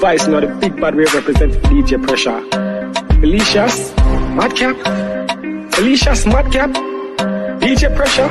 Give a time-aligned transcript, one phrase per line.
[0.00, 2.40] Vice, know, the big bad wave represent DJ Pressure.
[3.20, 3.92] Felicia's
[4.34, 4.74] Madcap.
[5.74, 6.70] Felicia's Madcap.
[7.60, 8.28] DJ Pressure.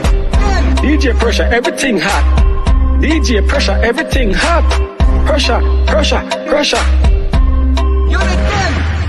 [0.82, 3.00] DJ Pressure, everything hot.
[3.00, 4.66] DJ Pressure, everything hot.
[5.28, 6.86] Pressure, pressure, pressure.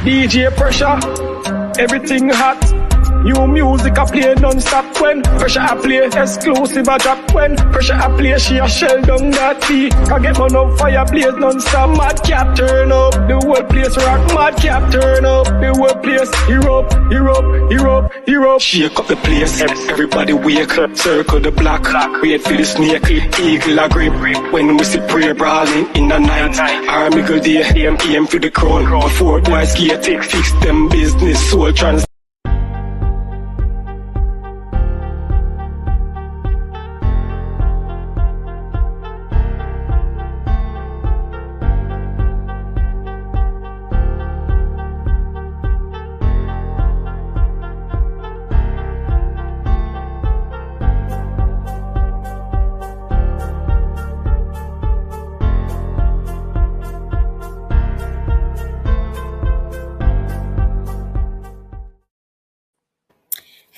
[0.04, 2.79] DJ Pressure, everything hot.
[3.22, 8.08] New music I play non-stop when pressure I play exclusive I drop when pressure I
[8.16, 9.94] play she a shell down that beat.
[9.94, 13.12] I get one up fire blaze non-stop mad cap turn up.
[13.12, 15.44] The whole place rock mad cap turn up.
[15.44, 20.78] The whole place Europe Europe Europe Europe shake up the place everybody wake.
[20.78, 21.84] Up circle the block
[22.22, 23.04] wait for the snake.
[23.38, 26.58] Eagle a grip when we see prayer brawling in the night.
[26.88, 28.84] Army go there aim for the crown.
[28.84, 32.06] Before boys skate fix them business soul trans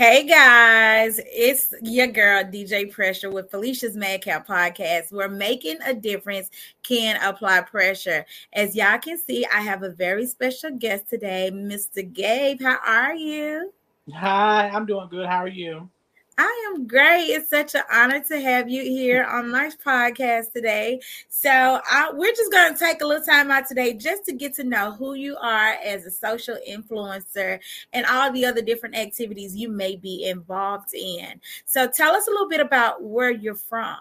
[0.02, 5.12] Hey guys, it's your girl DJ Pressure with Felicia's Madcap Podcast.
[5.12, 6.50] We're making a difference,
[6.82, 8.26] can apply pressure.
[8.52, 12.02] As y'all can see, I have a very special guest today, Mr.
[12.12, 12.60] Gabe.
[12.60, 13.72] How are you?
[14.12, 15.28] Hi, I'm doing good.
[15.28, 15.88] How are you?
[16.38, 17.24] I am great.
[17.24, 21.00] It's such an honor to have you here on my podcast today.
[21.28, 24.54] So, I, we're just going to take a little time out today just to get
[24.54, 27.60] to know who you are as a social influencer
[27.92, 31.40] and all the other different activities you may be involved in.
[31.66, 33.98] So, tell us a little bit about where you're from.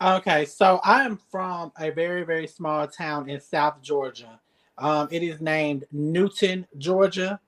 [0.00, 4.40] Okay, so I am from a very, very small town in South Georgia.
[4.78, 7.38] Um, it is named Newton, Georgia.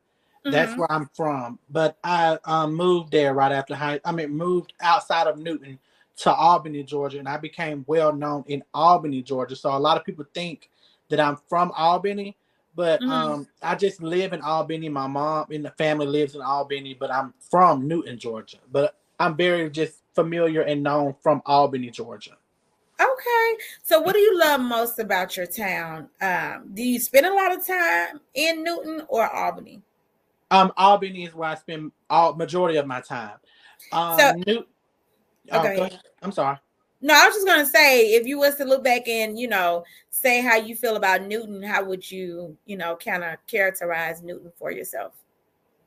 [0.44, 0.80] That's mm-hmm.
[0.80, 1.58] where I'm from.
[1.70, 4.00] But I um, moved there right after high.
[4.04, 5.78] I mean, moved outside of Newton
[6.18, 9.56] to Albany, Georgia, and I became well known in Albany, Georgia.
[9.56, 10.70] So a lot of people think
[11.08, 12.36] that I'm from Albany,
[12.74, 13.10] but mm-hmm.
[13.10, 14.88] um, I just live in Albany.
[14.88, 18.58] My mom and the family lives in Albany, but I'm from Newton, Georgia.
[18.70, 22.36] But I'm very just familiar and known from Albany, Georgia.
[23.00, 23.56] Okay.
[23.82, 26.08] So what do you love most about your town?
[26.20, 29.82] Um, do you spend a lot of time in Newton or Albany?
[30.54, 33.38] Um, Albany is where I spend all majority of my time.
[33.90, 34.66] Um, so, New-
[35.50, 35.90] oh, okay.
[36.22, 36.58] I'm sorry.
[37.00, 39.84] No, I was just gonna say, if you was to look back and you know
[40.10, 44.52] say how you feel about Newton, how would you you know kind of characterize Newton
[44.56, 45.12] for yourself?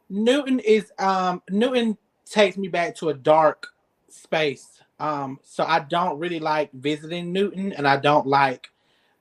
[0.09, 3.67] Newton is um Newton takes me back to a dark
[4.09, 4.81] space.
[4.99, 8.69] Um, so I don't really like visiting Newton, and I don't like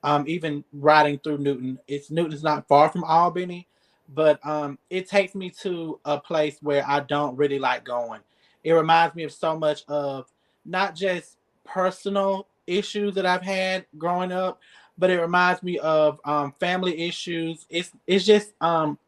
[0.02, 1.78] um even riding through Newton.
[1.86, 3.68] It's Newton's not far from Albany,
[4.14, 8.20] but um, it takes me to a place where I don't really like going.
[8.64, 10.26] It reminds me of so much of
[10.64, 14.60] not just personal issues that I've had growing up,
[14.98, 17.66] but it reminds me of um, family issues.
[17.70, 18.98] It's it's just um,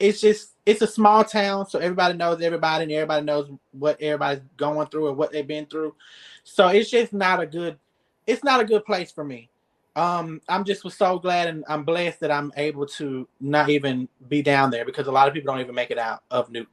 [0.00, 4.42] it's just it's a small town, so everybody knows everybody, and everybody knows what everybody's
[4.56, 5.94] going through and what they've been through.
[6.44, 7.78] So it's just not a good
[8.26, 9.48] it's not a good place for me
[9.98, 14.08] um, I'm just was so glad and I'm blessed that I'm able to not even
[14.28, 16.72] be down there because a lot of people don't even make it out of Newton.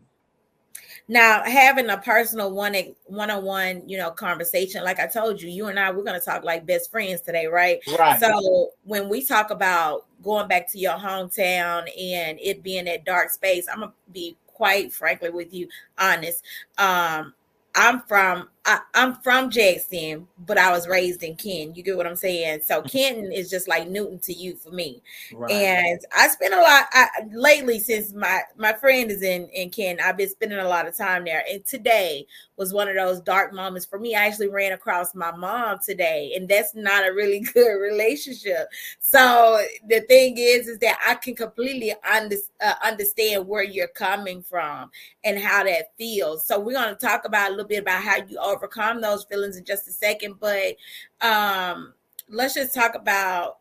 [1.07, 2.75] Now, having a personal one
[3.05, 6.19] one on one, you know, conversation, like I told you, you and I, we're going
[6.19, 7.79] to talk like best friends today, right?
[7.97, 8.19] Right.
[8.19, 13.29] So when we talk about going back to your hometown and it being that dark
[13.29, 15.67] space, I'm gonna be quite frankly with you
[15.99, 16.43] honest.
[16.77, 17.33] Um,
[17.75, 21.75] I'm from I, am from Jackson, but I was raised in Kenton.
[21.75, 22.61] You get what I'm saying?
[22.63, 22.87] So mm-hmm.
[22.87, 25.01] Kenton is just like Newton to you for me.
[25.33, 25.51] Right.
[25.51, 30.03] And I spent a lot I, lately since my my friend is in in Kenton.
[30.03, 31.43] I've been spending a lot of time there.
[31.49, 32.25] And today
[32.57, 34.15] was one of those dark moments for me.
[34.15, 38.67] I actually ran across my mom today, and that's not a really good relationship.
[38.99, 44.41] So the thing is, is that I can completely under, uh, understand where you're coming
[44.41, 44.89] from
[45.23, 46.45] and how that feels.
[46.47, 49.57] So we're going to talk about a little bit about how you overcome those feelings
[49.57, 50.35] in just a second.
[50.39, 50.75] But
[51.21, 51.93] um,
[52.29, 53.57] let's just talk about,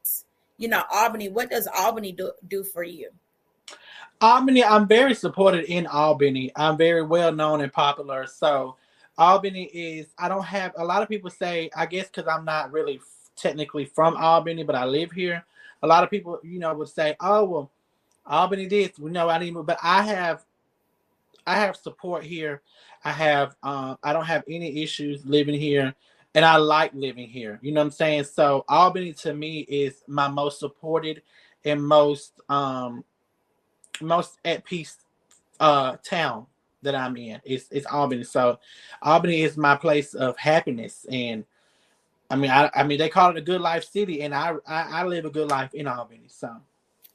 [0.58, 1.29] you know, Albany.
[1.29, 3.11] What does Albany do, do for you?
[4.20, 6.50] Albany, I'm very supported in Albany.
[6.56, 8.26] I'm very well known and popular.
[8.26, 8.76] So
[9.19, 12.73] Albany is, I don't have, a lot of people say, I guess because I'm not
[12.73, 13.00] really
[13.37, 15.44] technically from Albany, but I live here.
[15.82, 17.70] A lot of people, you know, would say, oh, well,
[18.26, 20.44] Albany this, we know I didn't, but I have,
[21.47, 22.62] I have support here
[23.05, 25.95] I have um, I don't have any issues living here.
[26.35, 27.59] and I like living here.
[27.62, 28.25] You know what I'm saying?
[28.25, 31.23] So Albany to me is my most supported
[31.65, 33.05] and most um
[34.01, 34.99] most at peace
[35.61, 36.47] uh town
[36.83, 37.41] that I'm in.
[37.45, 38.25] It's it's Albany.
[38.25, 38.59] So
[39.03, 41.45] Albany is my place of happiness and
[42.31, 45.00] I mean I, I mean they call it a good life city and I, I
[45.00, 46.27] I live a good life in Albany.
[46.29, 46.50] So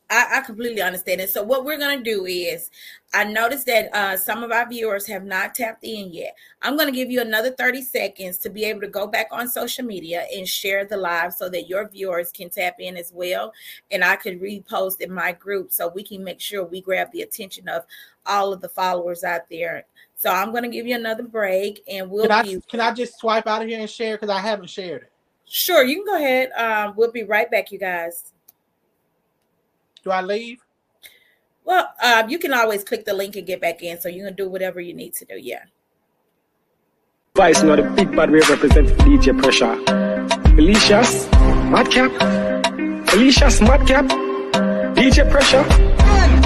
[0.09, 1.29] I, I, completely understand it.
[1.29, 2.71] So what we're gonna do is,
[3.13, 6.35] I noticed that uh, some of our viewers have not tapped in yet.
[6.61, 9.85] I'm gonna give you another 30 seconds to be able to go back on social
[9.85, 13.53] media and share the live so that your viewers can tap in as well,
[13.91, 17.21] and I could repost in my group so we can make sure we grab the
[17.21, 17.85] attention of
[18.25, 19.85] all of the followers out there.
[20.15, 22.23] So I'm gonna give you another break, and we'll.
[22.23, 24.69] Can I, be- can I just swipe out of here and share because I haven't
[24.69, 25.11] shared it.
[25.45, 26.51] Sure, you can go ahead.
[26.51, 28.33] Um, we'll be right back, you guys.
[30.09, 30.65] Do I leave?
[31.63, 34.33] Well, um, you can always click the link and get back in, so you can
[34.33, 35.35] do whatever you need to do.
[35.37, 35.65] Yeah.
[37.35, 39.75] Vice, not a big bad way represent DJ Pressure.
[40.55, 41.29] Felicia's
[41.69, 42.09] Madcap.
[43.09, 44.05] Felicia's Madcap.
[44.97, 45.63] DJ Pressure.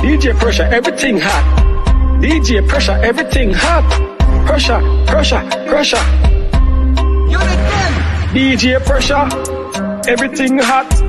[0.04, 1.46] DJ Pressure, everything hot.
[2.22, 3.88] DJ Pressure, everything hot.
[4.46, 5.40] Pressure, pressure,
[5.70, 6.04] pressure.
[8.36, 9.26] DJ Pressure,
[10.10, 11.03] everything hot.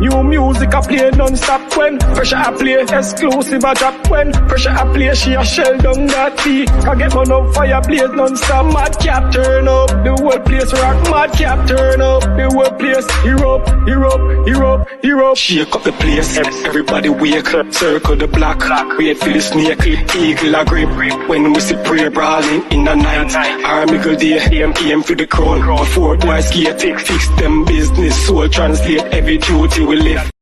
[0.00, 2.80] New music I play non-stop when pressure I play.
[2.80, 5.14] Exclusive I drop when pressure I play.
[5.14, 8.72] She a shell down that tea I get one up fire blaze non-stop.
[8.72, 9.88] Mad cap turn up.
[10.02, 10.96] The whole place rock.
[11.10, 12.22] Mad cap turn up.
[12.22, 13.06] The whole place.
[13.20, 15.34] Hero hero hero hero.
[15.34, 16.38] Shake up the place.
[16.38, 18.64] Everybody wake circle the block.
[18.96, 19.84] Wait for the snake.
[20.16, 21.28] Eagle a grip.
[21.28, 23.36] When we see prayer brawling in the night.
[23.66, 25.60] Army go day aim for the crown.
[25.60, 26.80] Before boys skate.
[26.80, 28.16] Fix them business.
[28.26, 30.39] Soul translate every duty we live.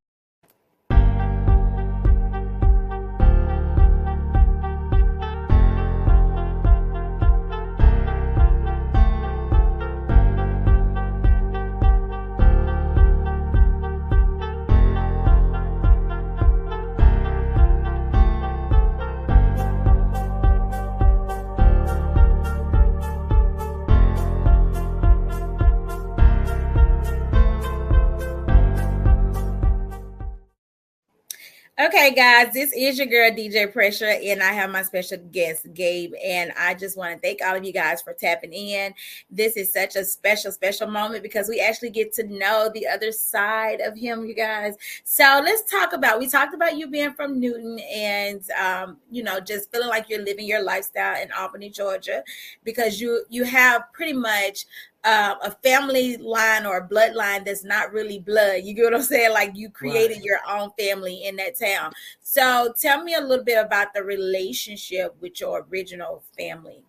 [32.45, 36.13] Guys, this is your girl DJ Pressure, and I have my special guest Gabe.
[36.25, 38.95] And I just want to thank all of you guys for tapping in.
[39.31, 43.11] This is such a special, special moment because we actually get to know the other
[43.11, 44.77] side of him, you guys.
[45.05, 46.21] So let's talk about.
[46.21, 50.25] We talked about you being from Newton, and um, you know, just feeling like you're
[50.25, 52.23] living your lifestyle in Albany, Georgia,
[52.63, 54.67] because you you have pretty much
[55.05, 58.63] uh, a family line or a bloodline that's not really blood.
[58.65, 59.33] You get what I'm saying?
[59.33, 60.25] Like you created right.
[60.25, 61.93] your own family in that town.
[62.21, 66.83] So tell me a little bit about the relationship with your original family.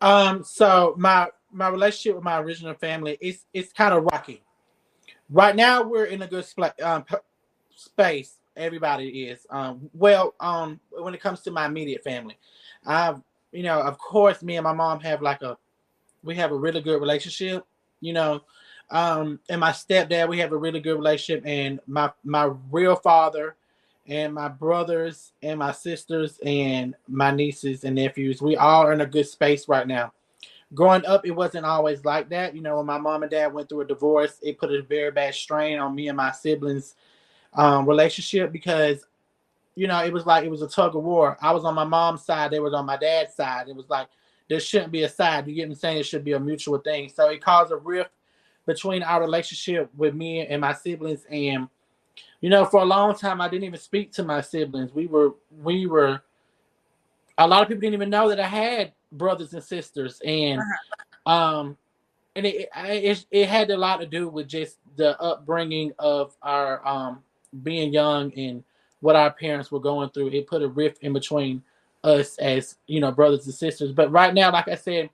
[0.00, 4.42] Um, so my my relationship with my original family is it's kind of rocky.
[5.28, 7.04] Right now, we're in a good spl- um,
[7.74, 8.38] space.
[8.56, 9.46] Everybody is.
[9.50, 12.36] Um, well, um, when it comes to my immediate family,
[12.84, 13.20] I've
[13.52, 15.56] you know, of course, me and my mom have like a
[16.22, 17.64] we have a really good relationship,
[18.00, 18.42] you know.
[18.90, 23.56] Um, and my stepdad, we have a really good relationship, and my my real father,
[24.06, 29.00] and my brothers, and my sisters, and my nieces and nephews, we all are in
[29.00, 30.12] a good space right now.
[30.74, 32.54] Growing up, it wasn't always like that.
[32.54, 35.10] You know, when my mom and dad went through a divorce, it put a very
[35.10, 36.94] bad strain on me and my siblings'
[37.54, 39.04] um, relationship because,
[39.74, 41.36] you know, it was like it was a tug of war.
[41.40, 43.68] I was on my mom's side, they was on my dad's side.
[43.68, 44.08] It was like
[44.50, 45.46] there shouldn't be a side.
[45.46, 45.98] You get me saying?
[45.98, 47.08] It should be a mutual thing.
[47.08, 48.10] So it caused a rift
[48.66, 51.24] between our relationship with me and my siblings.
[51.30, 51.68] And
[52.40, 54.92] you know, for a long time, I didn't even speak to my siblings.
[54.92, 56.20] We were we were.
[57.38, 61.32] A lot of people didn't even know that I had brothers and sisters, and uh-huh.
[61.32, 61.76] um,
[62.34, 66.86] and it, it it had a lot to do with just the upbringing of our
[66.86, 67.22] um
[67.62, 68.64] being young and
[68.98, 70.30] what our parents were going through.
[70.30, 71.62] It put a rift in between
[72.04, 73.92] us as you know brothers and sisters.
[73.92, 75.10] But right now, like I said,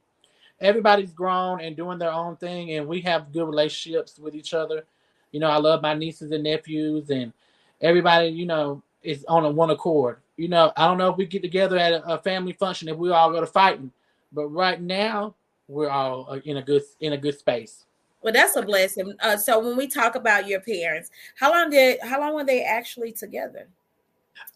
[0.61, 4.85] everybody's grown and doing their own thing, and we have good relationships with each other.
[5.33, 7.33] You know, I love my nieces and nephews, and
[7.81, 10.19] everybody, you know, is on a one accord.
[10.37, 12.97] You know, I don't know if we get together at a, a family function if
[12.97, 13.91] we all go to fighting,
[14.33, 15.35] but right now
[15.69, 17.85] we're all uh, in a good in a good space.
[18.23, 19.15] Well, that's a blessing.
[19.21, 22.63] Uh, so when we talk about your parents, how long did how long were they
[22.63, 23.69] actually together?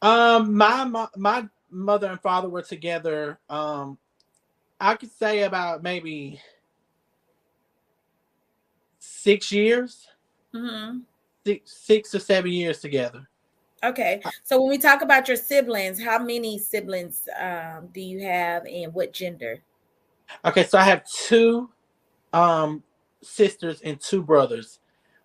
[0.03, 3.39] Um, my my, my mother and father were together.
[3.49, 3.99] Um,
[4.81, 6.41] I could say about maybe
[8.99, 10.09] six years,
[10.55, 10.99] mm-hmm.
[11.45, 13.29] six, six or seven years together.
[13.83, 18.67] Okay, so when we talk about your siblings, how many siblings um, do you have,
[18.67, 19.63] and what gender?
[20.45, 21.71] Okay, so I have two
[22.35, 22.83] um,
[23.23, 24.81] sisters and two brothers.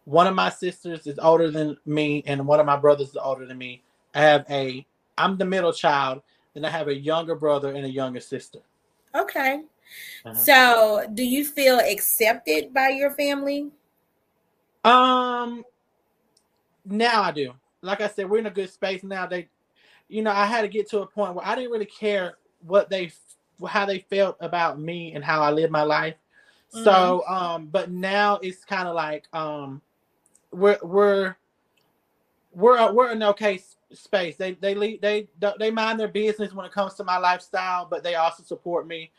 [0.05, 3.45] One of my sisters is older than me, and one of my brothers is older
[3.45, 3.83] than me.
[4.13, 4.85] I have a,
[5.17, 6.21] I'm the middle child,
[6.55, 8.59] then I have a younger brother and a younger sister.
[9.13, 9.62] Okay.
[10.25, 10.33] Uh-huh.
[10.33, 13.69] So, do you feel accepted by your family?
[14.83, 15.63] Um,
[16.83, 17.53] now I do.
[17.81, 19.27] Like I said, we're in a good space now.
[19.27, 19.47] They,
[20.07, 22.89] you know, I had to get to a point where I didn't really care what
[22.89, 23.12] they,
[23.67, 26.15] how they felt about me and how I lived my life.
[26.74, 26.83] Mm-hmm.
[26.83, 29.81] So, um, but now it's kind of like, um,
[30.51, 31.35] we're we're
[32.53, 33.62] we're we're in okay
[33.92, 34.36] space.
[34.36, 35.27] They they lead, they
[35.60, 39.12] they mind their business when it comes to my lifestyle, but they also support me.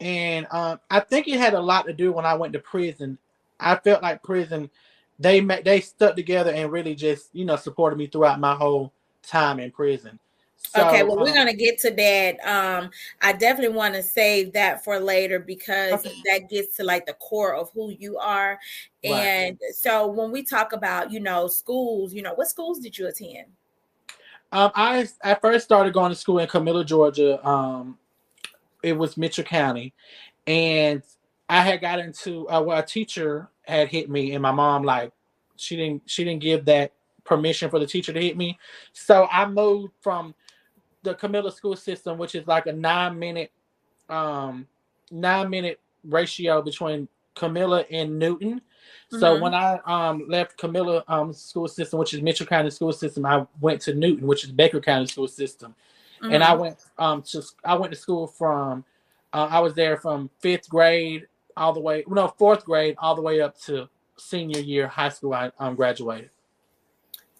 [0.00, 3.18] And um, I think it had a lot to do when I went to prison.
[3.58, 4.70] I felt like prison,
[5.18, 8.92] they met, they stuck together and really just you know supported me throughout my whole
[9.22, 10.18] time in prison.
[10.62, 12.38] So, okay, well, um, we're gonna get to that.
[12.46, 12.90] Um,
[13.22, 16.14] I definitely want to save that for later because okay.
[16.26, 18.58] that gets to like the core of who you are.
[19.02, 19.74] And right.
[19.74, 23.46] so when we talk about, you know, schools, you know, what schools did you attend?
[24.52, 27.46] Um, I I first started going to school in Camilla, Georgia.
[27.46, 27.98] Um,
[28.82, 29.92] it was Mitchell County,
[30.46, 31.02] and
[31.48, 35.12] I had got into uh, well, a teacher had hit me, and my mom like
[35.56, 36.92] she didn't she didn't give that
[37.24, 38.58] permission for the teacher to hit me,
[38.92, 40.34] so I moved from
[41.02, 43.52] the Camilla school system, which is like a nine minute,
[44.08, 44.66] um,
[45.10, 48.60] nine minute ratio between Camilla and Newton.
[49.10, 49.42] So mm-hmm.
[49.42, 53.46] when I um, left Camilla um, school system, which is Mitchell County school system, I
[53.60, 55.74] went to Newton, which is Baker County school system,
[56.22, 56.34] mm-hmm.
[56.34, 56.60] and I mm-hmm.
[56.60, 58.84] went um to I went to school from
[59.32, 63.22] uh, I was there from fifth grade all the way no fourth grade all the
[63.22, 65.34] way up to senior year high school.
[65.34, 66.30] I um, graduated.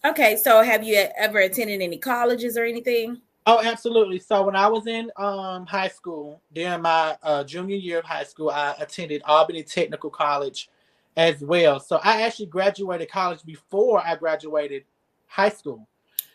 [0.03, 3.21] Okay, so have you ever attended any colleges or anything?
[3.45, 4.19] Oh, absolutely.
[4.19, 8.23] So when I was in um, high school, during my uh, junior year of high
[8.23, 10.69] school, I attended Albany Technical College
[11.17, 11.79] as well.
[11.79, 14.85] So I actually graduated college before I graduated
[15.27, 15.87] high school.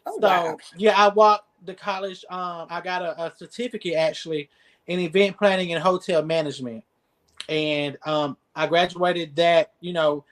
[0.06, 0.56] Oh, so wow.
[0.76, 2.25] yeah, I walked the college.
[2.30, 4.49] Um, I got a, a, certificate actually
[4.87, 6.85] in event planning and hotel management,
[7.49, 9.73] and um, I graduated that.
[9.80, 10.25] You know,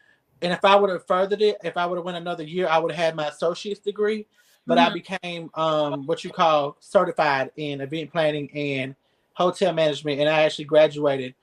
[0.42, 2.78] and if I would have furthered it, if I would have went another year, I
[2.78, 4.26] would have had my associate's degree.
[4.66, 4.90] But mm-hmm.
[4.90, 8.94] I became um, what you call certified in event planning and
[9.34, 11.34] hotel management, and I actually graduated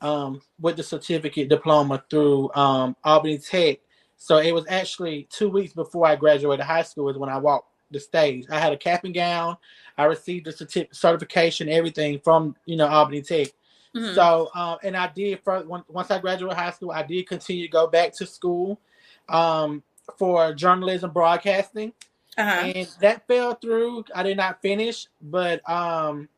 [0.00, 3.78] um, with the certificate diploma through um, Albany Tech.
[4.16, 7.68] So it was actually two weeks before I graduated high school is when I walked
[7.90, 8.46] the stage.
[8.50, 9.56] I had a cap and gown.
[9.96, 13.48] I received the certi- certification, everything from you know Albany Tech.
[13.96, 14.14] Mm-hmm.
[14.14, 17.70] So um, and I did for once I graduated high school, I did continue to
[17.70, 18.80] go back to school
[19.28, 19.82] um,
[20.18, 21.92] for journalism broadcasting,
[22.36, 22.72] uh-huh.
[22.74, 24.04] and that fell through.
[24.14, 26.28] I did not finish, but um,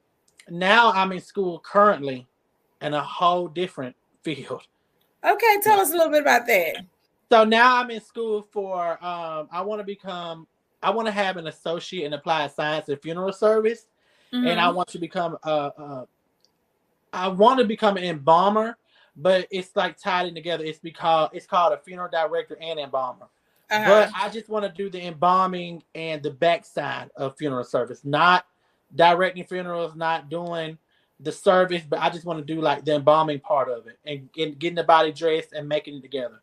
[0.49, 2.26] now I'm in school currently
[2.81, 4.67] in a whole different field.
[5.25, 6.85] Okay, tell us a little bit about that.
[7.31, 10.47] So now I'm in school for um, I want to become
[10.83, 13.87] I want to have an associate in applied science and funeral service,
[14.33, 14.47] mm-hmm.
[14.47, 14.77] and I mm-hmm.
[14.77, 16.07] want to become a, a
[17.13, 18.77] I want to become an embalmer,
[19.17, 20.65] but it's like tied in together.
[20.65, 23.27] It's because it's called a funeral director and embalmer.
[23.71, 23.85] Uh-huh.
[23.87, 28.47] But I just want to do the embalming and the backside of funeral service, not
[28.97, 30.77] directing funerals, not doing
[31.23, 34.33] the service, but I just want to do like the embalming part of it and
[34.33, 36.41] get, getting the body dressed and making it together.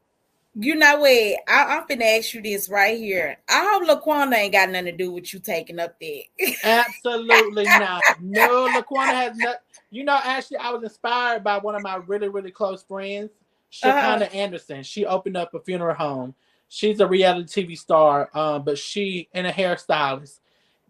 [0.60, 1.12] You know what?
[1.48, 3.38] I, I'm gonna ask you this right here.
[3.48, 6.24] I hope Laquanda ain't got nothing to do with you taking up there.
[6.64, 8.02] Absolutely not.
[8.20, 9.58] No, Laquanda has not.
[9.92, 13.30] You know, actually, I was inspired by one of my really, really close friends,
[13.72, 14.30] Shakana uh-huh.
[14.34, 14.82] Anderson.
[14.82, 16.34] She opened up a funeral home.
[16.70, 20.40] She's a reality TV star, um, but she and a hairstylist.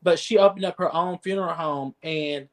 [0.01, 2.47] But she opened up her own funeral home, and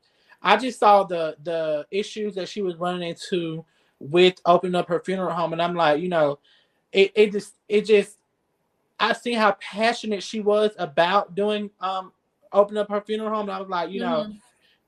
[0.45, 3.65] I just saw the the issues that she was running into
[3.99, 6.39] with opening up her funeral home, and I'm like, you know,
[6.93, 8.19] it it just it just
[9.01, 12.13] I seen how passionate she was about doing um
[12.53, 14.31] opening up her funeral home, and I was like, you mm-hmm.
[14.31, 14.37] know,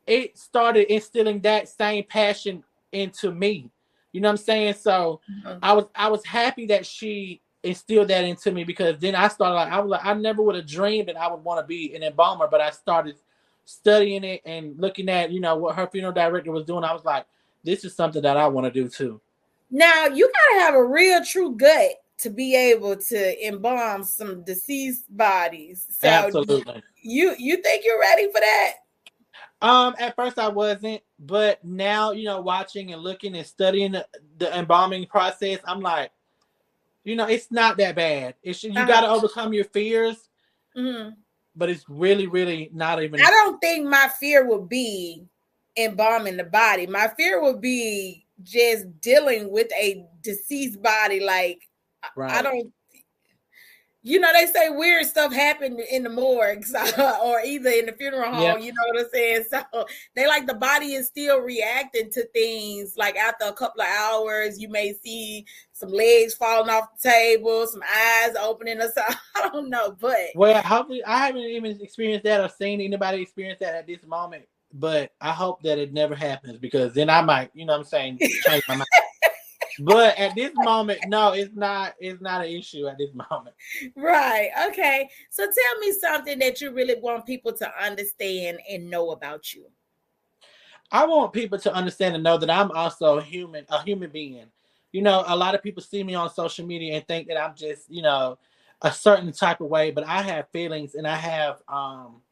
[0.06, 3.70] it started instilling that same passion into me.
[4.12, 4.74] You know what I'm saying?
[4.74, 5.58] So mm-hmm.
[5.62, 9.54] I was I was happy that she instilled that into me because then I started
[9.54, 11.94] like I was like I never would have dreamed that I would want to be
[11.94, 13.16] an embalmer, but I started
[13.66, 17.04] studying it and looking at you know what her funeral director was doing, I was
[17.04, 17.26] like,
[17.62, 19.20] this is something that I want to do too.
[19.70, 25.04] Now you gotta have a real true gut to be able to embalm some deceased
[25.14, 25.86] bodies.
[25.90, 26.82] So Absolutely.
[27.02, 28.72] You you think you're ready for that?
[29.60, 34.06] Um, at first I wasn't, but now you know, watching and looking and studying the,
[34.38, 36.12] the embalming process, I'm like,
[37.04, 38.34] you know, it's not that bad.
[38.42, 38.86] It's you uh-huh.
[38.86, 40.28] got to overcome your fears.
[40.76, 41.10] Mm-hmm
[41.56, 43.20] but it's really, really not even.
[43.20, 45.24] I don't think my fear would be
[45.76, 46.86] embalming the body.
[46.86, 51.20] My fear would be just dealing with a deceased body.
[51.20, 51.62] Like
[52.16, 52.30] right.
[52.30, 52.72] I don't
[54.06, 56.72] you know, they say weird stuff happened in the morgues
[57.24, 58.62] or either in the funeral home, yep.
[58.62, 59.44] you know what I'm saying?
[59.50, 59.84] So
[60.14, 64.60] they like the body is still reacting to things like after a couple of hours,
[64.60, 65.44] you may see
[65.76, 69.16] some legs falling off the table, some eyes opening or something.
[69.36, 73.58] I don't know, but well, hopefully I haven't even experienced that or seen anybody experience
[73.60, 74.44] that at this moment.
[74.72, 77.84] But I hope that it never happens because then I might, you know what I'm
[77.84, 78.88] saying, change my mind
[79.80, 81.94] but at this moment, no, it's not.
[81.98, 83.54] It's not an issue at this moment.
[83.94, 84.50] Right.
[84.68, 85.08] Okay.
[85.30, 89.66] So tell me something that you really want people to understand and know about you.
[90.92, 94.46] I want people to understand and know that I'm also a human, a human being.
[94.96, 97.54] You know, a lot of people see me on social media and think that I'm
[97.54, 98.38] just, you know,
[98.80, 102.22] a certain type of way, but I have feelings and I have um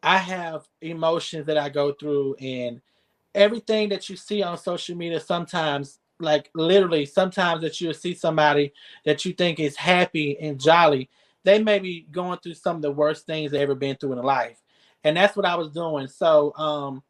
[0.00, 2.80] I have emotions that I go through and
[3.34, 8.72] everything that you see on social media sometimes like literally sometimes that you'll see somebody
[9.04, 11.10] that you think is happy and jolly
[11.42, 14.18] they may be going through some of the worst things they've ever been through in
[14.20, 14.62] life
[15.02, 16.06] and that's what i was doing.
[16.06, 17.02] So um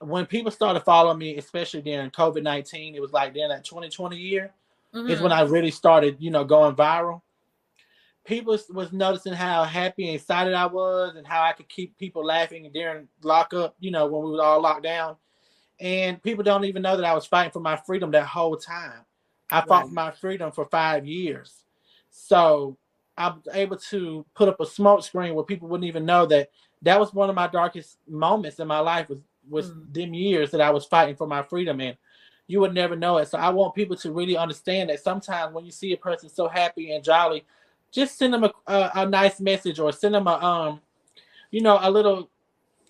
[0.00, 4.52] when people started following me especially during covid-19 it was like during that 2020 year
[4.94, 5.08] mm-hmm.
[5.10, 7.20] is when i really started you know going viral
[8.24, 12.24] people was noticing how happy and excited i was and how i could keep people
[12.24, 15.16] laughing during lockup you know when we were all locked down
[15.80, 19.04] and people don't even know that I was fighting for my freedom that whole time.
[19.50, 21.64] I fought for my freedom for five years.
[22.10, 22.76] So
[23.16, 26.50] I was able to put up a smoke screen where people wouldn't even know that
[26.82, 29.92] that was one of my darkest moments in my life was was mm.
[29.92, 31.96] them years that I was fighting for my freedom and
[32.46, 33.28] you would never know it.
[33.28, 36.48] So I want people to really understand that sometimes when you see a person so
[36.48, 37.44] happy and jolly,
[37.92, 40.80] just send them a, a, a nice message or send them a um,
[41.50, 42.30] you know, a little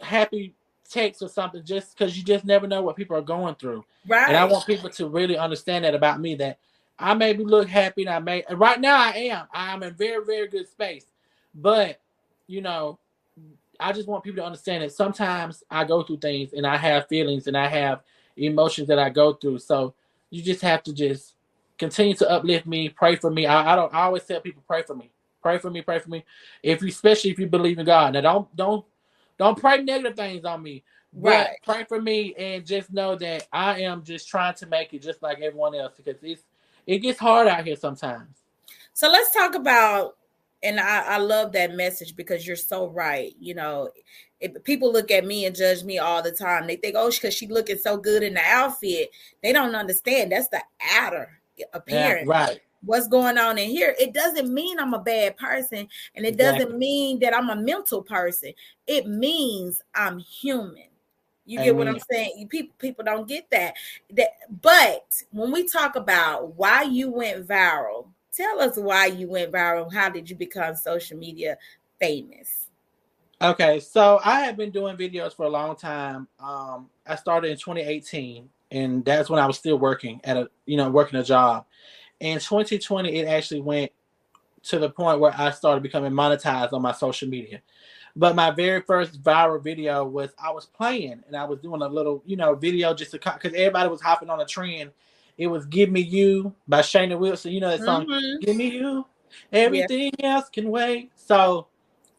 [0.01, 0.55] happy
[0.89, 3.85] text or something just because you just never know what people are going through.
[4.07, 4.29] Right.
[4.29, 6.59] And I want people to really understand that about me that
[6.99, 9.47] I maybe look happy and I may right now I am.
[9.53, 11.07] I'm in very, very good space.
[11.55, 12.01] But
[12.47, 12.99] you know,
[13.81, 17.09] I just want people to understand that sometimes I go through things and I have
[17.09, 18.01] feelings and I have
[18.37, 19.59] emotions that I go through.
[19.59, 19.95] So
[20.31, 21.35] you just have to just
[21.79, 23.47] continue to uplift me, pray for me.
[23.47, 25.11] I, I don't I always tell people pray for me.
[25.43, 26.25] Pray for me, pray for me.
[26.63, 28.15] If you especially if you believe in God.
[28.15, 28.85] Now don't don't
[29.39, 30.83] don't pray negative things on me.
[31.15, 31.57] Right.
[31.65, 35.23] pray for me and just know that I am just trying to make it just
[35.23, 36.43] like everyone else because it's
[36.87, 38.43] it gets hard out here sometimes.
[38.93, 40.18] So let's talk about
[40.63, 43.35] and I, I love that message because you're so right.
[43.39, 43.91] You know,
[44.41, 47.35] if people look at me and judge me all the time, they think, oh, because
[47.35, 49.11] she looking so good in the outfit.
[49.43, 51.41] They don't understand that's the outer
[51.73, 52.29] appearance.
[52.29, 56.25] Yeah, right what's going on in here it doesn't mean i'm a bad person and
[56.25, 56.65] it exactly.
[56.65, 58.53] doesn't mean that i'm a mental person
[58.87, 60.85] it means i'm human
[61.45, 63.75] you get what i'm saying people people don't get that
[64.11, 64.31] that
[64.63, 68.07] but when we talk about why you went viral
[68.39, 71.57] tell us why you went viral how did you become social media
[72.01, 72.69] famous
[73.43, 77.57] okay so i have been doing videos for a long time um i started in
[77.57, 81.65] 2018 and that's when i was still working at a you know working a job
[82.21, 83.93] in 2020, it actually went
[84.65, 87.63] to the point where I started becoming monetized on my social media.
[88.17, 91.89] But my very first viral video was I was playing and I was doing a
[91.89, 94.91] little, you know, video just to because everybody was hopping on a trend.
[95.39, 97.53] It was "Give Me You" by Shana Wilson.
[97.53, 98.45] You know that song, mm-hmm.
[98.45, 99.07] "Give Me You."
[99.53, 100.37] Everything yeah.
[100.37, 101.13] else can wait.
[101.15, 101.69] So,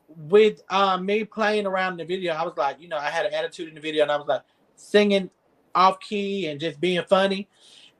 [0.07, 3.25] with um, me playing around in the video, I was like, you know, I had
[3.25, 4.43] an attitude in the video, and I was like
[4.75, 5.29] singing
[5.75, 7.47] off key and just being funny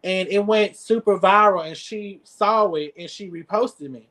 [0.04, 4.08] and it went super viral and she saw it and she reposted me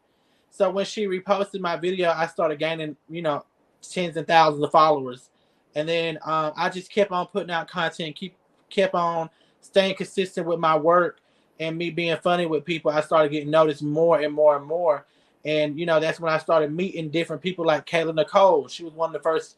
[0.51, 3.45] so when she reposted my video i started gaining you know
[3.83, 5.31] tens and thousands of followers
[5.75, 8.37] and then um, i just kept on putting out content keep
[8.69, 11.21] kept on staying consistent with my work
[11.61, 15.07] and me being funny with people i started getting noticed more and more and more.
[15.45, 18.69] And you know that's when i started meeting different people like kayla nicole.
[18.69, 19.57] She was one of the first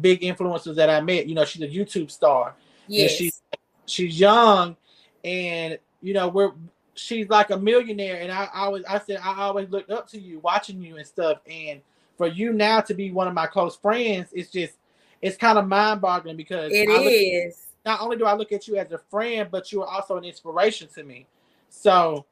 [0.00, 1.26] big influencers that i met.
[1.26, 2.54] You know she's a youtube star.
[2.86, 3.10] Yes.
[3.10, 3.42] and she's
[3.86, 4.76] she's young
[5.24, 6.52] and you know we're
[6.94, 8.20] she's like a millionaire.
[8.20, 11.06] And I, I always I said I always looked up to you watching you and
[11.06, 11.38] stuff.
[11.50, 11.80] And
[12.16, 14.74] for you now to be one of my close friends it's just
[15.20, 17.63] it's kind of mind-boggling because it I is.
[17.84, 20.24] Not only do I look at you as a friend but you are also an
[20.24, 21.26] inspiration to me.
[21.68, 22.24] So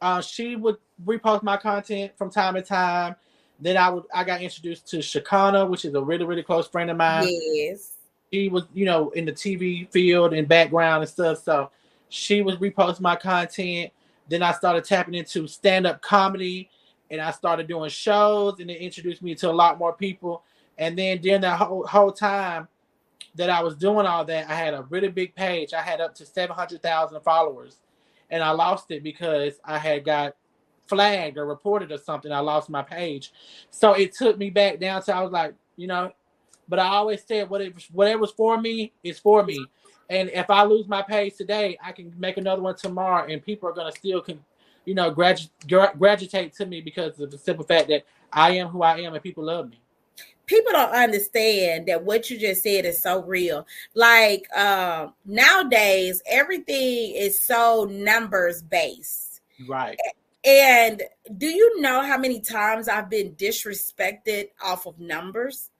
[0.00, 3.16] uh, she would repost my content from time to time.
[3.58, 6.90] Then I would I got introduced to Shakana which is a really really close friend
[6.90, 7.26] of mine.
[7.28, 7.96] Yes.
[8.32, 11.42] She was you know in the TV field and background and stuff.
[11.42, 11.70] So
[12.08, 13.92] she was reposting my content.
[14.28, 16.70] Then I started tapping into stand up comedy
[17.10, 20.44] and I started doing shows and it introduced me to a lot more people.
[20.78, 22.68] And then during that whole, whole time,
[23.34, 25.72] that I was doing all that, I had a really big page.
[25.72, 27.78] I had up to 700,000 followers
[28.30, 30.34] and I lost it because I had got
[30.86, 32.32] flagged or reported or something.
[32.32, 33.32] I lost my page.
[33.70, 36.12] So it took me back down to I was like, you know,
[36.68, 39.64] but I always said whatever whatever's for me is for me.
[40.08, 43.68] And if I lose my page today, I can make another one tomorrow and people
[43.68, 44.40] are gonna still can
[44.84, 45.50] you know gradu-
[45.98, 49.22] graduate to me because of the simple fact that I am who I am and
[49.22, 49.79] people love me
[50.50, 53.64] people don't understand that what you just said is so real.
[53.94, 59.42] Like um, nowadays, everything is so numbers based.
[59.68, 59.96] Right.
[60.44, 61.02] And
[61.38, 65.70] do you know how many times I've been disrespected off of numbers?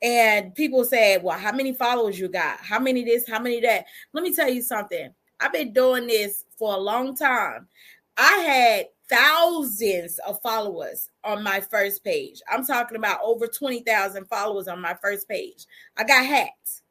[0.00, 2.58] And people say, Well, how many followers you got?
[2.60, 3.28] How many this?
[3.28, 3.86] How many that?
[4.12, 5.12] Let me tell you something.
[5.40, 7.66] I've been doing this for a long time.
[8.16, 12.40] I had thousands of followers on my first page.
[12.50, 15.66] I'm talking about over 20,000 followers on my first page.
[15.96, 16.82] I got hacked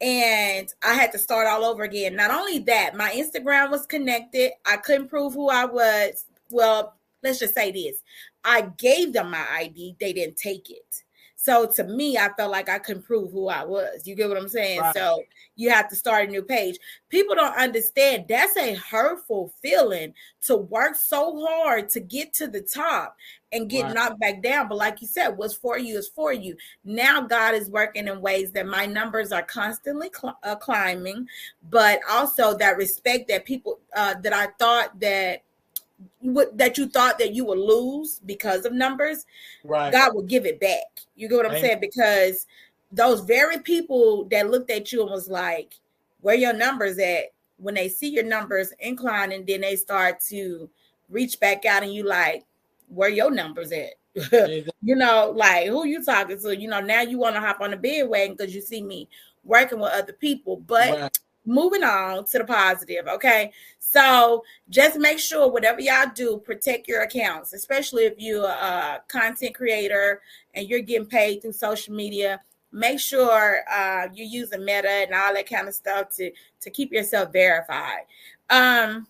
[0.00, 2.16] and I had to start all over again.
[2.16, 4.50] Not only that, my Instagram was connected.
[4.66, 6.26] I couldn't prove who I was.
[6.50, 8.02] Well, let's just say this
[8.44, 11.04] I gave them my ID, they didn't take it.
[11.42, 14.06] So to me, I felt like I couldn't prove who I was.
[14.06, 14.78] You get what I'm saying?
[14.78, 14.94] Right.
[14.94, 15.24] So
[15.56, 16.78] you have to start a new page.
[17.08, 22.60] People don't understand that's a hurtful feeling to work so hard to get to the
[22.60, 23.16] top
[23.50, 23.94] and get right.
[23.94, 24.68] knocked back down.
[24.68, 26.56] But like you said, what's for you is for you.
[26.84, 31.26] Now God is working in ways that my numbers are constantly cl- uh, climbing,
[31.68, 35.42] but also that respect that people uh, that I thought that
[36.54, 39.24] that you thought that you would lose because of numbers,
[39.64, 39.92] right.
[39.92, 41.00] God will give it back.
[41.16, 41.62] You get what I'm Amen.
[41.62, 41.80] saying?
[41.80, 42.46] Because
[42.90, 45.74] those very people that looked at you and was like,
[46.20, 50.68] "Where your numbers at?" When they see your numbers incline, and then they start to
[51.08, 52.44] reach back out, and you like,
[52.88, 53.94] "Where your numbers at?"
[54.82, 56.56] you know, like who you talking to?
[56.56, 59.08] You know, now you want to hop on the bandwagon because you see me
[59.44, 60.90] working with other people, but.
[60.90, 63.52] Right moving on to the positive okay?
[63.78, 69.54] So just make sure whatever y'all do protect your accounts especially if you're a content
[69.54, 70.20] creator
[70.54, 72.40] and you're getting paid through social media.
[72.70, 76.92] Make sure uh, you're using meta and all that kind of stuff to to keep
[76.92, 78.02] yourself verified.
[78.50, 79.06] Um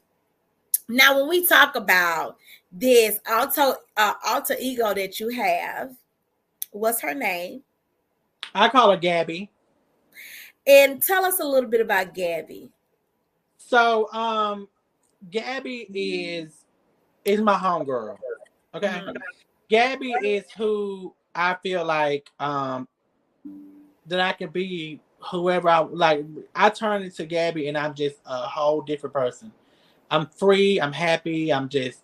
[0.89, 2.37] now when we talk about
[2.73, 5.95] this alter uh, alter ego that you have
[6.73, 7.63] what's her name?
[8.55, 9.51] I call her gabby
[10.67, 12.71] and tell us a little bit about Gabby.
[13.59, 14.69] So, um,
[15.31, 16.65] Gabby is
[17.25, 18.19] is my homegirl.
[18.75, 18.89] Okay.
[18.89, 19.17] Mm-hmm.
[19.69, 22.89] Gabby is who I feel like um
[24.07, 26.25] that I can be whoever I like.
[26.55, 29.53] I turn into Gabby and I'm just a whole different person.
[30.11, 32.03] I'm free, I'm happy, I'm just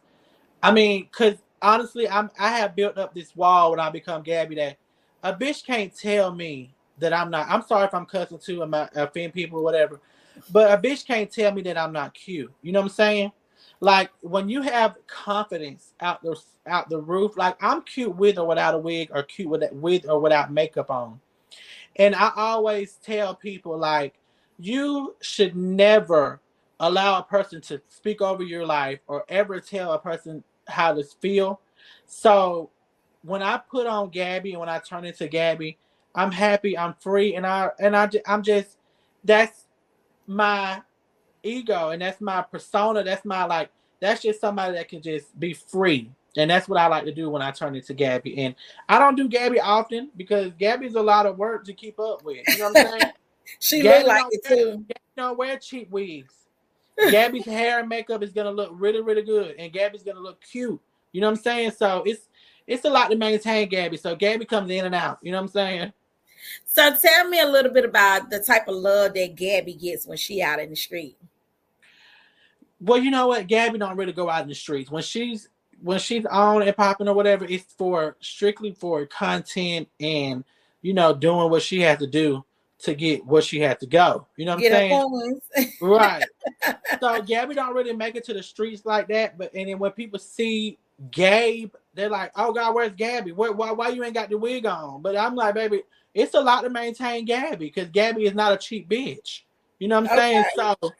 [0.62, 4.54] I mean, cause honestly, I'm I have built up this wall when I become Gabby
[4.56, 4.78] that
[5.22, 7.48] a bitch can't tell me that I'm not.
[7.48, 10.00] I'm sorry if I'm cussing too my offend people or whatever,
[10.52, 12.52] but a bitch can't tell me that I'm not cute.
[12.62, 13.32] You know what I'm saying?
[13.80, 18.46] Like when you have confidence out the out the roof, like I'm cute with or
[18.46, 21.20] without a wig, or cute with with or without makeup on.
[21.96, 24.14] And I always tell people like
[24.58, 26.40] you should never
[26.80, 31.02] allow a person to speak over your life or ever tell a person how to
[31.20, 31.60] feel.
[32.06, 32.70] So
[33.22, 35.78] when I put on Gabby and when I turn into Gabby,
[36.14, 38.78] I'm happy, I'm free, and I and I I'm just
[39.24, 39.66] that's
[40.26, 40.82] my
[41.42, 43.02] ego and that's my persona.
[43.02, 46.10] That's my like that's just somebody that can just be free.
[46.36, 48.38] And that's what I like to do when I turn into Gabby.
[48.38, 48.54] And
[48.88, 52.46] I don't do Gabby often because Gabby's a lot of work to keep up with.
[52.46, 53.12] You know what I'm saying?
[53.58, 54.84] she Gabby look like it too.
[54.86, 56.34] Gabby don't wear cheap wigs.
[57.10, 60.80] Gabby's hair and makeup is gonna look really, really good, and Gabby's gonna look cute.
[61.12, 61.70] You know what I'm saying?
[61.72, 62.27] So it's
[62.68, 63.96] it's a lot to maintain Gabby.
[63.96, 65.18] So Gabby comes in and out.
[65.22, 65.92] You know what I'm saying?
[66.66, 70.18] So tell me a little bit about the type of love that Gabby gets when
[70.18, 71.16] she out in the street.
[72.80, 73.46] Well, you know what?
[73.46, 74.90] Gabby don't really go out in the streets.
[74.90, 75.48] When she's
[75.82, 80.44] when she's on and popping or whatever, it's for strictly for content and
[80.82, 82.44] you know doing what she has to do
[82.80, 84.26] to get where she has to go.
[84.36, 85.72] You know what get I'm saying?
[85.80, 86.24] right.
[87.00, 89.38] So Gabby don't really make it to the streets like that.
[89.38, 90.78] But and then when people see
[91.10, 93.32] Gabe, they're like, "Oh God, where's Gabby?
[93.32, 95.82] Why, why, why you ain't got the wig on?" But I'm like, baby,
[96.14, 99.42] it's a lot to maintain Gabby because Gabby is not a cheap bitch.
[99.78, 100.42] You know what I'm okay.
[100.56, 100.76] saying?
[100.80, 100.92] So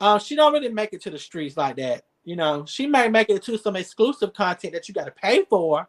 [0.00, 2.04] uh, she don't really make it to the streets like that.
[2.24, 5.44] You know, she may make it to some exclusive content that you got to pay
[5.48, 5.88] for,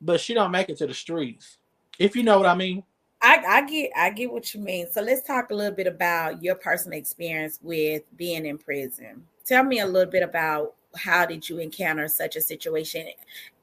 [0.00, 1.56] but she don't make it to the streets.
[1.98, 2.84] If you know what I mean.
[3.24, 4.88] I, I get I get what you mean.
[4.90, 9.24] So let's talk a little bit about your personal experience with being in prison.
[9.46, 13.06] Tell me a little bit about how did you encounter such a situation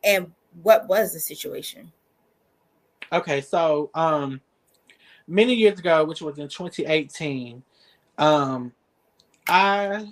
[0.03, 0.31] and
[0.63, 1.91] what was the situation?
[3.11, 4.41] Okay, so um
[5.27, 7.63] many years ago, which was in 2018,
[8.17, 8.73] um,
[9.47, 10.07] I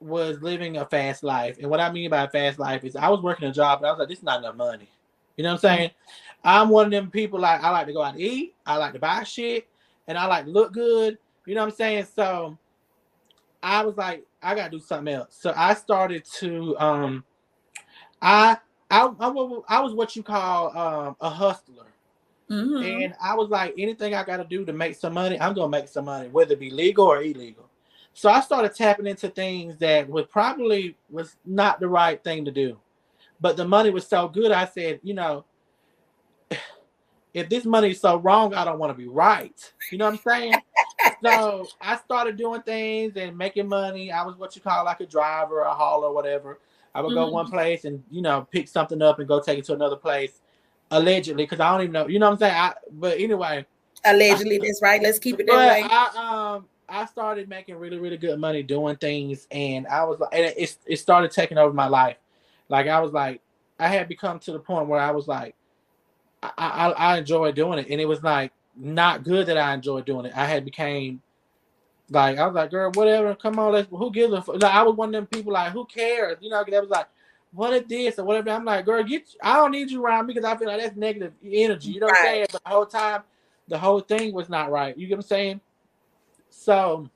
[0.00, 1.56] was living a fast life.
[1.58, 3.86] And what I mean by a fast life is I was working a job and
[3.86, 4.88] I was like, this is not enough money.
[5.36, 5.90] You know what I'm saying?
[6.44, 8.92] I'm one of them people like I like to go out to eat, I like
[8.92, 9.66] to buy shit,
[10.06, 11.18] and I like to look good.
[11.44, 12.06] You know what I'm saying?
[12.14, 12.56] So
[13.62, 15.36] I was like, I gotta do something else.
[15.40, 17.24] So I started to um
[18.22, 18.56] I
[18.90, 19.28] I I,
[19.68, 21.86] I was what you call um a hustler.
[22.48, 23.02] Mm-hmm.
[23.02, 25.68] And I was like, anything I got to do to make some money, I'm gonna
[25.68, 27.68] make some money, whether it be legal or illegal.
[28.12, 32.52] So I started tapping into things that was probably was not the right thing to
[32.52, 32.78] do,
[33.40, 34.52] but the money was so good.
[34.52, 35.44] I said, you know,
[37.34, 39.72] if this money is so wrong, I don't want to be right.
[39.90, 40.54] You know what I'm saying?
[41.24, 44.12] so I started doing things and making money.
[44.12, 46.60] I was what you call like a driver, a hauler, whatever.
[46.94, 47.26] I would mm-hmm.
[47.26, 49.96] go one place and you know pick something up and go take it to another
[49.96, 50.40] place
[50.90, 52.08] allegedly, because I don't even know.
[52.08, 52.54] You know what I'm saying?
[52.54, 53.66] I, but anyway,
[54.04, 55.02] allegedly, that's right.
[55.02, 55.82] Let's keep it that way.
[55.88, 60.30] I um I started making really really good money doing things, and I was like,
[60.32, 62.16] and it it started taking over my life.
[62.68, 63.40] Like I was like,
[63.78, 65.54] I had become to the point where I was like,
[66.42, 70.04] I I, I enjoy doing it, and it was like not good that I enjoyed
[70.04, 70.32] doing it.
[70.36, 71.22] I had became
[72.10, 73.88] like I was like, girl, whatever, come on, let's.
[73.90, 74.38] Who gives a?
[74.38, 74.48] F-?
[74.48, 76.38] Like I was one of them people like, who cares?
[76.40, 77.08] You know, that was like,
[77.52, 78.50] what if this or whatever.
[78.50, 79.28] I'm like, girl, get.
[79.42, 81.90] I don't need you around me because I feel like that's negative energy.
[81.92, 82.46] You know what I'm saying?
[82.52, 83.22] But the whole time,
[83.68, 84.96] the whole thing was not right.
[84.96, 85.60] You get what I'm saying?
[86.50, 87.08] So.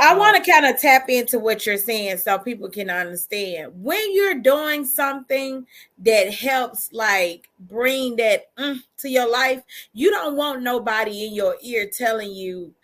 [0.00, 3.72] I want to kind of tap into what you're saying so people can understand.
[3.82, 5.66] When you're doing something
[5.98, 11.56] that helps, like bring that mm, to your life, you don't want nobody in your
[11.62, 12.74] ear telling you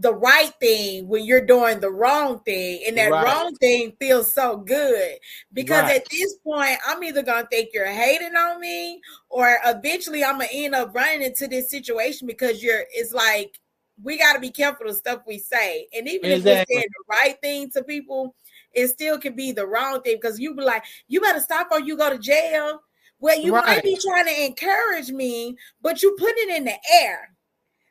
[0.00, 3.24] the right thing when you're doing the wrong thing and that right.
[3.24, 5.14] wrong thing feels so good
[5.54, 5.96] because right.
[5.96, 10.48] at this point i'm either gonna think you're hating on me or eventually i'm gonna
[10.52, 13.58] end up running into this situation because you're it's like
[14.02, 16.50] we got to be careful of stuff we say and even exactly.
[16.52, 18.34] if we're saying the right thing to people
[18.72, 21.80] it still can be the wrong thing because you be like you better stop or
[21.80, 22.80] you go to jail
[23.20, 23.66] well you right.
[23.66, 27.36] might be trying to encourage me but you put it in the air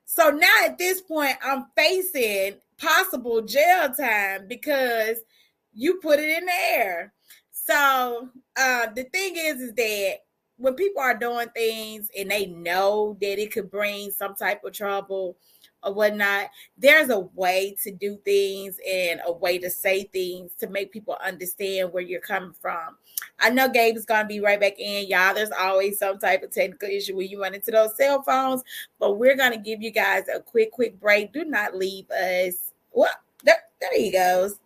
[0.05, 5.17] so now at this point, I'm facing possible jail time because
[5.73, 7.13] you put it in the air.
[7.51, 10.19] So uh, the thing is, is that
[10.57, 14.71] when people are doing things and they know that it could bring some type of
[14.71, 15.35] trouble,
[15.85, 16.49] or whatnot.
[16.77, 21.15] There's a way to do things and a way to say things to make people
[21.23, 22.97] understand where you're coming from.
[23.39, 25.33] I know Gabe is gonna be right back in, y'all.
[25.33, 28.63] There's always some type of technical issue when you run into those cell phones,
[28.99, 31.31] but we're gonna give you guys a quick, quick break.
[31.31, 32.73] Do not leave us.
[32.91, 33.11] Well,
[33.43, 34.59] there, there he goes.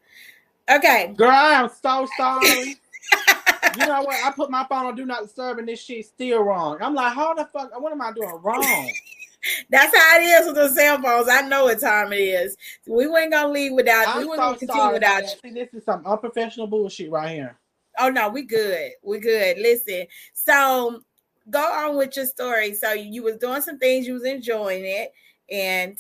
[0.70, 1.14] Okay.
[1.18, 2.78] Girl, I am so sorry.
[3.78, 4.24] you know what?
[4.24, 6.78] I put my phone on do not disturb and this shit still wrong.
[6.82, 7.80] I'm like, how the fuck?
[7.80, 8.92] What am I doing wrong?
[9.70, 11.30] That's how it is with the cell phones.
[11.30, 12.58] I know what time it is.
[12.88, 14.08] We weren't gonna leave without.
[14.08, 15.30] I'm we so gonna continue without you.
[15.42, 17.58] See, this is some unprofessional bullshit right here.
[18.00, 18.92] Oh no, we good.
[19.04, 19.58] We good.
[19.58, 21.02] Listen, so
[21.50, 22.74] go on with your story.
[22.74, 25.14] So you was doing some things, you was enjoying it,
[25.50, 25.98] and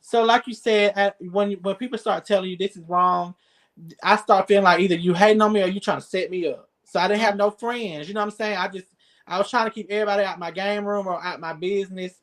[0.00, 3.34] so like you said, when when people start telling you this is wrong,
[4.02, 6.48] I start feeling like either you hating on me or you trying to set me
[6.48, 6.68] up.
[6.84, 8.06] So I didn't have no friends.
[8.06, 8.58] You know what I'm saying?
[8.58, 8.86] I just
[9.26, 12.14] I was trying to keep everybody out my game room or out my business,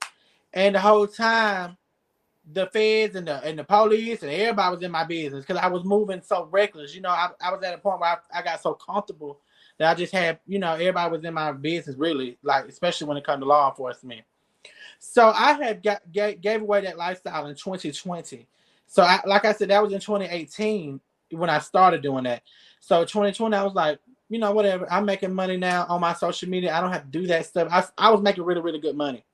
[0.53, 1.77] and the whole time,
[2.51, 5.67] the feds and the and the police and everybody was in my business because I
[5.67, 6.95] was moving so reckless.
[6.95, 9.39] You know, I, I was at a point where I, I got so comfortable
[9.77, 13.17] that I just had, you know, everybody was in my business really, like especially when
[13.17, 14.21] it comes to law enforcement.
[14.99, 18.47] So I had got gave, gave away that lifestyle in 2020.
[18.87, 20.99] So I, like I said, that was in 2018
[21.31, 22.43] when I started doing that.
[22.79, 23.99] So 2020, I was like,
[24.31, 24.87] you know, whatever.
[24.89, 26.73] I'm making money now on my social media.
[26.73, 27.67] I don't have to do that stuff.
[27.69, 29.25] I, I was making really, really good money.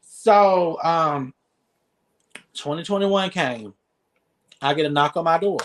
[0.00, 1.34] So um
[2.54, 3.74] 2021 came.
[4.60, 5.58] I get a knock on my door.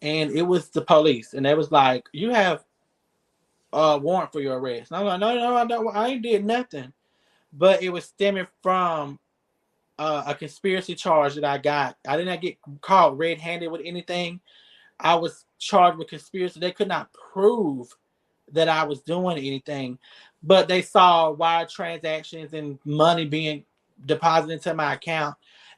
[0.00, 1.34] And it was the police.
[1.34, 2.64] And they was like, You have
[3.72, 4.92] a warrant for your arrest.
[4.92, 6.92] And I'm like, No, no, I don't I ain't did nothing.
[7.52, 9.18] But it was stemming from
[9.98, 11.96] uh, a conspiracy charge that I got.
[12.06, 14.40] I did not get caught red-handed with anything.
[15.00, 16.58] I was charged with conspiracy.
[16.58, 17.94] They could not prove
[18.52, 19.98] that I was doing anything,
[20.42, 23.64] but they saw wire transactions and money being
[24.06, 25.36] deposited into my account.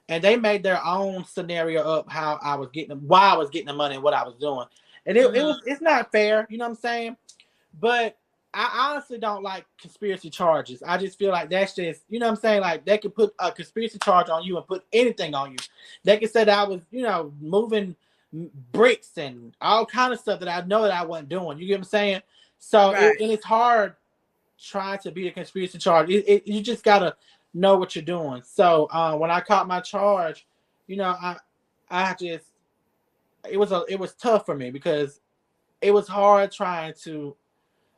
[0.08, 3.66] And they made their own scenario up how I was getting why I was getting
[3.66, 4.66] the money and what I was doing.
[5.04, 5.36] And it, mm-hmm.
[5.36, 7.16] it was it's not fair, you know what I'm saying?
[7.78, 8.16] But
[8.54, 10.82] I honestly don't like conspiracy charges.
[10.86, 12.60] I just feel like that's just, you know what I'm saying?
[12.60, 15.58] Like they could put a conspiracy charge on you and put anything on you.
[16.04, 17.96] They could say that I was, you know, moving
[18.72, 21.58] bricks and all kind of stuff that I know that I wasn't doing.
[21.58, 22.22] You get what I'm saying?
[22.58, 23.02] So right.
[23.04, 23.94] it, and it's hard
[24.58, 26.10] trying to be a conspiracy charge.
[26.10, 27.16] It, it, you just gotta
[27.54, 28.42] know what you're doing.
[28.44, 30.46] So uh, when I caught my charge,
[30.86, 31.36] you know, I
[31.90, 32.46] I just
[33.50, 35.20] it was a it was tough for me because
[35.80, 37.36] it was hard trying to,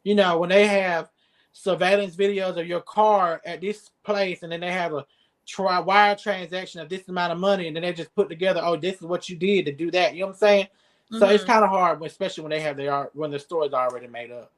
[0.02, 1.10] you know, when they have
[1.52, 5.06] surveillance videos of your car at this place and then they have a
[5.46, 8.76] try wire transaction of this amount of money and then they just put together, oh,
[8.76, 10.14] this is what you did to do that.
[10.14, 10.64] You know what I'm saying?
[10.64, 11.18] Mm-hmm.
[11.18, 11.52] So it's mm-hmm.
[11.52, 14.50] kind of hard, especially when they have their when the story's already made up.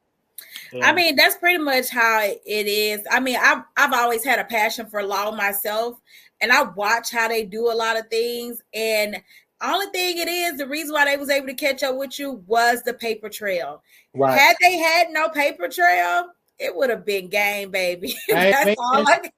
[0.72, 0.88] Yeah.
[0.88, 3.03] I mean, that's pretty much how it is.
[3.11, 6.01] I mean, I've I've always had a passion for law myself,
[6.40, 8.62] and I watch how they do a lot of things.
[8.75, 9.22] And
[9.61, 12.42] only thing it is, the reason why they was able to catch up with you
[12.46, 13.83] was the paper trail.
[14.14, 14.38] Right.
[14.38, 18.14] Had they had no paper trail, it would have been game, baby.
[18.29, 19.31] that's, all I,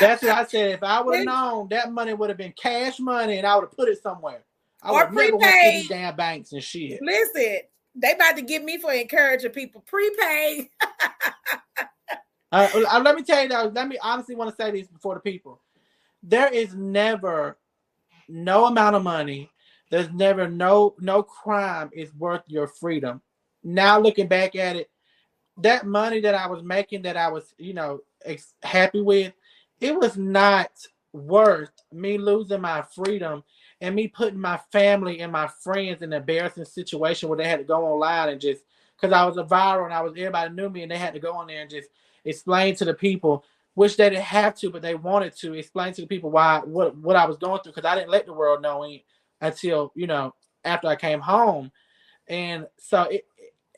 [0.00, 0.72] that's what I said.
[0.72, 3.64] If I would have known, that money would have been cash money, and I would
[3.64, 4.42] have put it somewhere.
[4.82, 5.74] I or prepaid.
[5.74, 7.00] These damn banks and shit.
[7.02, 7.58] Listen,
[7.94, 10.68] they about to get me for encouraging people prepaid.
[12.52, 13.72] uh, uh, let me tell you though.
[13.74, 15.60] Let me honestly want to say this before the people.
[16.22, 17.58] There is never
[18.28, 19.50] no amount of money.
[19.90, 23.22] There's never no no crime is worth your freedom.
[23.64, 24.90] Now looking back at it,
[25.58, 29.32] that money that I was making, that I was you know ex- happy with,
[29.80, 30.70] it was not
[31.12, 33.42] worth me losing my freedom
[33.80, 37.58] and me putting my family and my friends in an embarrassing situation where they had
[37.58, 38.64] to go online and just
[38.96, 41.20] because I was a viral and I was everybody knew me and they had to
[41.20, 41.88] go on there and just
[42.24, 43.44] explain to the people,
[43.74, 46.96] which they didn't have to, but they wanted to explain to the people why what
[46.96, 48.86] what I was going through because I didn't let the world know
[49.40, 51.70] until you know after I came home,
[52.26, 53.26] and so it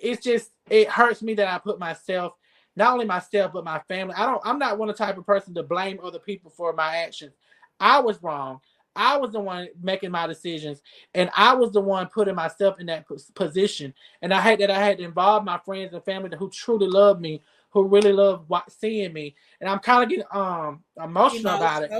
[0.01, 2.35] it's just it hurts me that I put myself
[2.77, 4.15] not only myself but my family.
[4.17, 6.73] I don't I'm not one of the type of person to blame other people for
[6.73, 7.33] my actions.
[7.79, 8.61] I was wrong.
[8.97, 10.83] I was the one making my decisions,
[11.15, 13.95] and I was the one putting myself in that position.
[14.21, 17.21] And I hate that I had to involve my friends and family who truly love
[17.21, 19.37] me, who really love seeing me.
[19.61, 21.91] And I'm kind of getting um emotional, about it.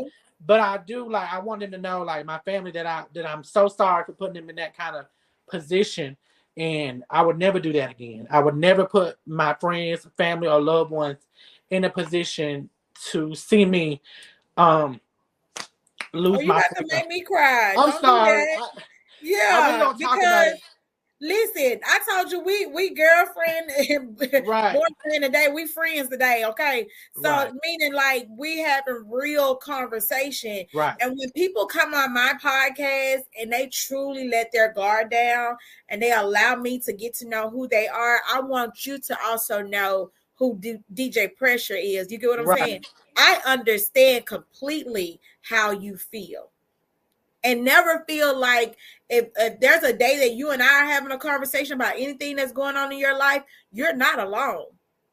[0.45, 3.27] But I do like I want them to know, like my family, that I that
[3.27, 5.07] I'm so sorry for putting them in that kind of
[5.49, 6.17] position.
[6.57, 8.27] And I would never do that again.
[8.31, 11.19] I would never put my friends, family, or loved ones
[11.71, 12.69] in a position
[13.11, 14.01] to see me
[14.57, 15.01] um
[16.13, 16.57] lose oh, you my.
[16.57, 17.75] You to make me cry.
[17.79, 18.43] I'm don't sorry.
[18.43, 18.69] I,
[19.23, 20.61] yeah, I because
[21.21, 24.75] listen, I told you we we girlfriend and right.
[24.75, 25.49] boyfriend today.
[25.53, 26.45] We friends today.
[26.47, 26.87] Okay,
[27.23, 27.53] so right.
[27.65, 30.65] meaning like we having real conversation.
[30.75, 30.95] Right.
[31.01, 35.57] And when people come on my podcast and they truly let their guard down
[35.89, 39.17] and they allow me to get to know who they are, I want you to
[39.25, 42.11] also know who D- DJ Pressure is.
[42.11, 42.59] You get what I'm right.
[42.59, 42.85] saying?
[43.17, 46.50] I understand completely how you feel.
[47.43, 48.77] And never feel like
[49.09, 52.37] if, if, there's a day that you and I are having a conversation about anything
[52.37, 54.67] that's going on in your life, you're not alone.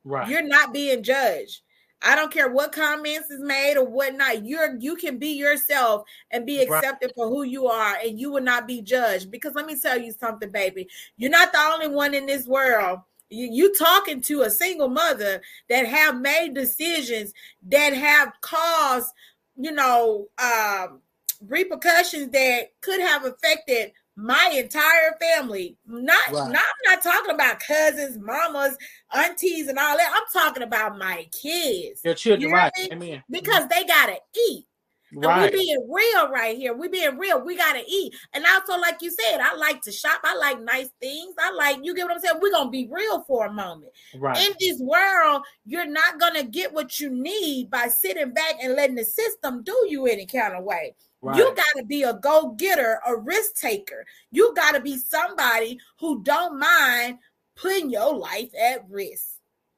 [0.04, 0.30] Right.
[0.30, 1.62] You're not being judged.
[2.02, 4.46] I don't care what comments is made or whatnot.
[4.46, 7.16] You're you can be yourself and be accepted right.
[7.16, 9.32] for who you are, and you will not be judged.
[9.32, 10.88] Because let me tell you something, baby.
[11.18, 15.42] You're not the only one in this world you, you talking to a single mother
[15.70, 17.34] that have made decisions
[17.68, 19.12] that have caused
[19.56, 21.02] you know um,
[21.46, 25.78] repercussions that could have affected my entire family.
[25.86, 26.34] Not, right.
[26.34, 28.76] not I'm not talking about cousins, mamas,
[29.14, 30.12] aunties, and all that.
[30.14, 32.02] I'm talking about my kids.
[32.04, 32.72] Your children, you right?
[32.92, 33.24] I mean?
[33.30, 34.18] Because they gotta
[34.50, 34.66] eat.
[35.14, 35.54] Right.
[35.54, 36.74] we being real right here.
[36.74, 37.42] We being real.
[37.42, 38.14] We gotta eat.
[38.34, 40.20] And also, like you said, I like to shop.
[40.24, 41.34] I like nice things.
[41.40, 42.40] I like you get what I'm saying.
[42.42, 43.92] We're gonna be real for a moment.
[44.16, 44.38] Right.
[44.38, 48.96] In this world, you're not gonna get what you need by sitting back and letting
[48.96, 50.96] the system do you any kind of way.
[51.22, 51.38] Right.
[51.38, 54.06] You gotta be a go-getter, a risk taker.
[54.32, 57.20] You gotta be somebody who don't mind
[57.56, 59.26] putting your life at risk.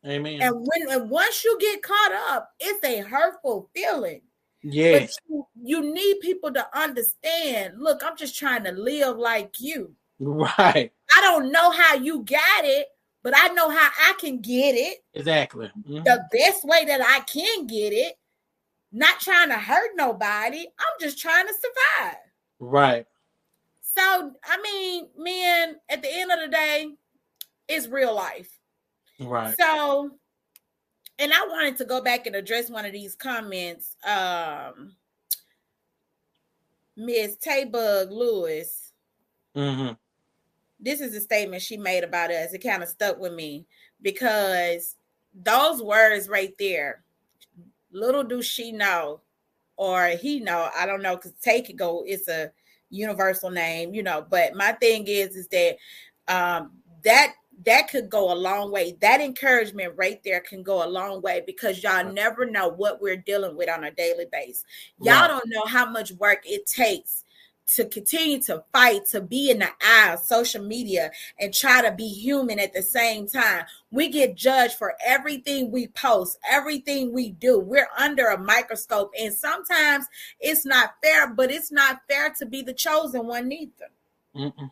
[0.06, 0.42] Amen.
[0.42, 4.22] And when and once you get caught up, it's a hurtful feeling
[4.62, 5.18] Yes.
[5.28, 7.76] You, you, need people to understand.
[7.80, 9.94] Look, I'm just trying to live like you.
[10.20, 10.92] Right.
[11.16, 12.88] I don't know how you got it,
[13.24, 15.00] but I know how I can get it.
[15.14, 15.72] Exactly.
[15.80, 16.04] Mm-hmm.
[16.04, 18.16] The best way that I can get it.
[18.92, 20.66] Not trying to hurt nobody.
[20.80, 22.18] I'm just trying to survive.
[22.60, 23.06] Right.
[23.82, 26.96] So, I mean, man, at the end of the day,
[27.68, 28.60] it's real life.
[29.20, 29.56] Right.
[29.58, 30.12] So
[31.20, 33.98] and I wanted to go back and address one of these comments.
[34.06, 34.96] Um,
[36.96, 38.94] Miss Taybug Lewis.
[39.56, 39.94] Mm-hmm.
[40.80, 42.54] This is a statement she made about us.
[42.54, 43.66] It kind of stuck with me
[44.02, 44.96] because
[45.34, 47.04] those words right there,
[47.92, 49.22] little do she know,
[49.78, 52.52] or he know, I don't know, because take it go, it's a
[52.90, 54.26] universal name, you know.
[54.30, 55.78] But my thing is, is that
[56.28, 56.72] um
[57.04, 57.34] that
[57.66, 58.98] that could go a long way.
[59.02, 63.18] That encouragement right there can go a long way because y'all never know what we're
[63.18, 64.64] dealing with on a daily basis.
[65.02, 65.28] Y'all right.
[65.28, 67.26] don't know how much work it takes
[67.76, 71.92] to continue to fight, to be in the eye of social media and try to
[71.92, 73.66] be human at the same time.
[73.92, 77.60] We get judged for everything we post, everything we do.
[77.60, 80.06] We're under a microscope, and sometimes
[80.40, 83.90] it's not fair, but it's not fair to be the chosen one either.
[84.36, 84.72] Mm-mm.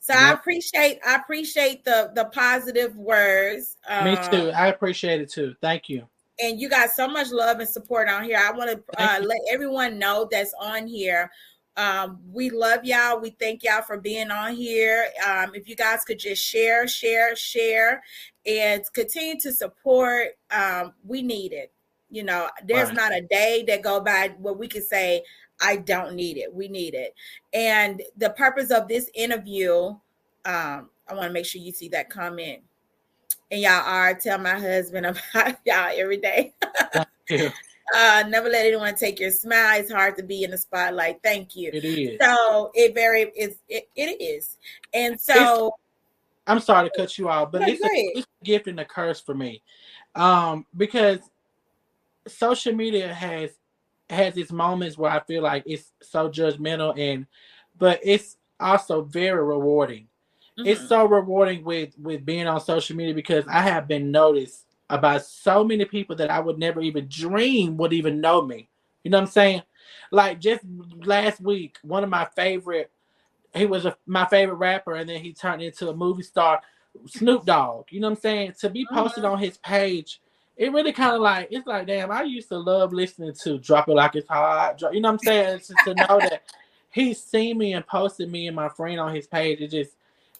[0.00, 0.14] So.
[0.14, 3.76] I appreciate I appreciate the the positive words.
[4.04, 4.50] Me too.
[4.50, 5.56] Um, I appreciate it too.
[5.60, 6.06] Thank you.
[6.38, 8.38] And you got so much love and support on here.
[8.38, 11.30] I want to uh, let everyone know that's on here
[11.76, 13.20] um, we love y'all.
[13.20, 15.08] We thank y'all for being on here.
[15.26, 18.02] Um, if you guys could just share, share, share,
[18.46, 21.72] and continue to support, um, we need it.
[22.10, 22.96] You know, there's right.
[22.96, 25.22] not a day that go by where we can say,
[25.60, 26.52] I don't need it.
[26.52, 27.14] We need it.
[27.52, 29.88] And the purpose of this interview,
[30.44, 32.60] um, I want to make sure you see that comment.
[33.50, 36.54] And y'all are tell my husband about y'all every day.
[37.94, 39.80] Uh, never let anyone take your smile.
[39.80, 41.20] It's hard to be in the spotlight.
[41.22, 41.70] Thank you.
[41.72, 42.18] It is.
[42.20, 44.56] So it very is it, it is.
[44.92, 45.76] And so it's,
[46.48, 49.20] I'm sorry to cut you off, but it's, a, it's a gift and a curse
[49.20, 49.62] for me.
[50.14, 51.20] Um, because
[52.26, 53.50] social media has
[54.10, 57.26] has its moments where I feel like it's so judgmental and
[57.78, 60.08] but it's also very rewarding.
[60.58, 60.68] Mm-hmm.
[60.68, 65.24] It's so rewarding with with being on social media because I have been noticed about
[65.24, 68.68] so many people that I would never even dream would even know me.
[69.02, 69.62] You know what I'm saying?
[70.10, 70.62] Like just
[71.04, 72.90] last week, one of my favorite,
[73.54, 76.60] he was a, my favorite rapper, and then he turned into a movie star,
[77.06, 77.86] Snoop Dogg.
[77.90, 78.54] You know what I'm saying?
[78.60, 79.34] To be posted uh-huh.
[79.34, 80.20] on his page,
[80.56, 83.88] it really kind of like it's like, damn, I used to love listening to Drop
[83.88, 84.80] It Like It's Hot.
[84.92, 85.60] You know what I'm saying?
[85.60, 86.42] to, to know that
[86.90, 89.92] he's seen me and posted me and my friend on his page, it just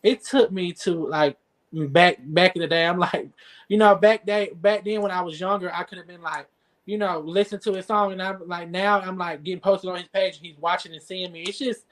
[0.03, 1.37] it took me to like
[1.73, 2.87] back back in the day.
[2.87, 3.31] I'm like,
[3.69, 6.49] you know, back day back then when I was younger, I could have been like,
[6.85, 9.97] you know, listen to his song, and I'm like now I'm like getting posted on
[9.97, 10.39] his page.
[10.41, 11.43] He's watching and seeing me.
[11.43, 11.85] It's just,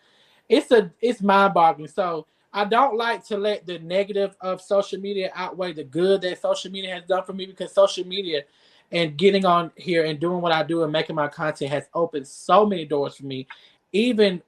[0.48, 1.88] it's a, it's mind boggling.
[1.88, 6.40] So I don't like to let the negative of social media outweigh the good that
[6.40, 8.42] social media has done for me because social media
[8.92, 12.28] and getting on here and doing what I do and making my content has opened
[12.28, 13.48] so many doors for me.
[13.92, 14.40] Even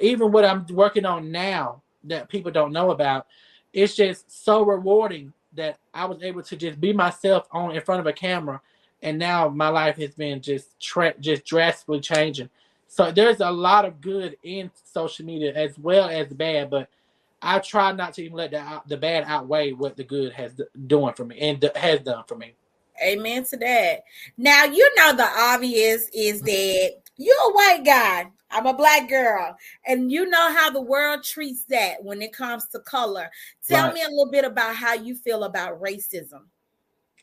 [0.00, 3.26] even what I'm working on now that people don't know about
[3.72, 8.00] it's just so rewarding that I was able to just be myself on in front
[8.00, 8.60] of a camera,
[9.02, 12.48] and now my life has been just tra- just drastically changing.
[12.88, 16.88] So there's a lot of good in social media as well as bad, but
[17.40, 21.14] I try not to even let the the bad outweigh what the good has doing
[21.14, 22.54] for me and has done for me.
[23.02, 24.04] Amen to that.
[24.36, 28.30] Now you know the obvious is that you're a white guy.
[28.52, 29.56] I'm a black girl.
[29.86, 33.30] And you know how the world treats that when it comes to color.
[33.66, 33.94] Tell right.
[33.94, 36.42] me a little bit about how you feel about racism.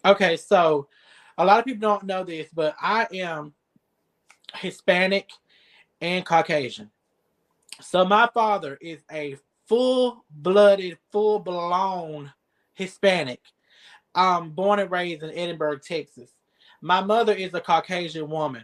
[0.04, 0.88] Okay, so
[1.38, 3.54] a lot of people don't know this, but I am
[4.56, 5.30] Hispanic
[6.02, 6.90] and Caucasian.
[7.82, 12.32] So my father is a full-blooded, full-blown
[12.74, 13.42] Hispanic.
[14.16, 16.32] Um, born and raised in Edinburg, Texas.
[16.82, 18.64] My mother is a Caucasian woman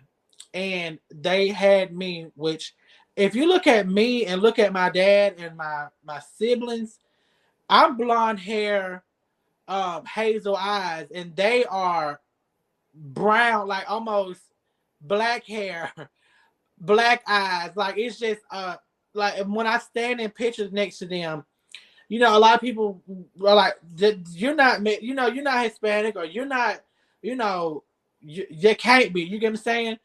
[0.55, 2.73] and they had me, which
[3.15, 6.97] if you look at me and look at my dad and my my siblings,
[7.69, 9.03] I'm blonde hair,
[9.67, 12.21] um, hazel eyes, and they are
[12.93, 14.41] brown, like almost
[15.01, 15.91] black hair,
[16.79, 17.71] black eyes.
[17.75, 18.77] Like it's just uh
[19.13, 21.45] like when I stand in pictures next to them,
[22.07, 23.01] you know, a lot of people
[23.45, 26.81] are like, "You're not, you know, you're not Hispanic, or you're not,
[27.21, 27.83] you know,
[28.21, 29.97] you, you can't be." You get what I'm saying?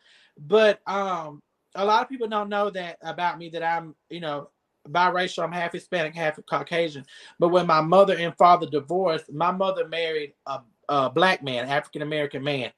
[0.47, 1.43] But um,
[1.75, 4.49] a lot of people don't know that about me that I'm, you know,
[4.89, 5.45] biracial.
[5.45, 7.05] I'm half Hispanic, half Caucasian.
[7.39, 12.03] But when my mother and father divorced, my mother married a, a black man, African
[12.03, 12.73] American man,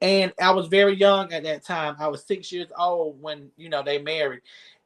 [0.00, 1.96] and I was very young at that time.
[1.98, 4.42] I was six years old when you know they married,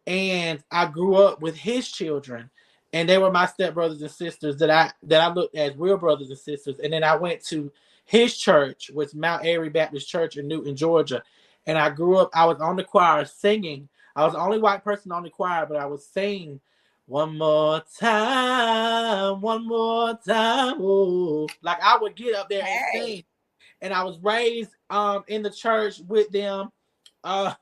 [0.07, 2.51] and I grew up with his children.
[2.95, 6.29] And they were my stepbrothers and sisters that I that I looked as real brothers
[6.29, 6.79] and sisters.
[6.79, 7.73] And then I went to
[8.05, 11.23] his church, was Mount Airy Baptist Church in Newton, Georgia
[11.67, 12.31] and I grew up.
[12.35, 13.89] I was on the choir singing.
[14.15, 16.61] I was the only white person on the choir, but I was singing
[17.07, 20.81] one more time, one more time.
[20.81, 21.47] Ooh.
[21.63, 23.25] Like I would get up there and sing.
[23.81, 26.71] And I was raised um in the church with them.
[27.25, 27.55] Uh,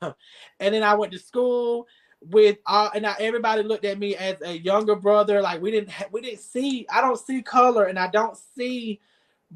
[0.59, 1.85] and then I went to school
[2.19, 5.39] with uh and I, everybody looked at me as a younger brother.
[5.39, 8.99] Like we didn't ha- we didn't see I don't see color and I don't see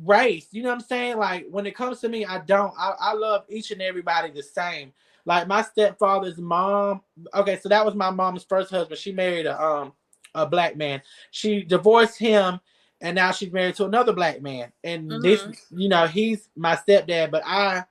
[0.04, 0.48] race.
[0.52, 1.18] You know what I'm saying?
[1.18, 2.74] Like when it comes to me, I don't.
[2.78, 4.94] I, I love each and everybody the same.
[5.26, 7.02] Like my stepfather's mom.
[7.34, 9.00] Okay, so that was my mom's first husband.
[9.00, 9.94] She married a um
[10.34, 11.02] a black man.
[11.32, 12.60] She divorced him
[13.02, 14.72] and now she's married to another black man.
[14.84, 15.22] And mm-hmm.
[15.22, 17.84] this, you know, he's my stepdad, but I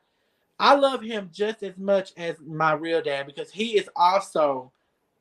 [0.59, 4.73] I love him just as much as my real dad because he is also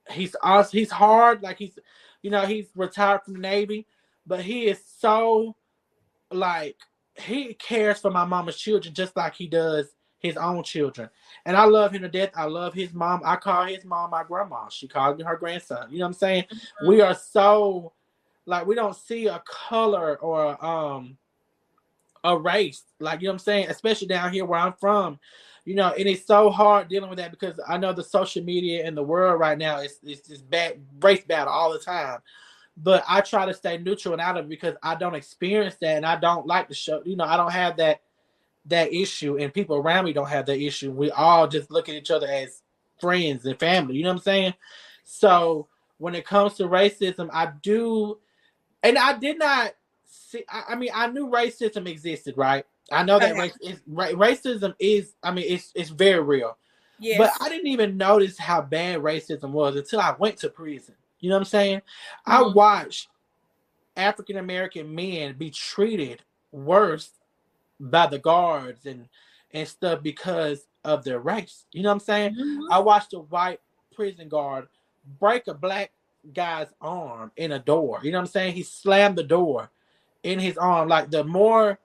[0.10, 1.78] he's also he's hard, like he's
[2.22, 3.86] you know, he's retired from the Navy,
[4.26, 5.56] but he is so
[6.36, 6.78] like
[7.16, 11.10] he cares for my mama's children just like he does his own children.
[11.46, 12.32] And I love him to death.
[12.34, 13.22] I love his mom.
[13.26, 14.70] I call his mom my grandma.
[14.70, 15.92] She calls me her grandson.
[15.92, 16.44] You know what I'm saying?
[16.44, 16.88] Mm-hmm.
[16.88, 17.92] We are so
[18.46, 21.18] like we don't see a color or um
[22.24, 22.84] a race.
[23.00, 23.68] Like you know what I'm saying?
[23.70, 25.20] Especially down here where I'm from.
[25.66, 28.86] You know, and it's so hard dealing with that because I know the social media
[28.86, 32.20] and the world right now is is just bad race battle all the time.
[32.76, 35.97] But I try to stay neutral and out of it because I don't experience that
[35.97, 38.01] and I don't like to show, you know, I don't have that
[38.65, 40.91] that issue and people around me don't have that issue.
[40.91, 42.63] We all just look at each other as
[42.99, 43.95] friends and family.
[43.95, 44.53] You know what I'm saying?
[45.03, 45.67] So
[45.97, 48.17] when it comes to racism, I do,
[48.82, 49.74] and I did not
[50.05, 50.43] see.
[50.49, 52.65] I, I mean, I knew racism existed, right?
[52.91, 53.39] I know that okay.
[53.39, 55.13] race is, racism is.
[55.24, 56.57] I mean, it's it's very real.
[56.99, 57.17] Yes.
[57.17, 60.95] But I didn't even notice how bad racism was until I went to prison.
[61.24, 61.78] You know what I'm saying?
[61.78, 62.32] Mm-hmm.
[62.32, 63.07] I watched
[63.95, 66.21] African American men be treated
[66.51, 67.11] worse
[67.80, 69.07] by the guards and
[69.53, 71.65] and stuff because of their race.
[71.71, 72.36] You know what I'm saying?
[72.36, 72.74] Mm-hmm.
[72.74, 73.61] I watched a white
[73.95, 74.67] prison guard
[75.19, 75.91] break a black
[76.34, 77.99] guy's arm in a door.
[78.03, 78.55] You know what I'm saying?
[78.55, 79.69] He slammed the door
[80.24, 80.89] in his arm.
[80.89, 81.80] Like the more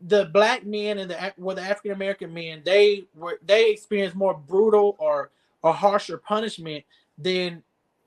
[0.00, 4.34] the black men and the well, the African American men, they were they experienced more
[4.34, 5.30] brutal or
[5.62, 6.84] or harsher punishment
[7.18, 7.62] than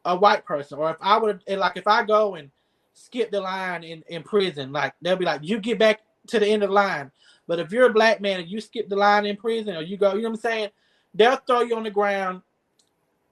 [0.06, 0.80] a white person.
[0.80, 2.50] Or if I would like if I go and
[2.94, 6.48] skip the line in, in prison, like they'll be like, you get back to the
[6.48, 7.12] end of the line.
[7.48, 9.98] But if you're a black man and you skip the line in prison or you
[9.98, 10.70] go, you know what I'm saying?
[11.14, 12.42] They'll throw you on the ground,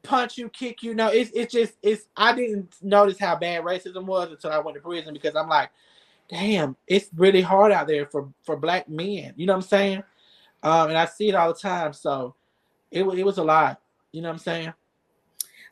[0.04, 0.96] punch you, kick you.
[0.96, 4.76] No, it's it's just it's I didn't notice how bad racism was until I went
[4.76, 5.70] to prison because I'm like,
[6.30, 9.34] damn, it's really hard out there for for black men.
[9.36, 10.04] You know what I'm saying?
[10.64, 11.94] Um, and I see it all the time.
[11.94, 12.36] So
[12.92, 13.82] it it was a lot.
[14.12, 14.74] You know what I'm saying?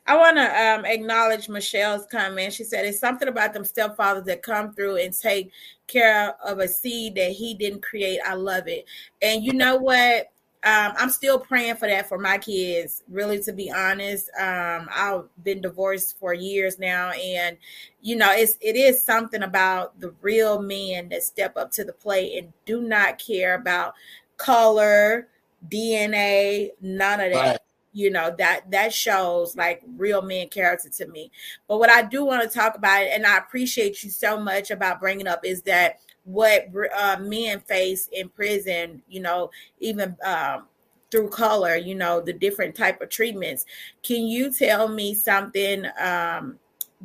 [0.06, 2.54] I want to um, acknowledge Michelle's comment.
[2.54, 5.52] She said it's something about them stepfathers that come through and take
[5.88, 8.20] care of a seed that he didn't create.
[8.26, 8.86] I love it.
[9.22, 10.30] And you know what?
[10.66, 13.04] Um, I'm still praying for that for my kids.
[13.10, 17.58] Really, to be honest, um, I've been divorced for years now, and
[18.02, 21.92] you know, it's it is something about the real men that step up to the
[21.92, 23.94] plate and do not care about
[24.38, 25.28] color,
[25.70, 27.52] DNA, none of that.
[27.52, 27.60] Right
[27.94, 31.32] you know that that shows like real men character to me.
[31.68, 35.00] But what i do want to talk about and i appreciate you so much about
[35.00, 36.68] bringing up is that what
[36.98, 40.66] uh, men face in prison you know even um,
[41.12, 43.66] through color you know the different type of treatments.
[44.02, 46.58] Can you tell me something um,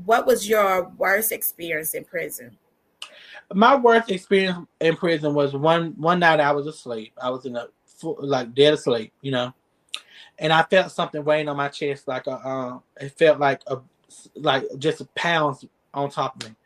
[0.05, 2.57] what was your worst experience in prison?
[3.53, 7.12] My worst experience in prison was one one night i was asleep.
[7.20, 7.66] I was in a
[8.03, 9.53] like dead asleep you know
[10.39, 13.78] and I felt something weighing on my chest, like a, um, it felt like a,
[14.36, 16.57] like just pounds on top of me.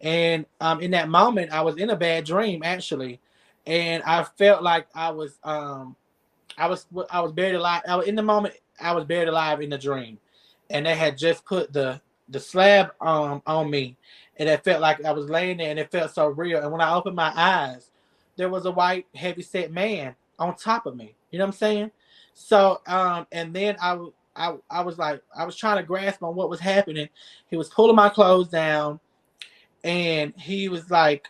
[0.00, 3.20] And um, in that moment, I was in a bad dream actually,
[3.66, 5.94] and I felt like I was, um,
[6.58, 7.82] I was, I was buried alive.
[7.88, 10.18] I was, in the moment, I was buried alive in the dream,
[10.70, 13.96] and they had just put the the slab um on me,
[14.38, 16.60] and it felt like I was laying there, and it felt so real.
[16.60, 17.90] And when I opened my eyes,
[18.36, 21.14] there was a white, heavy set man on top of me.
[21.32, 21.90] You know what I'm saying?
[22.34, 23.98] So um, and then I
[24.36, 27.08] I I was like I was trying to grasp on what was happening.
[27.48, 29.00] He was pulling my clothes down,
[29.84, 31.26] and he was like,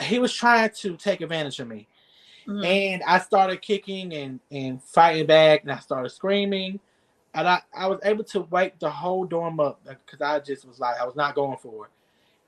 [0.00, 1.88] he was trying to take advantage of me.
[2.46, 2.64] Mm-hmm.
[2.64, 6.80] And I started kicking and and fighting back, and I started screaming,
[7.34, 10.80] and I I was able to wake the whole dorm up because I just was
[10.80, 11.90] like I was not going for it.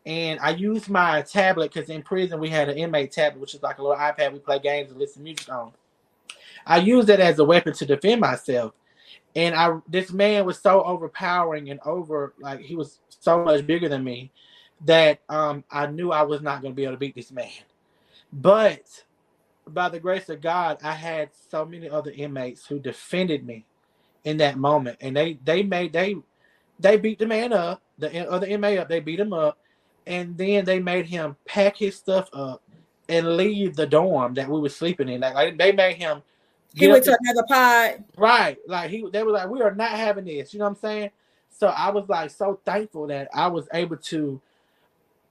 [0.07, 3.63] And I used my tablet because in prison we had an inmate tablet, which is
[3.63, 5.73] like a little iPad we play games and listen to music on.
[6.67, 8.73] I used it as a weapon to defend myself.
[9.37, 13.89] And I this man was so overpowering and over like he was so much bigger
[13.89, 14.31] than me
[14.85, 17.49] that um, I knew I was not going to be able to beat this man.
[18.33, 19.05] But
[19.67, 23.67] by the grace of God, I had so many other inmates who defended me
[24.25, 26.17] in that moment, and they they made they
[26.79, 29.59] they beat the man up, the other inmate up, they beat him up,
[30.07, 32.63] and then they made him pack his stuff up
[33.09, 35.21] and leave the dorm that we were sleeping in.
[35.21, 36.23] Like, like they made him
[36.75, 38.05] he went to another pod.
[38.17, 38.59] Right.
[38.67, 40.53] Like he they were like, we are not having this.
[40.53, 41.11] You know what I'm saying?
[41.51, 44.41] So I was like so thankful that I was able to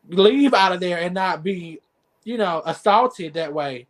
[0.08, 1.80] leave out of there and not be,
[2.24, 3.88] you know, assaulted that way.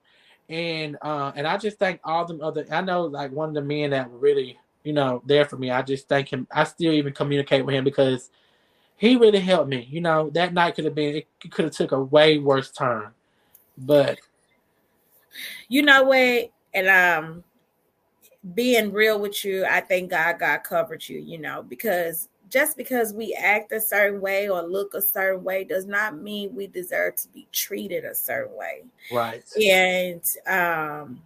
[0.50, 3.62] And uh and I just thank all them other I know like one of the
[3.62, 5.70] men that were really, you know, there for me.
[5.70, 6.48] I just thank him.
[6.52, 8.32] I still even communicate with him because
[8.98, 9.88] he really helped me.
[9.90, 13.12] You know, that night could have been it could have took a way worse turn.
[13.78, 14.20] But
[15.68, 16.52] you know what?
[16.74, 17.44] And um
[18.54, 23.14] being real with you, I think God God covered you, you know, because just because
[23.14, 27.16] we act a certain way or look a certain way does not mean we deserve
[27.16, 28.84] to be treated a certain way.
[29.12, 29.44] Right.
[29.56, 31.22] And um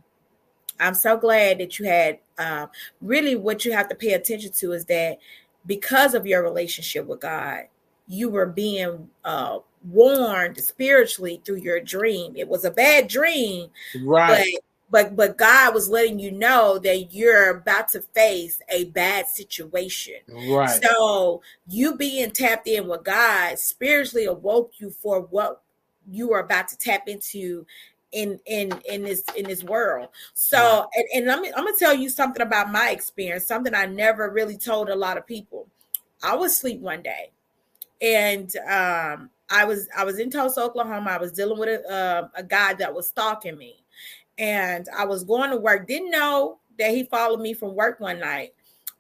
[0.80, 2.70] I'm so glad that you had um,
[3.02, 5.18] really what you have to pay attention to is that
[5.66, 7.64] because of your relationship with God,
[8.08, 12.36] you were being uh, warned spiritually through your dream.
[12.36, 13.70] It was a bad dream,
[14.02, 14.54] right?
[14.90, 20.16] But, but God was letting you know that you're about to face a bad situation.
[20.30, 20.82] Right.
[20.82, 25.62] So you being tapped in with God spiritually awoke you for what
[26.10, 27.66] you were about to tap into
[28.14, 30.08] in in in this in this world.
[30.34, 33.86] So and, and let me I'm gonna tell you something about my experience, something I
[33.86, 35.68] never really told a lot of people.
[36.24, 37.32] I was asleep one day
[38.02, 41.12] and um I was I was in Tulsa, Oklahoma.
[41.12, 43.78] I was dealing with a uh, a guy that was stalking me,
[44.38, 45.88] and I was going to work.
[45.88, 48.54] Didn't know that he followed me from work one night,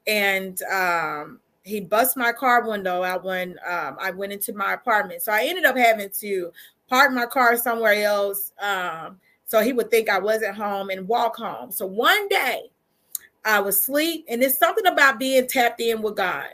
[0.06, 5.22] and um, he bust my car window out when um, I went into my apartment.
[5.22, 6.52] So I ended up having to
[6.90, 11.36] park my car somewhere else, um, so he would think I wasn't home and walk
[11.38, 11.72] home.
[11.72, 12.64] So one day
[13.46, 16.48] I was asleep, and it's something about being tapped in with God.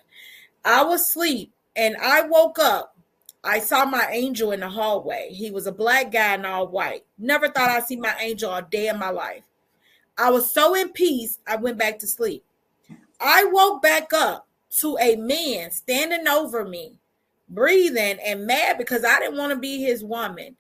[0.66, 2.93] I was asleep, and I woke up
[3.44, 5.30] I saw my angel in the hallway.
[5.32, 7.04] He was a black guy and all white.
[7.18, 9.44] Never thought I'd see my angel a day in my life.
[10.18, 12.44] I was so in peace, I went back to sleep.
[13.20, 14.48] I woke back up
[14.80, 17.00] to a man standing over me,
[17.50, 20.56] breathing and mad because I didn't want to be his woman.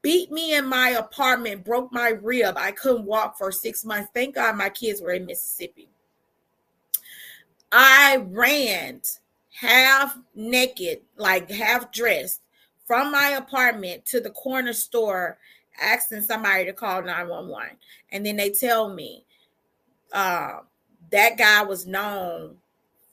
[0.00, 2.56] Beat me in my apartment, broke my rib.
[2.56, 4.10] I couldn't walk for six months.
[4.14, 5.88] Thank God my kids were in Mississippi.
[7.72, 9.00] I ran
[9.62, 12.40] half naked, like half dressed,
[12.84, 15.38] from my apartment to the corner store
[15.80, 17.76] asking somebody to call 911.
[18.10, 19.24] And then they tell me
[20.12, 20.58] uh,
[21.10, 22.56] that guy was known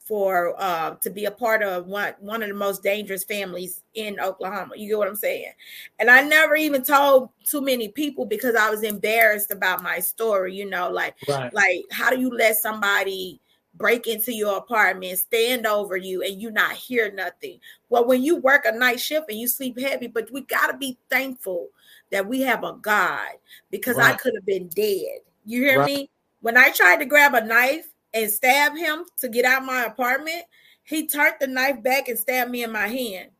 [0.00, 4.18] for uh, to be a part of one, one of the most dangerous families in
[4.18, 4.74] Oklahoma.
[4.76, 5.52] You get what I'm saying?
[6.00, 10.52] And I never even told too many people because I was embarrassed about my story,
[10.56, 11.54] you know, like right.
[11.54, 13.40] like how do you let somebody
[13.80, 17.58] break into your apartment, stand over you, and you not hear nothing.
[17.88, 20.76] Well, when you work a night shift and you sleep heavy, but we got to
[20.76, 21.68] be thankful
[22.12, 23.30] that we have a God
[23.70, 24.14] because right.
[24.14, 25.20] I could have been dead.
[25.46, 25.86] You hear right.
[25.86, 26.10] me?
[26.42, 30.44] When I tried to grab a knife and stab him to get out my apartment,
[30.82, 33.30] he turned the knife back and stabbed me in my hand.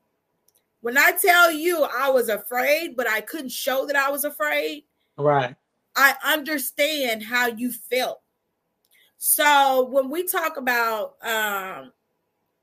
[0.80, 4.84] When I tell you I was afraid, but I couldn't show that I was afraid.
[5.18, 5.54] Right.
[5.96, 8.22] I understand how you felt
[9.22, 11.92] so when we talk about um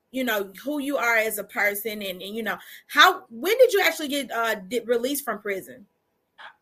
[0.10, 3.72] you know who you are as a person and, and you know how when did
[3.72, 4.56] you actually get uh
[4.86, 5.86] released from prison?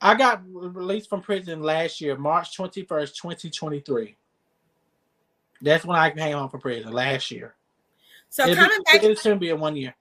[0.02, 4.18] I got released from prison last year, March 21st, 2023.
[5.62, 7.56] That's when I came home from prison last year.
[8.28, 9.96] So it'll coming back it shouldn't be a one year.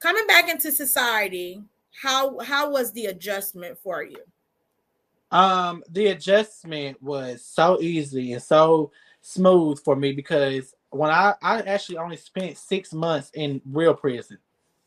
[0.00, 1.62] Coming back into society,
[2.02, 4.22] how how was the adjustment for you?
[5.30, 11.60] Um, the adjustment was so easy and so smooth for me because when I I
[11.62, 14.38] actually only spent six months in real prison.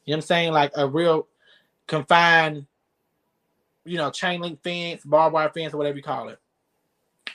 [0.06, 0.54] You know what I'm saying?
[0.54, 1.28] Like a real
[1.88, 2.66] confined,
[3.86, 6.40] you know, chain link fence, barbed wire fence, or whatever you call it.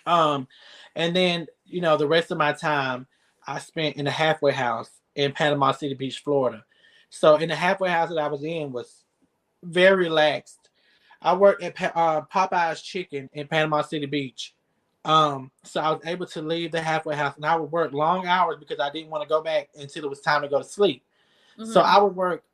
[0.06, 0.48] Um,
[0.96, 3.06] and then you know the rest of my time
[3.46, 6.64] I spent in a halfway house in Panama City Beach, Florida.
[7.10, 9.04] So in the halfway house that I was in was
[9.62, 10.63] very relaxed
[11.24, 14.54] I worked at uh, Popeye's Chicken in Panama City Beach.
[15.06, 18.26] Um, so I was able to leave the halfway house and I would work long
[18.26, 20.64] hours because I didn't want to go back until it was time to go to
[20.64, 21.02] sleep.
[21.58, 21.72] Mm-hmm.
[21.72, 22.44] So I would work,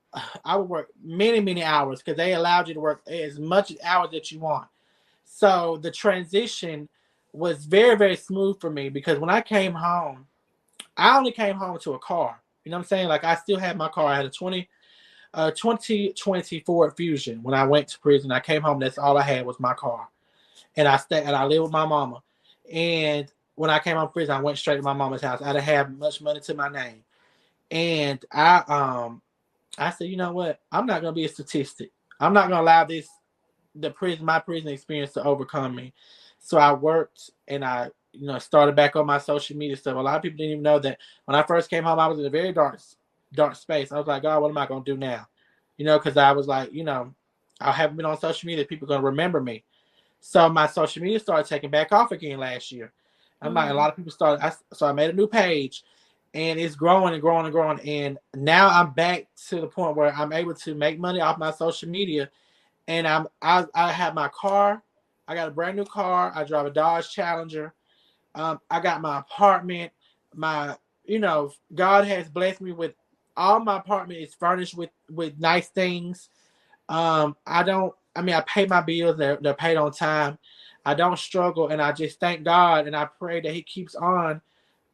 [0.45, 4.11] I would work many, many hours because they allowed you to work as much hours
[4.13, 4.69] that you want.
[5.25, 6.89] So the transition
[7.33, 10.27] was very, very smooth for me because when I came home,
[10.97, 12.41] I only came home to a car.
[12.65, 13.09] You know what I'm saying?
[13.09, 14.07] Like I still had my car.
[14.07, 14.69] I had a 20
[15.35, 17.43] uh 2020 Ford Fusion.
[17.43, 18.81] When I went to prison, I came home.
[18.81, 20.09] That's all I had was my car,
[20.77, 22.23] and I stayed and I lived with my mama.
[22.73, 25.43] And when I came home from prison, I went straight to my mama's house.
[25.43, 27.05] I didn't have much money to my name,
[27.71, 29.23] and I um
[29.79, 30.61] I said, you know what?
[30.73, 31.91] I'm not gonna be a statistic.
[32.19, 33.09] I'm not gonna allow this
[33.75, 35.93] the prison my prison experience to overcome me.
[36.39, 39.97] So I worked and I you know started back on my social media stuff.
[39.97, 42.19] A lot of people didn't even know that when I first came home, I was
[42.19, 42.81] in a very dark
[43.33, 43.93] dark space.
[43.93, 45.27] I was like, God, what am I gonna do now?
[45.77, 47.15] You know, because I was like, you know,
[47.61, 48.65] I haven't been on social media.
[48.65, 49.65] People gonna remember me.
[50.21, 52.93] So my social media started taking back off again last year.
[53.41, 53.57] I'm mm-hmm.
[53.57, 53.79] like, a mm-hmm.
[53.79, 54.45] lot of people started.
[54.45, 55.85] I, so I made a new page,
[56.35, 57.81] and it's growing and growing and growing.
[57.81, 61.51] And now I'm back to the point where I'm able to make money off my
[61.51, 62.31] social media,
[62.87, 64.83] and I'm I, I have my car.
[65.27, 66.33] I got a brand new car.
[66.35, 67.73] I drive a Dodge Challenger.
[68.35, 69.93] Um, I got my apartment.
[70.35, 72.95] My you know God has blessed me with
[73.41, 76.29] all my apartment is furnished with with nice things.
[76.89, 77.95] Um, I don't.
[78.15, 79.17] I mean, I pay my bills.
[79.17, 80.39] They're, they're paid on time.
[80.85, 84.41] I don't struggle, and I just thank God and I pray that He keeps on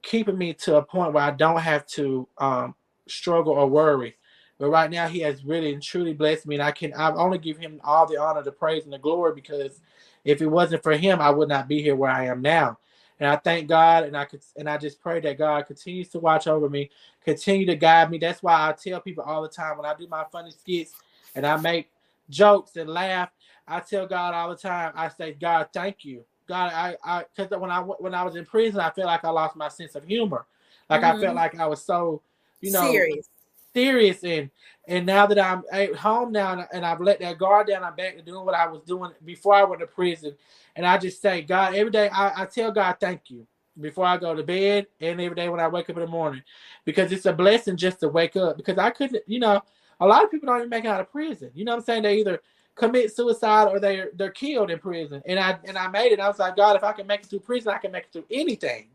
[0.02, 2.74] keeping me to a point where I don't have to um,
[3.08, 4.16] struggle or worry.
[4.58, 7.38] But right now, He has really and truly blessed me, and I can I only
[7.38, 9.80] give Him all the honor, the praise, and the glory because
[10.24, 12.78] if it wasn't for Him, I would not be here where I am now.
[13.18, 16.18] And I thank God, and I could, and I just pray that God continues to
[16.18, 16.90] watch over me,
[17.24, 18.18] continue to guide me.
[18.18, 20.92] That's why I tell people all the time when I do my funny skits
[21.34, 21.90] and I make
[22.28, 23.30] jokes and laugh.
[23.66, 24.92] I tell God all the time.
[24.94, 26.72] I say, God, thank you, God.
[26.72, 29.56] I, I, because when I when I was in prison, I felt like I lost
[29.56, 30.46] my sense of humor.
[30.90, 31.16] Like mm-hmm.
[31.16, 31.36] I felt mm-hmm.
[31.36, 32.22] like I was so,
[32.60, 33.28] you know, serious,
[33.76, 34.50] serious, and
[34.88, 38.16] and now that I'm at home now and I've let that guard down, I'm back
[38.16, 40.34] to doing what I was doing before I went to prison.
[40.76, 43.46] And I just say, God, every day I, I tell God, thank you
[43.80, 46.42] before I go to bed and every day when I wake up in the morning
[46.86, 49.60] because it's a blessing just to wake up because I couldn't, you know,
[50.00, 51.50] a lot of people don't even make it out of prison.
[51.54, 52.02] You know what I'm saying?
[52.04, 52.40] They either
[52.76, 55.20] commit suicide or they're they're killed in prison.
[55.26, 56.20] And I and I made it.
[56.20, 58.12] I was like, God, if I can make it through prison, I can make it
[58.12, 58.88] through anything.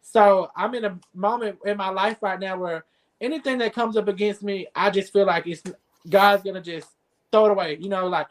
[0.00, 2.84] So I'm in a moment in my life right now where
[3.20, 5.62] anything that comes up against me, I just feel like it's
[6.08, 6.88] God's gonna just
[7.32, 7.78] throw it away.
[7.80, 8.28] You know, like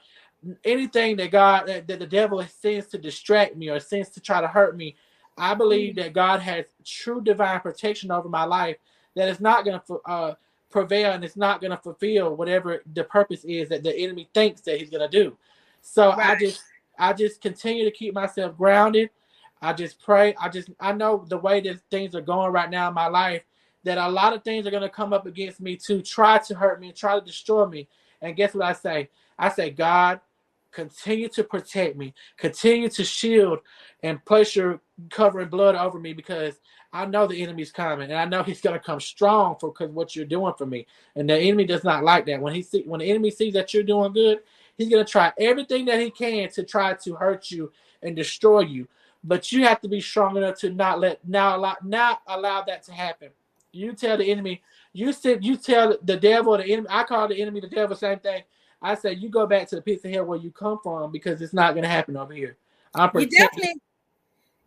[0.63, 4.41] anything that God that, that the devil sends to distract me or sends to try
[4.41, 4.95] to hurt me,
[5.37, 8.77] I believe that God has true divine protection over my life
[9.15, 10.33] that is not gonna uh,
[10.69, 14.79] prevail and it's not gonna fulfill whatever the purpose is that the enemy thinks that
[14.79, 15.37] he's gonna do.
[15.81, 16.31] So right.
[16.31, 16.63] I just
[16.97, 19.09] I just continue to keep myself grounded.
[19.61, 20.35] I just pray.
[20.39, 23.43] I just I know the way that things are going right now in my life
[23.83, 26.55] that a lot of things are going to come up against me to try to
[26.55, 27.87] hurt me and try to destroy me.
[28.21, 29.09] And guess what I say?
[29.37, 30.21] I say, God,
[30.71, 33.59] continue to protect me, continue to shield
[34.01, 36.59] and place your covering blood over me because
[36.91, 39.89] I know the enemy's coming and I know he's going to come strong for because
[39.89, 40.85] what you're doing for me.
[41.15, 42.41] And the enemy does not like that.
[42.41, 44.39] When he see when the enemy sees that you're doing good,
[44.77, 47.71] he's going to try everything that he can to try to hurt you
[48.01, 48.87] and destroy you.
[49.23, 52.83] But you have to be strong enough to not let now allow not allow that
[52.83, 53.29] to happen.
[53.73, 54.61] You tell the enemy,
[54.93, 56.87] you said you tell the devil the enemy.
[56.89, 58.43] I call the enemy the devil, same thing.
[58.81, 61.41] I say you go back to the pits of hell where you come from because
[61.41, 62.57] it's not going to happen over here.
[62.93, 63.81] I'm you definitely,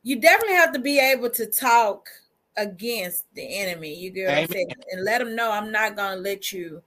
[0.03, 2.09] you definitely have to be able to talk
[2.57, 3.95] against the enemy.
[3.95, 6.83] You get what I'm saying, and let them know I'm not going to let you.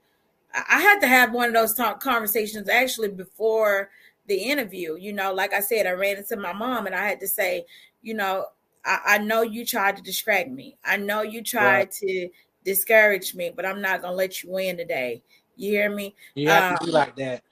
[0.52, 3.90] I had to have one of those talk conversations actually before
[4.26, 4.96] the interview.
[4.96, 7.64] You know, like I said, I ran into my mom and I had to say,
[8.02, 8.46] you know,
[8.84, 10.76] I, I know you tried to distract me.
[10.84, 11.90] I know you tried right.
[11.90, 12.28] to
[12.64, 15.22] discourage me, but I'm not gonna let you win today.
[15.56, 16.14] You hear me?
[16.34, 17.42] You have um, to be like that.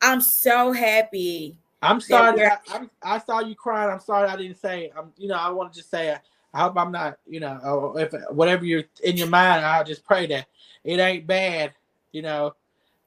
[0.00, 1.56] I'm so happy.
[1.80, 2.44] I'm sorry.
[2.44, 3.90] I, I, I, saw you crying.
[3.90, 4.90] I'm sorry I didn't say.
[4.96, 5.12] I'm.
[5.16, 6.16] You know, I want to just say.
[6.54, 7.18] I hope I'm not.
[7.26, 10.46] You know, if whatever you're in your mind, I'll just pray that
[10.84, 11.72] it ain't bad.
[12.12, 12.54] You know,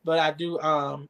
[0.03, 0.59] but I do.
[0.59, 1.09] Um,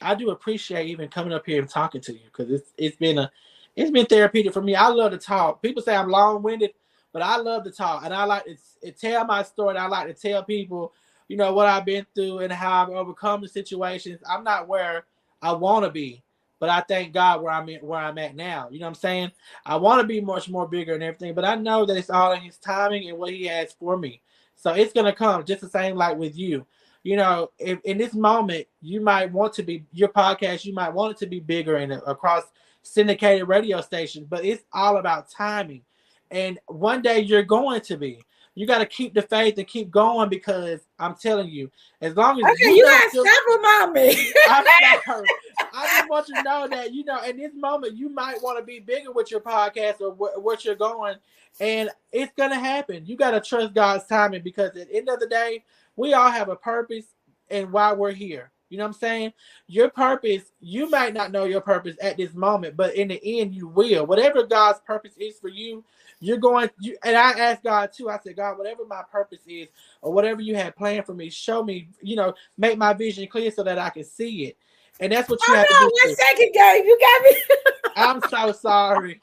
[0.00, 3.18] I do appreciate even coming up here and talking to you because it's it's been
[3.18, 3.30] a
[3.76, 4.74] it's been therapeutic for me.
[4.74, 5.62] I love to talk.
[5.62, 6.72] People say I'm long winded,
[7.12, 9.76] but I love to talk, and I like to, tell my story.
[9.76, 10.92] I like to tell people,
[11.28, 14.20] you know, what I've been through and how I've overcome the situations.
[14.28, 15.04] I'm not where
[15.42, 16.22] I want to be,
[16.58, 18.68] but I thank God where I'm at, where I'm at now.
[18.70, 19.32] You know what I'm saying?
[19.64, 22.32] I want to be much more bigger and everything, but I know that it's all
[22.32, 24.22] in His timing and what He has for me.
[24.54, 26.66] So it's gonna come just the same like with you.
[27.02, 30.64] You know, if, in this moment, you might want to be your podcast.
[30.64, 32.44] You might want it to be bigger and uh, across
[32.86, 35.82] syndicated radio stations, but it's all about timing.
[36.30, 38.20] And one day you're going to be.
[38.54, 41.70] You got to keep the faith and keep going because I'm telling you,
[42.00, 44.14] as long as okay, you, you got several mommy.
[45.04, 45.26] Sorry.
[45.74, 48.58] I just want you to know that you know in this moment you might want
[48.58, 51.16] to be bigger with your podcast or wh- what you're going,
[51.60, 53.04] and it's gonna happen.
[53.04, 55.62] You got to trust God's timing because at the end of the day,
[55.94, 57.04] we all have a purpose
[57.50, 58.52] and why we're here.
[58.68, 59.32] You know what I'm saying?
[59.68, 63.54] Your purpose, you might not know your purpose at this moment, but in the end,
[63.54, 64.06] you will.
[64.06, 65.84] Whatever God's purpose is for you,
[66.20, 66.70] you're going.
[66.80, 68.10] You, and I asked God too.
[68.10, 69.68] I said, God, whatever my purpose is,
[70.02, 71.88] or whatever you had planned for me, show me.
[72.02, 74.56] You know, make my vision clear so that I can see it.
[74.98, 75.90] And that's what you oh, have to do.
[76.04, 77.42] One second, Gabe, you got me.
[77.96, 79.20] I'm so sorry.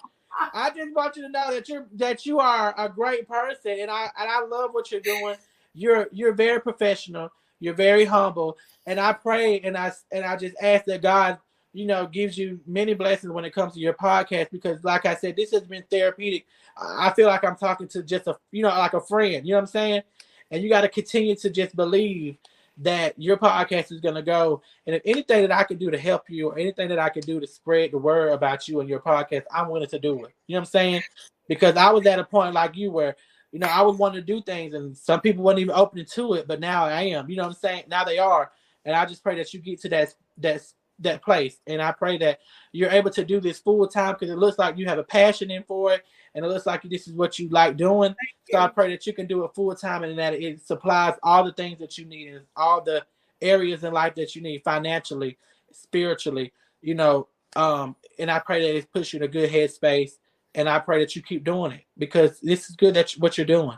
[0.53, 3.89] I just want you to know that you're that you are a great person, and
[3.91, 5.35] I and I love what you're doing.
[5.73, 7.31] You're you're very professional.
[7.63, 11.39] You're very humble, and I pray and I and I just ask that God
[11.73, 15.15] you know, gives you many blessings when it comes to your podcast because, like I
[15.15, 16.45] said, this has been therapeutic.
[16.77, 19.45] I feel like I'm talking to just a, you know, like a friend.
[19.45, 20.03] You know what I'm saying?
[20.51, 22.37] And you got to continue to just believe
[22.77, 24.61] that your podcast is going to go.
[24.85, 27.21] And if anything that I can do to help you or anything that I can
[27.23, 30.33] do to spread the word about you and your podcast, I'm willing to do it.
[30.47, 31.03] You know what I'm saying?
[31.47, 33.15] Because I was at a point like you where,
[33.53, 36.33] you know, I was wanting to do things and some people weren't even open to
[36.33, 37.29] it, but now I am.
[37.29, 37.83] You know what I'm saying?
[37.87, 38.51] Now they are.
[38.83, 40.63] And I just pray that you get to that that
[40.99, 41.57] that place.
[41.67, 42.39] And I pray that
[42.71, 45.51] you're able to do this full time because it looks like you have a passion
[45.51, 48.15] in for it and it looks like this is what you like doing.
[48.51, 51.43] So I pray that you can do it full time and that it supplies all
[51.43, 53.05] the things that you need and all the
[53.39, 55.37] areas in life that you need financially,
[55.71, 57.27] spiritually, you know.
[57.55, 60.13] Um, and I pray that it puts you in a good headspace.
[60.55, 63.37] And I pray that you keep doing it because this is good that you, what
[63.37, 63.77] you're doing.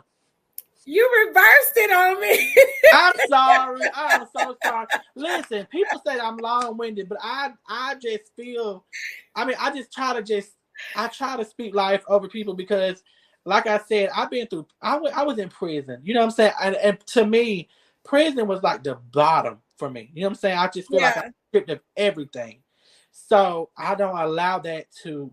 [0.84, 2.54] You reversed it on me.
[2.94, 3.80] I'm sorry.
[3.94, 4.86] I'm so sorry.
[5.16, 8.84] Listen, people say I'm long-winded, but I I just feel
[9.34, 10.52] I mean, I just try to just
[10.94, 13.02] I try to speak life over people because
[13.44, 16.00] like I said, I've been through I, w- I was in prison.
[16.04, 16.52] You know what I'm saying?
[16.62, 17.68] And, and to me,
[18.04, 20.10] prison was like the bottom for me.
[20.14, 20.58] You know what I'm saying?
[20.58, 21.06] I just feel yeah.
[21.06, 22.60] like I stripped of everything.
[23.10, 25.32] So I don't allow that to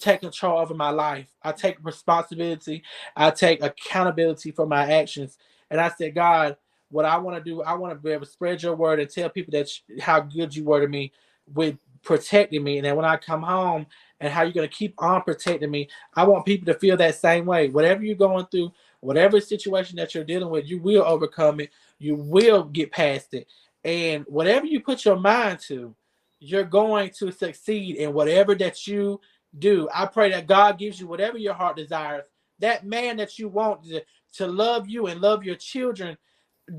[0.00, 1.26] take control over my life.
[1.42, 2.82] I take responsibility.
[3.16, 5.38] I take accountability for my actions.
[5.70, 6.56] And I said, God,
[6.90, 9.08] what I want to do, I want to be able to spread your word and
[9.08, 9.70] tell people that
[10.00, 11.12] how good you were to me
[11.52, 12.78] with protecting me.
[12.78, 13.86] And then when I come home
[14.20, 17.14] and how you're going to keep on protecting me, I want people to feel that
[17.14, 17.68] same way.
[17.68, 21.70] Whatever you're going through, whatever situation that you're dealing with, you will overcome it.
[21.98, 23.46] You will get past it.
[23.84, 25.94] And whatever you put your mind to,
[26.40, 29.20] you're going to succeed in whatever that you
[29.58, 29.88] do.
[29.94, 32.24] I pray that God gives you whatever your heart desires.
[32.60, 34.02] That man that you want to,
[34.34, 36.16] to love you and love your children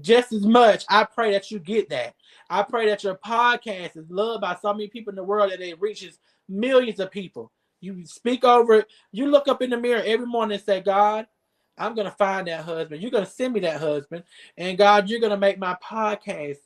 [0.02, 0.86] just as much.
[0.90, 2.16] I pray that you get that.
[2.50, 5.60] I pray that your podcast is loved by so many people in the world that
[5.60, 7.52] it reaches millions of people.
[7.82, 8.88] You speak over it.
[9.12, 11.26] You look up in the mirror every morning and say, God,
[11.78, 13.02] I'm going to find that husband.
[13.02, 14.24] You're going to send me that husband.
[14.56, 16.58] And God, you're going to make my podcast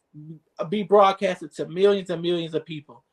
[0.68, 3.05] be broadcasted to millions and millions of people.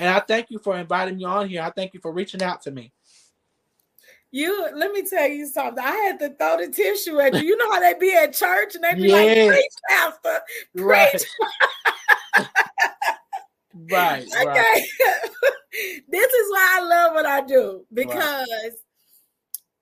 [0.00, 1.60] And I thank you for inviting me on here.
[1.60, 2.90] I thank you for reaching out to me.
[4.30, 5.84] You let me tell you something.
[5.84, 7.40] I had to throw the tissue at you.
[7.40, 9.36] You know how they be at church and they be yes.
[9.36, 10.40] like, preach, pastor,
[10.74, 10.84] preach.
[10.86, 11.26] Right.
[13.92, 14.46] right okay.
[14.46, 14.82] Right.
[16.08, 18.70] this is why I love what I do because right.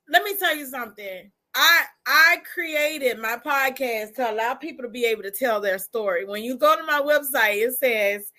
[0.08, 1.30] let me tell you something.
[1.54, 6.24] I I created my podcast to allow people to be able to tell their story.
[6.24, 8.32] When you go to my website, it says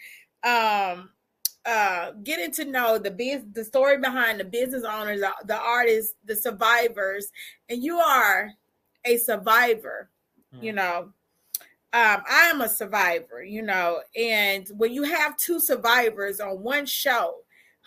[0.43, 1.09] um
[1.69, 6.15] uh, getting to know the biz, the story behind the business owners, the, the artists,
[6.25, 7.31] the survivors,
[7.69, 8.51] and you are
[9.05, 10.09] a survivor.
[10.55, 10.63] Mm.
[10.63, 10.97] You know,
[11.93, 13.43] um, I am a survivor.
[13.43, 17.35] You know, and when you have two survivors on one show,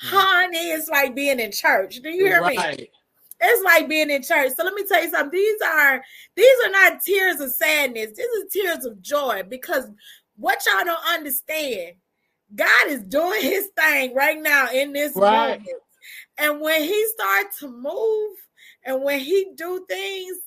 [0.04, 0.10] mm.
[0.10, 1.96] honey, it's like being in church.
[2.02, 2.78] Do you hear right.
[2.78, 2.88] me?
[3.44, 4.52] It's like being in church.
[4.56, 5.36] So let me tell you something.
[5.36, 6.00] These are
[6.36, 8.12] these are not tears of sadness.
[8.16, 9.90] These are tears of joy because
[10.36, 11.94] what y'all don't understand
[12.54, 15.58] God is doing his thing right now in this right.
[15.58, 15.68] moment.
[16.38, 18.36] And when he starts to move
[18.84, 20.38] and when he do things,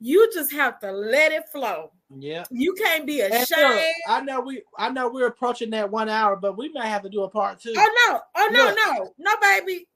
[0.00, 1.90] you just have to let it flow.
[2.16, 2.44] Yeah.
[2.50, 3.82] You can't be ashamed.
[4.08, 7.08] I know we I know we're approaching that one hour, but we may have to
[7.08, 7.74] do a part two.
[7.76, 9.86] Oh no, oh no, no, no, baby.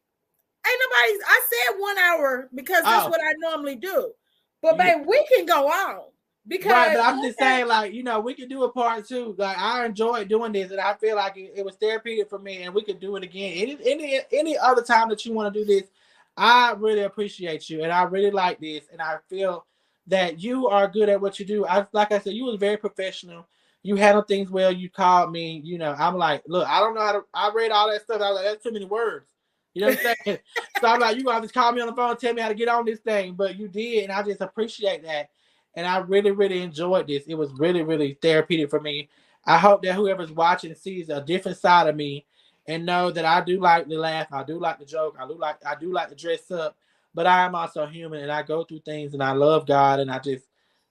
[0.65, 3.09] Ain't nobody I said one hour because that's oh.
[3.09, 4.13] what I normally do.
[4.61, 4.99] But yeah.
[4.99, 6.12] baby, we can go on.
[6.47, 9.35] Because right, but I'm just saying, like, you know, we could do a part two.
[9.39, 12.63] Like, I enjoyed doing this, and I feel like it, it was therapeutic for me,
[12.63, 13.53] and we could do it again.
[13.57, 15.89] Any any any other time that you want to do this,
[16.37, 19.67] I really appreciate you, and I really like this, and I feel
[20.09, 21.65] that you are good at what you do.
[21.65, 23.47] I like I said, you was very professional.
[23.85, 24.73] You handled things well.
[24.73, 25.61] You called me.
[25.63, 27.25] You know, I'm like, look, I don't know how to.
[27.33, 28.21] I read all that stuff.
[28.21, 29.27] I was like, that's too many words.
[29.75, 30.39] You know what I'm saying?
[30.81, 32.55] so I'm like, you gonna just call me on the phone tell me how to
[32.55, 35.31] get on this thing, but you did, and I just appreciate that
[35.75, 37.25] and I really, really enjoyed this.
[37.27, 39.09] It was really, really therapeutic for me.
[39.45, 42.27] I hope that whoever's watching sees a different side of me
[42.67, 45.35] and know that I do like to laugh, I do like to joke, I do
[45.35, 46.77] like I do like to dress up,
[47.15, 50.11] but I am also human and I go through things and I love God and
[50.11, 50.45] I just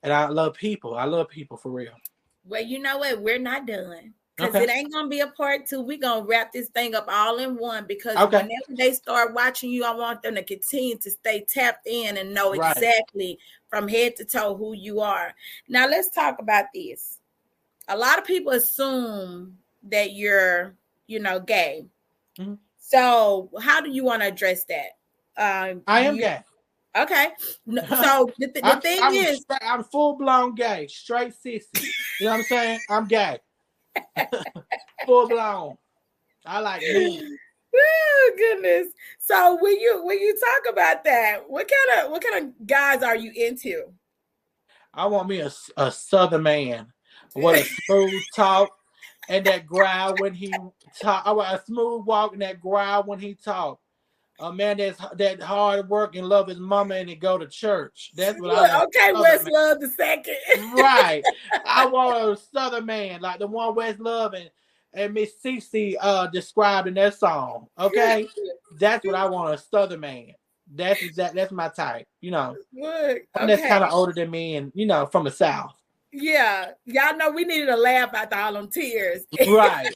[0.03, 0.95] and I love people.
[0.95, 1.93] I love people for real.
[2.45, 3.21] Well, you know what?
[3.21, 4.13] We're not done.
[4.35, 4.63] Because okay.
[4.63, 5.81] it ain't gonna be a part two.
[5.81, 8.37] We're gonna wrap this thing up all in one because okay.
[8.37, 12.33] whenever they start watching you, I want them to continue to stay tapped in and
[12.33, 12.75] know right.
[12.75, 13.37] exactly
[13.71, 15.33] from head to toe who you are.
[15.67, 17.17] Now let's talk about this.
[17.87, 20.75] A lot of people assume that you're,
[21.07, 21.85] you know, gay.
[22.37, 22.55] Mm-hmm.
[22.77, 24.97] So how do you want to address that?
[25.37, 26.39] Um, I am you, gay.
[26.95, 27.27] Okay.
[27.67, 31.63] So the, the I'm, thing I'm is, straight, I'm full blown gay, straight sissy.
[32.19, 32.79] You know what I'm saying?
[32.89, 33.39] I'm gay.
[35.05, 35.77] full blown.
[36.45, 37.37] I like me.
[37.73, 38.93] Oh goodness.
[39.19, 43.03] So when you when you talk about that, what kind of what kind of guys
[43.03, 43.93] are you into?
[44.93, 46.91] I want me a, a southern man
[47.33, 48.71] What a smooth talk
[49.29, 50.57] and that growl when he
[50.99, 51.23] talk.
[51.25, 53.79] I want a smooth walk and that growl when he talk.
[54.39, 58.11] A man that's that hard work and love his mama and he go to church.
[58.15, 58.89] That's what I want.
[58.95, 60.35] Okay, West Love the second.
[60.73, 61.23] right.
[61.65, 64.49] I want a southern man like the one West Love and
[64.93, 67.67] and Miss Cece uh described in that song.
[67.79, 68.27] Okay,
[68.79, 70.33] that's what I want a southern man.
[70.73, 71.35] That's exact.
[71.35, 72.07] That's my type.
[72.21, 73.25] You know, Look, okay.
[73.35, 75.75] that's kind of older than me, and you know, from the south.
[76.13, 79.25] Yeah, y'all know we needed a laugh after all them tears.
[79.47, 79.93] Right.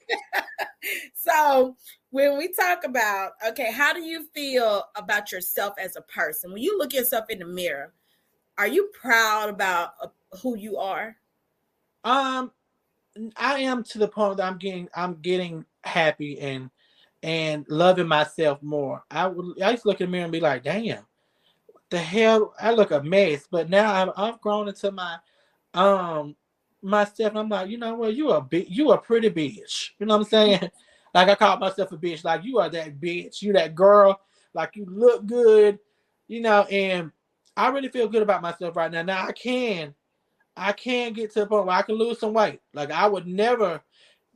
[1.13, 1.75] so
[2.11, 6.53] when we talk about okay, how do you feel about yourself as a person?
[6.53, 7.93] When you look yourself in the mirror,
[8.57, 10.07] are you proud about uh,
[10.41, 11.17] who you are?
[12.05, 12.51] Um,
[13.37, 16.69] I am to the point that I'm getting I'm getting happy and
[17.23, 19.03] and loving myself more.
[19.09, 21.05] I would I used to look in the mirror and be like, damn,
[21.89, 23.47] the hell I look a mess.
[23.49, 25.17] But now I've I've grown into my
[25.73, 26.35] um
[26.81, 29.91] myself and I'm like, you know what, you a bit you a pretty bitch.
[29.99, 30.69] You know what I'm saying?
[31.13, 34.19] like I call myself a bitch, like you are that bitch, you that girl,
[34.53, 35.79] like you look good,
[36.27, 37.11] you know, and
[37.57, 39.03] I really feel good about myself right now.
[39.03, 39.95] Now I can
[40.57, 42.61] I can get to the point where I can lose some weight.
[42.73, 43.81] Like I would never,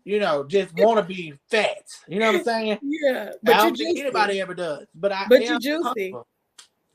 [0.03, 1.85] you know, just want to be fat.
[2.07, 2.79] You know what I'm saying?
[2.81, 3.31] Yeah.
[3.41, 4.87] But I don't think anybody ever does.
[4.95, 5.81] But I but you juicy.
[5.83, 6.27] Comfortable.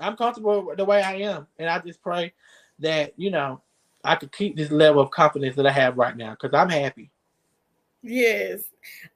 [0.01, 1.47] I'm comfortable the way I am.
[1.59, 2.33] And I just pray
[2.81, 3.63] that, you know,
[4.03, 7.11] I could keep this level of confidence that I have right now because I'm happy.
[8.03, 8.61] Yes.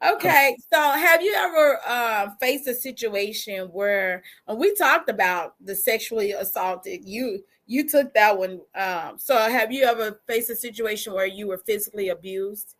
[0.02, 0.56] Okay.
[0.72, 4.22] So, have you ever uh, faced a situation where
[4.54, 7.04] we talked about the sexually assaulted?
[7.04, 8.60] You you took that one.
[8.74, 12.74] Um, so, have you ever faced a situation where you were physically abused?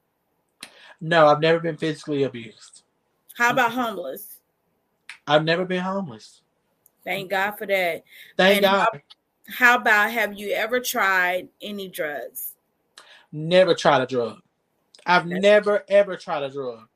[1.01, 2.83] No, I've never been physically abused.
[3.37, 4.41] How about homeless?
[5.29, 6.41] I've never been homeless.
[7.05, 8.03] Thank God for that.
[8.37, 8.89] Thank and God.
[9.47, 12.55] How, how about have you ever tried any drugs?
[13.31, 14.41] Never tried a drug.
[15.07, 16.89] I've That's never ever tried a drug.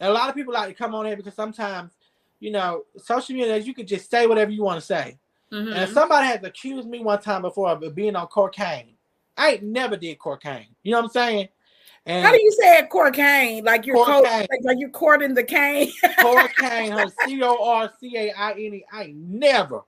[0.00, 1.92] And a lot of people like to come on here because sometimes,
[2.40, 5.18] you know, social media you can just say whatever you want to say.
[5.52, 5.72] Mm-hmm.
[5.72, 8.94] And somebody has accused me one time before of being on cocaine.
[9.36, 10.68] I ain't never did cocaine.
[10.82, 11.48] You know what I'm saying?
[12.06, 13.64] And How do you say it, cocaine?
[13.64, 15.92] Like you're co- like, like, you're courting the cane.
[16.20, 18.84] cocaine, C O R C A I N E.
[18.92, 19.82] I ain't never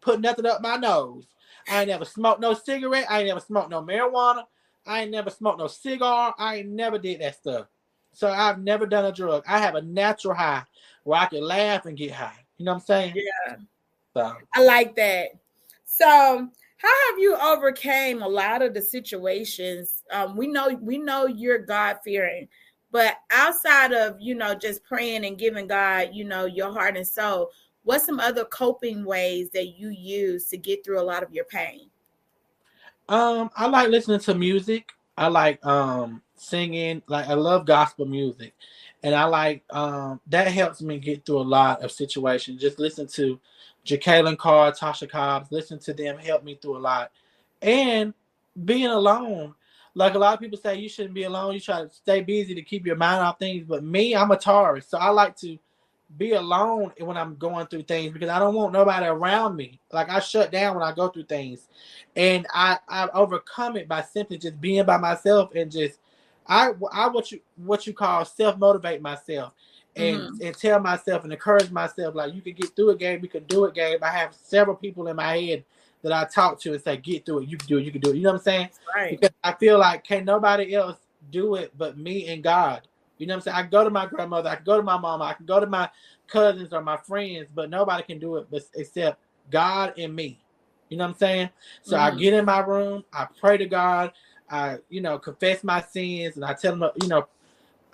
[0.00, 1.26] put nothing up my nose.
[1.68, 3.06] I ain't never smoked no cigarette.
[3.10, 4.44] I ain't never smoked no marijuana.
[4.86, 6.34] I ain't never smoked no cigar.
[6.38, 7.66] I ain't never did that stuff.
[8.12, 9.44] So I've never done a drug.
[9.46, 10.64] I have a natural high
[11.04, 12.44] where I can laugh and get high.
[12.56, 13.14] You know what I'm saying?
[13.16, 13.56] Yeah.
[14.14, 15.28] So I like that.
[15.84, 20.02] So how have you overcame a lot of the situations?
[20.10, 22.48] Um, we know we know you're God fearing,
[22.90, 27.06] but outside of you know just praying and giving God, you know, your heart and
[27.06, 27.50] soul,
[27.84, 31.44] what's some other coping ways that you use to get through a lot of your
[31.44, 31.90] pain?
[33.08, 34.92] Um, I like listening to music.
[35.16, 37.02] I like um singing.
[37.08, 38.54] Like I love gospel music,
[39.02, 42.60] and I like um that helps me get through a lot of situations.
[42.60, 43.38] Just listen to
[43.84, 47.10] Jekalyn Carr, Tasha Cobbs, listen to them help me through a lot.
[47.62, 48.14] And
[48.64, 49.54] being alone,
[49.94, 51.54] like a lot of people say, you shouldn't be alone.
[51.54, 53.64] You try to stay busy to keep your mind off things.
[53.66, 55.58] But me, I'm a Taurus, so I like to
[56.16, 59.80] be alone when I'm going through things because I don't want nobody around me.
[59.92, 61.68] Like I shut down when I go through things,
[62.16, 65.98] and I I overcome it by simply just being by myself and just
[66.46, 69.54] I I what you what you call self motivate myself
[69.96, 70.46] and mm-hmm.
[70.46, 73.44] and tell myself and encourage myself like you can get through a Gabe, you can
[73.44, 74.02] do it Gabe.
[74.02, 75.64] I have several people in my head
[76.02, 78.00] that I talk to and say, get through it, you can do it, you can
[78.00, 78.16] do it.
[78.16, 78.68] You know what I'm saying?
[78.94, 79.10] Right.
[79.10, 80.96] Because I feel like can't nobody else
[81.30, 82.82] do it but me and God.
[83.18, 83.56] You know what I'm saying?
[83.56, 85.66] I go to my grandmother, I can go to my mama, I can go to
[85.66, 85.90] my
[86.26, 89.20] cousins or my friends, but nobody can do it but except
[89.50, 90.40] God and me.
[90.88, 91.50] You know what I'm saying?
[91.82, 92.16] So mm-hmm.
[92.16, 94.12] I get in my room, I pray to God,
[94.48, 97.28] I, you know, confess my sins, and I tell him, you know,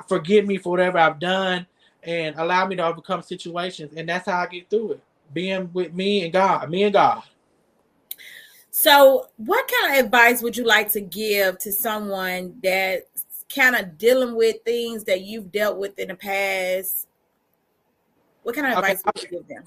[0.09, 1.67] forgive me for whatever I've done
[2.07, 3.93] and allow me to overcome situations.
[3.97, 5.01] And that's how I get through it.
[5.33, 7.23] Being with me and God, me and God.
[8.71, 13.99] So, what kind of advice would you like to give to someone that's kind of
[13.99, 17.09] dealing with things that you've dealt with in the past?
[18.43, 19.03] What kind of advice okay.
[19.07, 19.65] would you give them?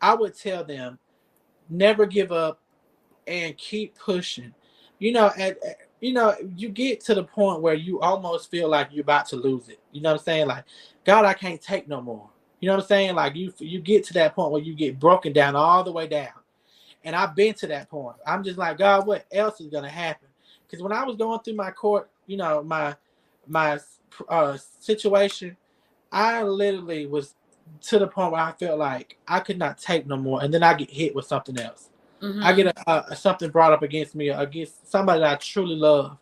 [0.00, 0.98] I would tell them
[1.68, 2.60] never give up
[3.26, 4.54] and keep pushing.
[4.98, 8.68] You know, at, at you know, you get to the point where you almost feel
[8.68, 9.80] like you're about to lose it.
[9.90, 10.46] You know what I'm saying?
[10.46, 10.64] Like,
[11.04, 12.30] God, I can't take no more.
[12.60, 13.16] You know what I'm saying?
[13.16, 16.06] Like you you get to that point where you get broken down all the way
[16.06, 16.28] down.
[17.02, 18.18] And I've been to that point.
[18.24, 20.28] I'm just like, God, what else is gonna happen?
[20.62, 22.94] Because when I was going through my court, you know, my
[23.48, 23.80] my
[24.28, 25.56] uh, situation,
[26.12, 27.34] I literally was
[27.82, 30.62] to the point where I felt like I could not take no more, and then
[30.62, 31.90] I get hit with something else.
[32.22, 32.42] Mm-hmm.
[32.42, 36.16] I get a, a, something brought up against me against somebody that I truly love.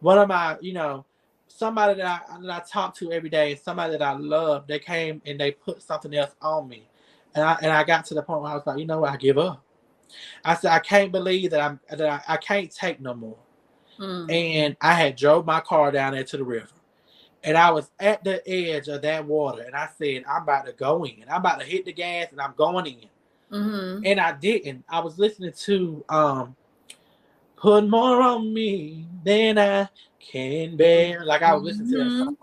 [0.00, 1.04] One of my, you know,
[1.48, 4.66] somebody that I that I talk to every day, somebody that I love.
[4.66, 6.88] They came and they put something else on me,
[7.34, 9.12] and I and I got to the point where I was like, you know what,
[9.12, 9.62] I give up.
[10.44, 13.38] I said I can't believe that I'm that I, I can't take no more.
[13.98, 14.32] Mm.
[14.32, 16.68] And I had drove my car down there to the river.
[17.44, 20.72] And I was at the edge of that water, and I said, I'm about to
[20.72, 21.24] go in.
[21.28, 23.08] I'm about to hit the gas, and I'm going in.
[23.54, 24.04] Mm-hmm.
[24.04, 24.84] And I didn't.
[24.88, 26.56] I was listening to um,
[27.56, 29.88] "Put More on Me Than I
[30.18, 32.24] Can Bear." Like I was listening to that mm-hmm.
[32.24, 32.36] song,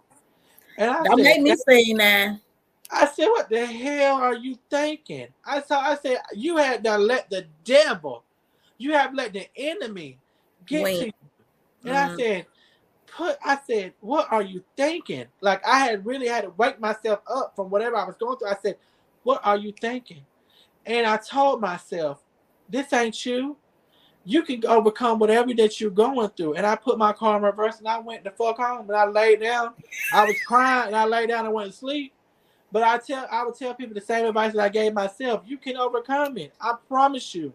[0.78, 2.40] and I don't said, make me sing that.
[2.90, 5.82] I said, "What the hell are you thinking?" I saw.
[5.82, 8.24] I said, "You had to let the devil,
[8.78, 10.18] you have let the enemy
[10.66, 11.00] get Wait.
[11.00, 11.12] to you."
[11.84, 12.14] And mm-hmm.
[12.14, 12.46] I said,
[13.08, 17.20] "Put." I said, "What are you thinking?" Like I had really had to wake myself
[17.28, 18.48] up from whatever I was going through.
[18.48, 18.78] I said,
[19.24, 20.26] "What are you thinking?"
[20.86, 22.24] And I told myself,
[22.70, 23.58] this ain't you.
[24.24, 26.54] You can overcome whatever that you're going through.
[26.54, 29.06] And I put my car in reverse and I went the fuck home and I
[29.06, 29.74] laid down.
[30.14, 32.14] I was crying and I laid down and went to sleep.
[32.72, 35.42] But I tell I would tell people the same advice that I gave myself.
[35.46, 36.54] You can overcome it.
[36.62, 37.54] I promise you.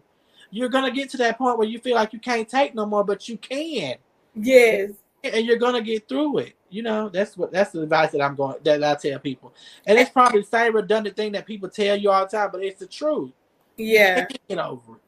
[0.51, 3.03] You're gonna get to that point where you feel like you can't take no more,
[3.03, 3.95] but you can.
[4.35, 4.91] Yes.
[5.23, 6.53] And you're gonna get through it.
[6.69, 9.53] You know, that's what that's the advice that I'm going that I tell people.
[9.85, 12.63] And it's probably the same redundant thing that people tell you all the time, but
[12.63, 13.31] it's the truth.
[13.77, 14.27] Yeah.
[14.47, 15.01] Get over it.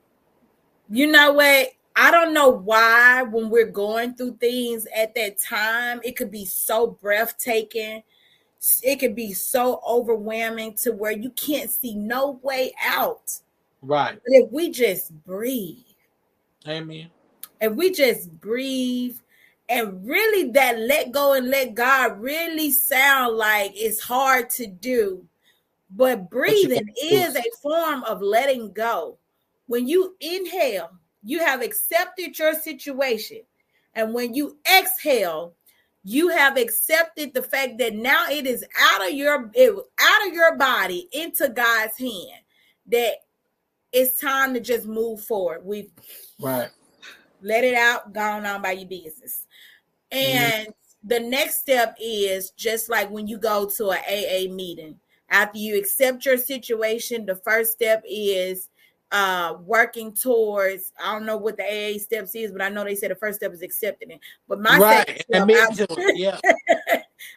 [0.89, 1.69] You know what?
[1.95, 6.45] I don't know why when we're going through things at that time, it could be
[6.45, 8.03] so breathtaking.
[8.81, 13.33] It could be so overwhelming to where you can't see no way out.
[13.81, 14.13] Right.
[14.13, 15.77] But if we just breathe.
[16.67, 17.09] Amen.
[17.61, 19.17] If we just breathe
[19.69, 25.23] and really that let go and let God really sound like it's hard to do.
[25.91, 29.17] But breathing is a form of letting go.
[29.67, 30.89] When you inhale,
[31.23, 33.41] you have accepted your situation.
[33.93, 35.53] And when you exhale,
[36.03, 40.33] you have accepted the fact that now it is out of your it, out of
[40.33, 42.41] your body into God's hand.
[42.87, 43.15] That
[43.91, 45.61] it's time to just move forward.
[45.63, 45.91] We've
[46.39, 46.69] right
[47.41, 49.47] let it out, gone on by your business.
[50.11, 50.37] Mm-hmm.
[50.37, 51.07] And mm-hmm.
[51.07, 54.99] the next step is just like when you go to an AA meeting.
[55.29, 58.69] After you accept your situation, the first step is
[59.11, 62.95] uh working towards I don't know what the AA steps is, but I know they
[62.95, 64.19] said the first step is accepting it.
[64.47, 65.07] But my right.
[65.07, 66.39] second step, I, yeah.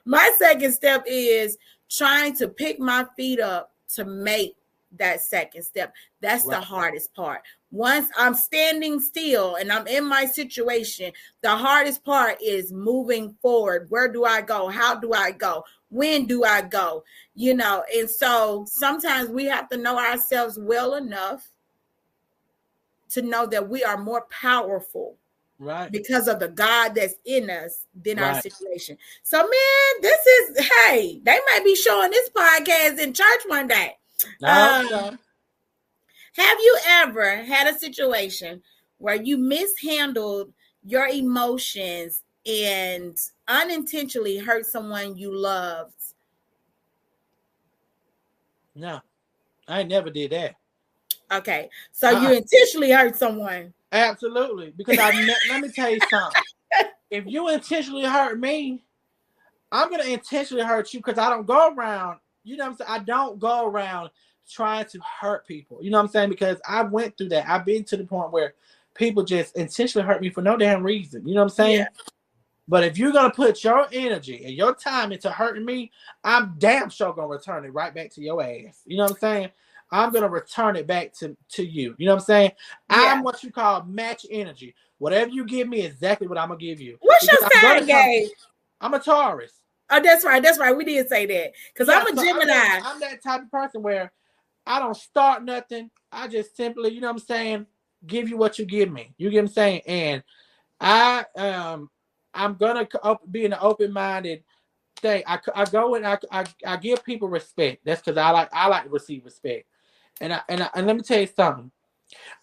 [0.04, 1.58] my second step is
[1.90, 4.56] trying to pick my feet up to make
[4.98, 5.94] that second step.
[6.20, 6.58] That's right.
[6.58, 7.42] the hardest part.
[7.70, 13.86] Once I'm standing still and I'm in my situation, the hardest part is moving forward.
[13.88, 14.68] Where do I go?
[14.68, 15.64] How do I go?
[15.88, 17.04] When do I go?
[17.34, 21.50] You know, and so sometimes we have to know ourselves well enough
[23.10, 25.16] to know that we are more powerful
[25.58, 28.34] right because of the god that's in us than right.
[28.34, 33.40] our situation so man this is hey they might be showing this podcast in church
[33.46, 33.96] one day
[34.44, 35.18] um,
[36.36, 38.62] have you ever had a situation
[38.98, 40.52] where you mishandled
[40.84, 43.16] your emotions and
[43.48, 45.94] unintentionally hurt someone you loved?
[48.74, 49.00] No,
[49.68, 50.54] I never did that.
[51.30, 52.34] Okay, so uh, you uh-uh.
[52.34, 53.72] intentionally hurt someone?
[53.92, 55.10] Absolutely, because I
[55.50, 56.42] let me tell you something.
[57.10, 58.82] if you intentionally hurt me,
[59.70, 62.18] I'm gonna intentionally hurt you because I don't go around.
[62.44, 62.90] You know what I'm saying?
[62.90, 64.10] I don't go around
[64.50, 65.78] trying to hurt people.
[65.82, 66.30] You know what I'm saying?
[66.30, 67.48] Because I went through that.
[67.48, 68.54] I've been to the point where
[68.94, 71.26] people just intentionally hurt me for no damn reason.
[71.26, 71.78] You know what I'm saying?
[71.78, 71.86] Yeah.
[72.68, 75.90] But if you're gonna put your energy and your time into hurting me,
[76.22, 78.82] I'm damn sure gonna return it right back to your ass.
[78.86, 79.48] You know what I'm saying?
[79.90, 81.94] I'm gonna return it back to, to you.
[81.98, 82.52] You know what I'm saying?
[82.90, 83.14] Yeah.
[83.14, 84.74] I'm what you call match energy.
[84.98, 86.96] Whatever you give me, exactly what I'm gonna give you.
[87.00, 88.30] What's because your sign, Gabe?
[88.80, 89.52] I'm a Taurus.
[89.90, 90.42] Oh, that's right.
[90.42, 90.76] That's right.
[90.76, 92.42] We did say that because yeah, I'm a so Gemini.
[92.42, 94.12] I'm that, I'm that type of person where
[94.66, 95.90] I don't start nothing.
[96.10, 97.66] I just simply, you know what I'm saying,
[98.06, 99.14] give you what you give me.
[99.18, 99.82] You get what I'm saying?
[99.86, 100.22] And
[100.80, 101.90] I um
[102.34, 102.88] I'm gonna
[103.30, 104.42] be an open-minded
[104.96, 105.22] thing.
[105.26, 107.84] I, I go and I, I I give people respect.
[107.84, 109.66] That's because I like I like to receive respect.
[110.20, 111.70] And I, and I, and let me tell you something.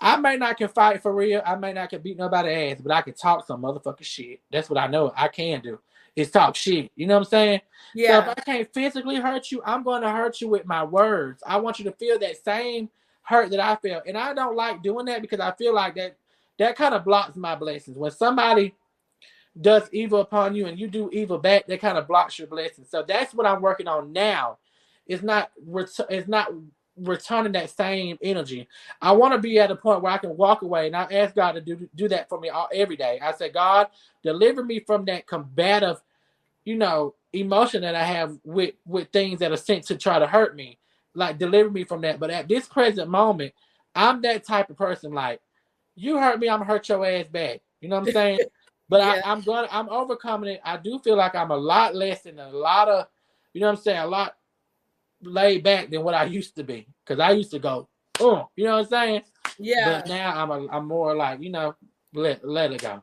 [0.02, 1.41] I may not can fight for real.
[1.45, 4.41] I may not can beat nobody ass, but I can talk some motherfucking shit.
[4.52, 5.80] That's what I know I can do
[6.19, 6.91] is talk shit.
[6.95, 7.61] You know what I'm saying?
[7.93, 8.23] Yeah.
[8.23, 11.41] So if I can't physically hurt you, I'm going to hurt you with my words.
[11.45, 12.89] I want you to feel that same
[13.23, 16.15] hurt that I feel, and I don't like doing that because I feel like that
[16.57, 17.97] that kind of blocks my blessings.
[17.97, 18.75] When somebody
[19.59, 22.89] does evil upon you and you do evil back, that kind of blocks your blessings.
[22.89, 24.57] So that's what I'm working on now.
[25.07, 25.51] It's not
[26.09, 26.49] it's not
[26.97, 28.67] returning that same energy.
[29.01, 31.35] I want to be at a point where I can walk away and I ask
[31.35, 33.19] God to do do that for me all, every day.
[33.21, 33.87] I say, God,
[34.23, 36.01] deliver me from that combative,
[36.69, 40.27] you know, emotion that I have with with things that are sent to try to
[40.27, 40.77] hurt me.
[41.15, 42.19] Like deliver me from that.
[42.19, 43.53] But at this present moment,
[43.95, 45.11] I'm that type of person.
[45.11, 45.41] Like,
[45.95, 47.61] you hurt me, I'm gonna hurt your ass back.
[47.81, 48.39] You know what I'm saying?
[48.89, 49.23] but yeah.
[49.25, 50.61] I, I'm gonna I'm overcoming it.
[50.63, 53.07] I do feel like I'm a lot less than a lot of,
[53.53, 54.35] you know what I'm saying, a lot
[55.23, 56.87] laid back than what I used to be.
[57.07, 57.89] Cause I used to go,
[58.19, 59.21] oh, you know what I'm saying?
[59.57, 60.01] Yeah.
[60.01, 61.73] But now I'm a, I'm more like, you know,
[62.13, 63.01] let let it go.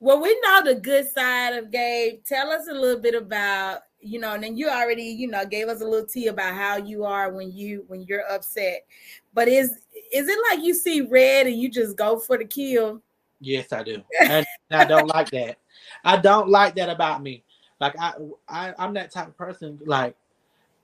[0.00, 2.22] Well, we know the good side of Gabe.
[2.24, 5.68] Tell us a little bit about, you know, and then you already, you know, gave
[5.68, 8.84] us a little tea about how you are when you when you're upset.
[9.32, 9.70] But is
[10.12, 13.00] is it like you see red and you just go for the kill?
[13.40, 14.02] Yes, I do.
[14.20, 15.58] And I don't like that.
[16.04, 17.42] I don't like that about me.
[17.80, 18.14] Like I,
[18.48, 19.78] I I'm that type of person.
[19.86, 20.14] Like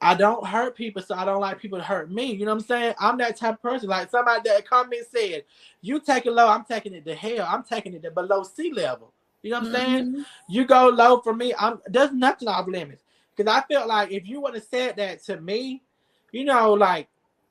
[0.03, 2.33] I don't hurt people, so I don't like people to hurt me.
[2.33, 2.95] You know what I'm saying?
[2.99, 3.89] I'm that type of person.
[3.89, 5.45] Like somebody that comment said,
[5.81, 7.47] "You take it low, I'm taking it to hell.
[7.49, 9.13] I'm taking it to below sea level."
[9.43, 10.15] You know what I'm mm-hmm.
[10.15, 10.25] saying?
[10.49, 11.55] You go low for me.
[11.57, 13.05] I'm there's nothing off limits
[13.37, 15.83] because I felt like if you would have said that to me,
[16.33, 17.09] you know, like,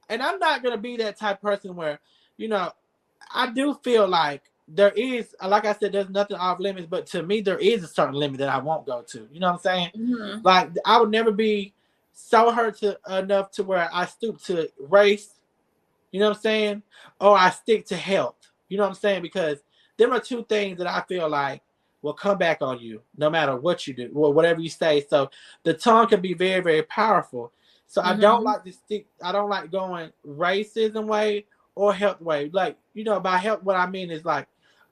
[0.09, 2.01] and I'm not gonna be that type person where,
[2.35, 2.71] you know,
[3.33, 7.23] I do feel like there is, like I said, there's nothing off limits, but to
[7.23, 9.27] me, there is a certain limit that I won't go to.
[9.31, 9.91] You know what I'm saying?
[9.97, 10.41] Mm-hmm.
[10.43, 11.73] Like I would never be
[12.13, 15.39] so hurt to, enough to where I stoop to race,
[16.11, 16.83] you know what I'm saying?
[17.19, 18.35] Or I stick to health,
[18.69, 19.21] you know what I'm saying?
[19.21, 19.59] Because
[19.97, 21.61] there are two things that I feel like
[22.01, 25.05] will come back on you no matter what you do or whatever you say.
[25.09, 25.29] So
[25.63, 27.51] the tongue can be very, very powerful.
[27.87, 28.11] So mm-hmm.
[28.11, 28.45] I don't mm-hmm.
[28.45, 32.49] like to stick, I don't like going racism way or health way.
[32.51, 34.47] Like, you know, by health, what I mean is like,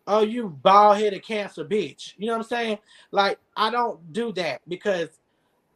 [0.07, 2.13] oh, you bald headed cancer bitch.
[2.17, 2.77] You know what I'm saying?
[3.11, 5.09] Like, I don't do that because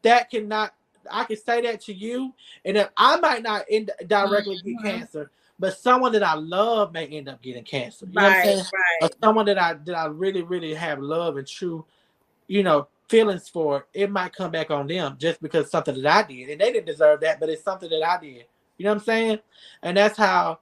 [0.02, 0.74] that cannot
[1.10, 2.34] I can say that to you,
[2.66, 4.84] and then I might not end, directly mm-hmm.
[4.84, 8.06] get cancer, but someone that I love may end up getting cancer.
[8.06, 8.58] You right, know what I'm saying?
[8.58, 9.10] Right.
[9.10, 11.86] Or someone that I that I really, really have love and true,
[12.48, 16.28] you know, feelings for, it might come back on them just because something that I
[16.28, 16.50] did.
[16.50, 18.46] And they didn't deserve that, but it's something that I did.
[18.78, 19.40] You know what I'm saying?
[19.84, 20.60] And that's how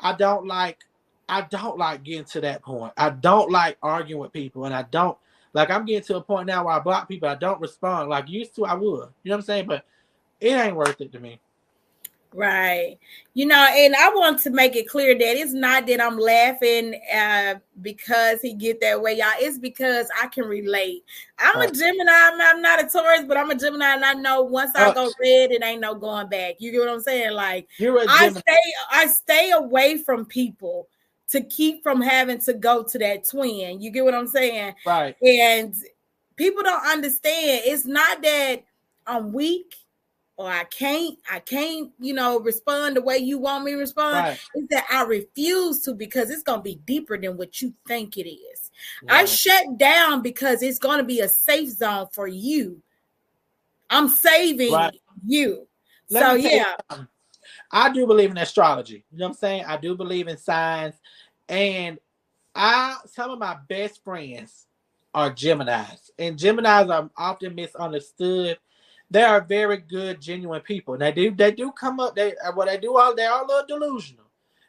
[0.00, 0.84] I don't like
[1.28, 2.92] I don't like getting to that point.
[2.96, 5.16] I don't like arguing with people and I don't
[5.54, 7.28] like I'm getting to a point now where I block people.
[7.28, 8.66] I don't respond like used to.
[8.66, 9.66] I would, you know what I'm saying?
[9.66, 9.86] But
[10.40, 11.40] it ain't worth it to me.
[12.34, 12.98] Right.
[13.34, 17.00] You know, and I want to make it clear that it's not that I'm laughing
[17.14, 19.28] uh, because he get that way, y'all.
[19.38, 21.04] It's because I can relate.
[21.38, 22.10] I'm a Gemini.
[22.10, 24.94] I'm, I'm, not a Taurus, but I'm a Gemini, and I know once I uh,
[24.94, 26.56] go red, it ain't no going back.
[26.58, 27.34] You get what I'm saying?
[27.34, 30.88] Like I stay, I stay away from people
[31.28, 33.80] to keep from having to go to that twin.
[33.80, 34.74] You get what I'm saying?
[34.86, 35.16] Right.
[35.22, 35.74] And
[36.36, 37.62] people don't understand.
[37.64, 38.64] It's not that
[39.06, 39.74] I'm weak
[40.36, 44.16] or I can't, I can't, you know, respond the way you want me to respond.
[44.16, 44.40] Right.
[44.56, 48.28] Is that I refuse to because it's gonna be deeper than what you think it
[48.28, 48.70] is.
[49.08, 52.82] I shut down because it's gonna be a safe zone for you.
[53.90, 55.00] I'm saving right.
[55.24, 55.68] you.
[56.10, 56.74] Let so yeah.
[57.74, 59.04] I do believe in astrology.
[59.10, 59.64] You know what I'm saying?
[59.66, 60.94] I do believe in signs.
[61.48, 61.98] And
[62.54, 64.68] I some of my best friends
[65.12, 66.10] are Geminis.
[66.16, 68.58] And Geminis are often misunderstood.
[69.10, 70.94] They are very good, genuine people.
[70.94, 73.42] And they do they do come up, they uh, what they do all they are
[73.42, 74.26] a little delusional.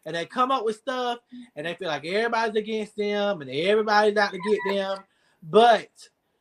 [0.07, 1.19] And they come up with stuff
[1.56, 4.98] and they feel like everybody's against them and everybody's out to get them.
[5.44, 5.90] But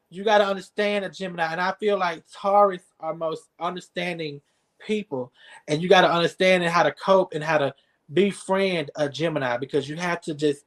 [0.09, 4.41] you got to understand a Gemini, and I feel like Taurus are most understanding
[4.78, 5.32] people,
[5.68, 7.74] and you got to understand how to cope and how to
[8.12, 10.64] befriend a Gemini because you have to just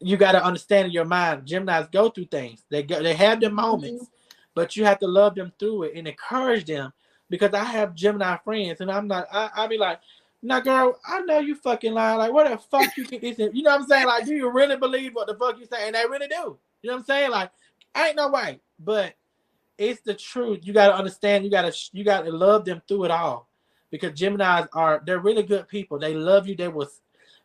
[0.00, 1.44] you got to understand in your mind.
[1.44, 2.64] Geminis go through things.
[2.70, 4.12] They go, they have their moments, mm-hmm.
[4.54, 6.92] but you have to love them through it and encourage them.
[7.30, 9.26] Because I have Gemini friends, and I'm not.
[9.30, 10.00] I, I be like,
[10.40, 12.18] now, girl, I know you fucking lying.
[12.18, 13.38] Like, what the fuck you get this?
[13.38, 13.54] In?
[13.54, 14.06] You know what I'm saying?
[14.06, 15.88] Like, do you really believe what the fuck you saying?
[15.88, 16.56] And they really do.
[16.80, 17.30] You know what I'm saying?
[17.30, 17.50] Like,
[17.96, 18.60] ain't no way.
[18.78, 19.14] But
[19.76, 20.60] it's the truth.
[20.62, 21.44] You gotta understand.
[21.44, 23.47] You gotta you gotta love them through it all
[23.90, 25.98] because Geminis are they're really good people.
[25.98, 26.54] They love you.
[26.54, 26.88] They will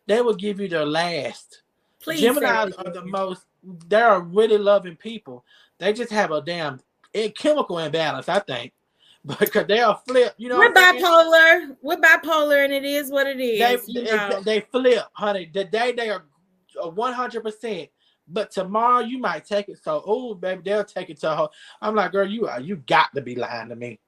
[0.08, 1.64] they will give you their last.
[2.02, 3.46] Please Geminis are the most
[3.88, 5.46] they are really loving people.
[5.78, 6.80] They just have a damn
[7.14, 8.74] eh, chemical imbalance, I think.
[9.26, 10.58] But Because they are flip, you know.
[10.58, 11.78] We're bipolar.
[11.82, 13.86] We're bipolar, and it is what it is.
[13.86, 15.50] They, they, they flip, honey.
[15.54, 16.26] The day they are
[16.82, 17.90] uh, one hundred percent
[18.28, 21.50] but tomorrow you might take it so oh baby they'll take it to her.
[21.82, 24.00] I'm like, girl, you are you got to be lying to me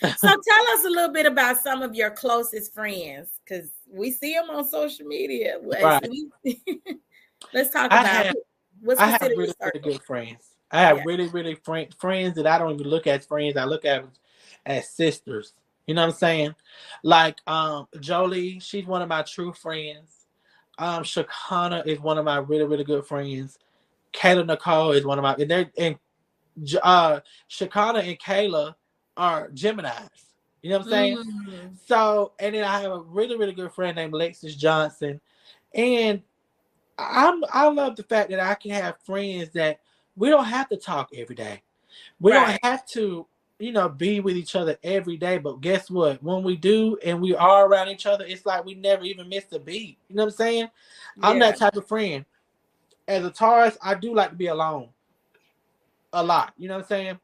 [0.16, 4.34] so tell us a little bit about some of your closest friends because we see
[4.34, 5.58] them on social media.
[5.62, 6.08] Right.
[7.52, 8.36] Let's talk I about have,
[8.80, 10.54] what's I have really, really good friends.
[10.70, 11.02] I have yeah.
[11.06, 13.56] really, really friend, friends that I don't even look at as friends.
[13.56, 14.04] I look at
[14.66, 15.54] as sisters.
[15.86, 16.54] You know what I'm saying?
[17.02, 20.26] Like um Jolie, she's one of my true friends.
[20.76, 23.58] Um Shakana is one of my really, really good friends.
[24.12, 25.98] Kayla Nicole is one of my and they're and
[26.82, 28.74] uh Shakana and Kayla
[29.18, 30.08] are Geminis.
[30.62, 31.16] You know what I'm saying?
[31.18, 31.70] Mm.
[31.86, 35.20] So, and then I have a really, really good friend named Alexis Johnson.
[35.74, 36.22] And
[36.98, 39.80] I'm I love the fact that I can have friends that
[40.16, 41.62] we don't have to talk every day.
[42.20, 42.58] We right.
[42.62, 43.26] don't have to,
[43.58, 45.38] you know, be with each other every day.
[45.38, 46.22] But guess what?
[46.22, 49.52] When we do and we are around each other, it's like we never even missed
[49.52, 49.98] a beat.
[50.08, 50.68] You know what I'm saying?
[51.18, 51.28] Yeah.
[51.28, 52.24] I'm that type of friend.
[53.06, 54.88] As a Taurus, I do like to be alone
[56.12, 56.52] a lot.
[56.58, 57.18] You know what I'm saying?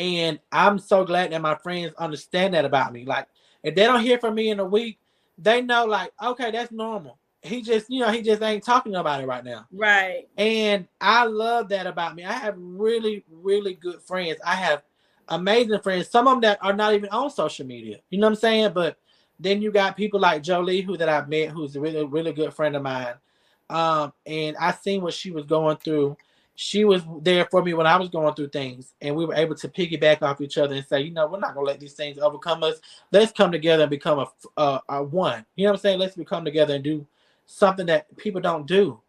[0.00, 3.04] And I'm so glad that my friends understand that about me.
[3.04, 3.26] Like,
[3.62, 4.98] if they don't hear from me in a week,
[5.36, 7.18] they know, like, okay, that's normal.
[7.42, 9.66] He just, you know, he just ain't talking about it right now.
[9.70, 10.26] Right.
[10.38, 12.24] And I love that about me.
[12.24, 14.38] I have really, really good friends.
[14.42, 14.84] I have
[15.28, 16.08] amazing friends.
[16.08, 17.98] Some of them that are not even on social media.
[18.08, 18.72] You know what I'm saying?
[18.72, 18.96] But
[19.38, 22.54] then you got people like Jolie, who that I've met, who's a really, really good
[22.54, 23.14] friend of mine.
[23.68, 26.16] Um, and I seen what she was going through
[26.60, 29.54] she was there for me when I was going through things, and we were able
[29.54, 32.18] to piggyback off each other and say, you know, we're not gonna let these things
[32.18, 32.82] overcome us.
[33.12, 35.46] Let's come together and become a, a, a one.
[35.56, 35.98] You know what I'm saying?
[35.98, 37.06] Let's become together and do
[37.46, 39.00] something that people don't do,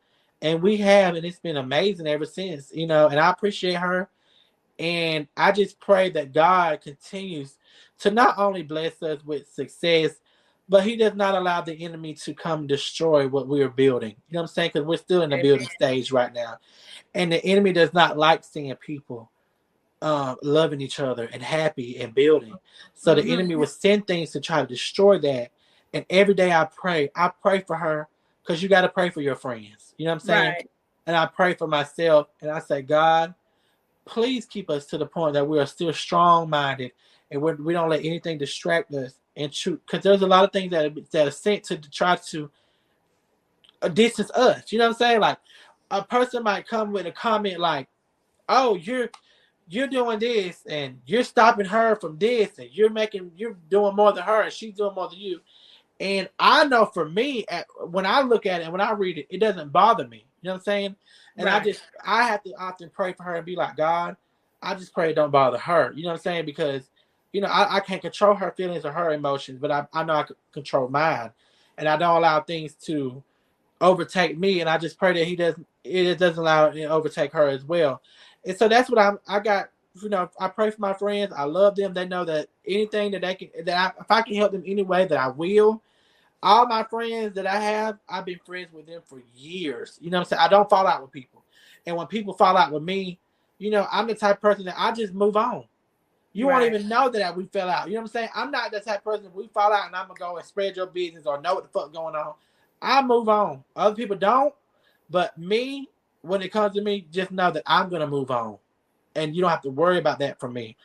[0.41, 2.72] and we have, and it's been amazing ever since.
[2.73, 4.10] You know, and I appreciate her,
[4.80, 7.57] and I just pray that God continues
[7.99, 10.20] to not only bless us with success,
[10.72, 14.15] but He does not allow the enemy to come destroy what we are building.
[14.30, 14.72] You know what I'm saying?
[14.73, 16.57] Because we're still in the building stage right now
[17.14, 19.30] and the enemy does not like seeing people
[20.02, 22.56] uh, loving each other and happy and building.
[22.93, 23.31] So the mm-hmm.
[23.31, 25.52] enemy will send things to try to destroy that.
[25.93, 28.07] And every day I pray, I pray for her
[28.41, 29.93] because you got to pray for your friends.
[29.98, 30.52] You know what I'm saying?
[30.52, 30.69] Right.
[31.06, 33.34] And I pray for myself and I say, God,
[34.06, 36.91] please keep us to the point that we are still strong minded
[37.31, 39.81] and we're, we do not let anything distract us and shoot.
[39.85, 42.51] Because there's a lot of things that are, that are sent to, to try to
[43.81, 44.71] uh, distance us.
[44.71, 45.21] You know what I'm saying?
[45.21, 45.37] Like,
[45.89, 47.87] a person might come with a comment like,
[48.47, 49.09] "Oh, you're
[49.67, 54.11] you're doing this and you're stopping her from this and you're making you're doing more
[54.11, 55.41] than her and she's doing more than you."
[55.99, 59.19] And I know for me, at, when I look at it and when I read
[59.19, 60.25] it, it doesn't bother me.
[60.41, 60.95] You know what I'm saying?
[61.37, 61.61] And right.
[61.61, 64.15] I just I have to often pray for her and be like, God,
[64.61, 65.91] I just pray it don't bother her.
[65.95, 66.45] You know what I'm saying?
[66.45, 66.89] Because
[67.33, 70.13] you know, I, I can't control her feelings or her emotions, but I, I know
[70.13, 71.31] I can control mine.
[71.77, 73.23] And I don't allow things to
[73.79, 74.59] overtake me.
[74.61, 77.63] And I just pray that he doesn't it doesn't allow it to overtake her as
[77.63, 78.01] well.
[78.45, 79.19] And so that's what I'm.
[79.27, 79.69] I got.
[80.01, 81.33] You know, I pray for my friends.
[81.35, 81.93] I love them.
[81.93, 84.83] They know that anything that they can, that I, if I can help them any
[84.83, 85.81] way, that I will.
[86.41, 89.99] All my friends that I have, I've been friends with them for years.
[90.01, 90.39] You know I'm saying?
[90.39, 91.43] I don't fall out with people,
[91.85, 93.19] and when people fall out with me,
[93.57, 95.65] you know, I'm the type person that I just move on.
[96.33, 96.61] You right.
[96.61, 97.87] won't even know that we fell out.
[97.87, 98.29] You know what I'm saying?
[98.33, 100.75] I'm not that type of person we fall out and I'm gonna go and spread
[100.77, 102.33] your business or know what the fuck going on.
[102.81, 103.63] I move on.
[103.75, 104.53] Other people don't.
[105.09, 105.89] But me,
[106.21, 108.57] when it comes to me, just know that I'm gonna move on,
[109.15, 110.77] and you don't have to worry about that for me.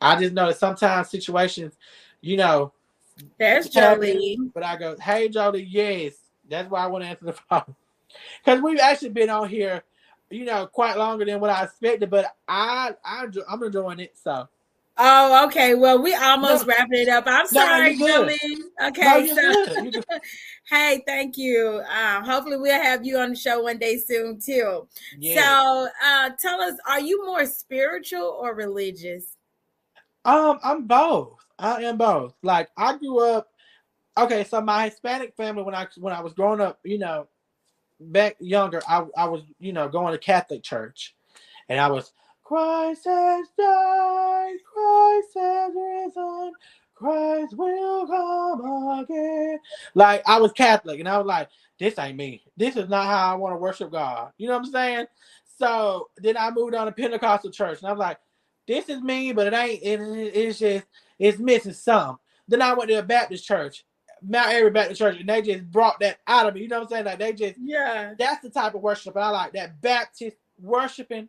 [0.00, 1.78] I just know that sometimes situations,
[2.20, 2.72] you know,
[3.38, 4.38] there's Jolie.
[4.52, 6.14] But I go, hey Jolie, yes,
[6.48, 7.74] that's why I want to answer the phone
[8.44, 9.82] because we've actually been on here,
[10.30, 12.10] you know, quite longer than what I expected.
[12.10, 14.16] But I, I I'm enjoying it.
[14.22, 14.48] So
[14.96, 15.74] Oh, okay.
[15.74, 17.24] Well, we almost no, wrapping it up.
[17.26, 18.28] I'm sorry, no,
[18.86, 19.90] Okay, no, so
[20.70, 21.82] hey, thank you.
[21.88, 24.86] Um, hopefully, we'll have you on the show one day soon too.
[25.18, 25.58] Yeah.
[25.58, 29.36] So, uh, tell us, are you more spiritual or religious?
[30.24, 31.38] Um, I'm both.
[31.58, 32.34] I am both.
[32.42, 33.48] Like I grew up.
[34.16, 37.26] Okay, so my Hispanic family, when I when I was growing up, you know,
[38.12, 41.14] back younger, I I was you know going to Catholic church,
[41.68, 42.12] and I was
[42.44, 46.52] Christ has died, Christ has risen,
[46.94, 49.58] Christ will come again.
[49.94, 51.48] Like I was Catholic and I was like,
[51.78, 52.42] this ain't me.
[52.56, 54.32] This is not how I want to worship God.
[54.36, 55.06] You know what I'm saying?
[55.58, 58.18] So then I moved on to Pentecostal church and I was like,
[58.66, 60.86] this is me, but it ain't, it, it's just,
[61.18, 62.18] it's missing some.
[62.46, 63.84] Then I went to a Baptist church,
[64.26, 66.62] Mount Airy Baptist Church, and they just brought that out of me.
[66.62, 67.04] You know what I'm saying?
[67.04, 69.52] Like they just, yeah, that's the type of worship I like.
[69.52, 71.28] That Baptist worshiping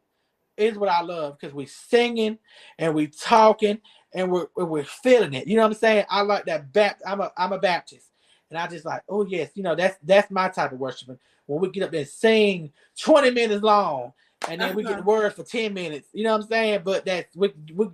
[0.57, 2.38] is what I love because we singing
[2.80, 3.81] and we talking
[4.13, 5.47] and we're we're feeling it.
[5.47, 6.05] You know what I'm saying?
[6.09, 6.72] I like that.
[6.72, 8.11] Bapt- I'm a I'm a Baptist,
[8.49, 11.19] and I just like, oh yes, you know that's that's my type of worshiping.
[11.45, 14.13] When we get up there and sing 20 minutes long,
[14.47, 14.77] and then uh-huh.
[14.77, 15.30] we get the uh-huh.
[15.30, 16.07] for 10 minutes.
[16.13, 16.81] You know what I'm saying?
[16.84, 17.88] But that's we we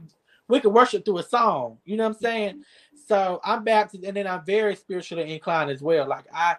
[0.51, 1.77] we can worship through a song.
[1.85, 2.63] You know what I'm saying?
[3.07, 6.07] So I'm Baptist, and then I'm very spiritually inclined as well.
[6.07, 6.57] Like I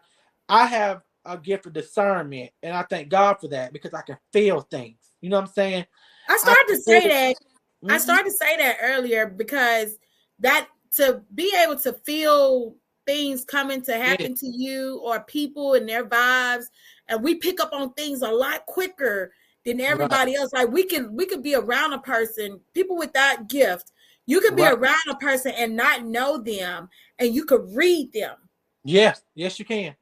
[0.49, 4.17] I have a gift of discernment, and I thank God for that because I can
[4.33, 4.99] feel things.
[5.21, 5.87] You know what I'm saying?
[6.29, 7.37] I started I, to say that.
[7.37, 7.91] Mm-hmm.
[7.91, 9.97] I started to say that earlier because
[10.41, 14.37] that to be able to feel things coming to happen yeah.
[14.37, 16.65] to you or people and their vibes,
[17.09, 19.33] and we pick up on things a lot quicker
[19.65, 20.41] than everybody right.
[20.41, 20.53] else.
[20.53, 23.93] Like we can we could be around a person, people with that gift.
[24.27, 24.75] You could be right.
[24.75, 28.37] around a person and not know them, and you could read them.
[28.85, 29.97] Yes, yes, you can.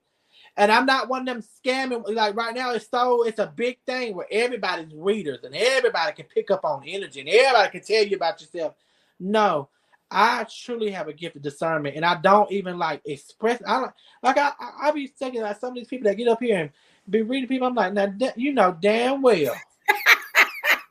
[0.56, 2.02] And I'm not one of them scamming.
[2.14, 6.26] Like right now, it's so it's a big thing where everybody's readers and everybody can
[6.26, 8.74] pick up on energy and everybody can tell you about yourself.
[9.18, 9.68] No,
[10.10, 13.62] I truly have a gift of discernment, and I don't even like express.
[13.66, 13.92] I don't
[14.22, 14.38] like.
[14.38, 16.70] I I, be thinking like some of these people that get up here and
[17.08, 17.68] be reading people.
[17.68, 19.54] I'm like, now you know damn well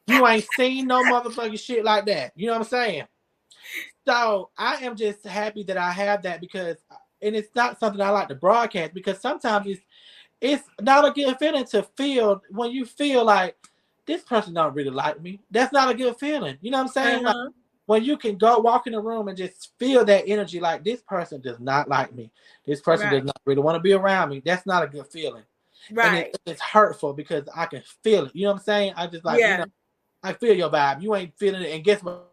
[0.09, 2.33] you ain't seen no motherfucking shit like that.
[2.35, 3.03] You know what I'm saying?
[4.07, 6.77] So I am just happy that I have that because,
[7.21, 9.81] and it's not something I like to broadcast because sometimes it's
[10.41, 13.57] it's not a good feeling to feel when you feel like
[14.05, 15.39] this person don't really like me.
[15.51, 16.57] That's not a good feeling.
[16.61, 17.25] You know what I'm saying?
[17.25, 17.37] Uh-huh.
[17.45, 17.53] Like,
[17.90, 21.02] when you can go walk in the room and just feel that energy, like this
[21.02, 22.30] person does not like me.
[22.68, 23.16] This person right.
[23.16, 24.44] does not really want to be around me.
[24.45, 25.41] That's not a good feeling.
[25.91, 26.28] Right.
[26.28, 28.36] It, it's hurtful because I can feel it.
[28.36, 28.94] You know what I'm saying?
[28.95, 29.53] I just like, yeah.
[29.53, 29.72] you know,
[30.22, 31.02] I feel your vibe.
[31.02, 31.74] You ain't feeling it.
[31.74, 32.32] And guess what?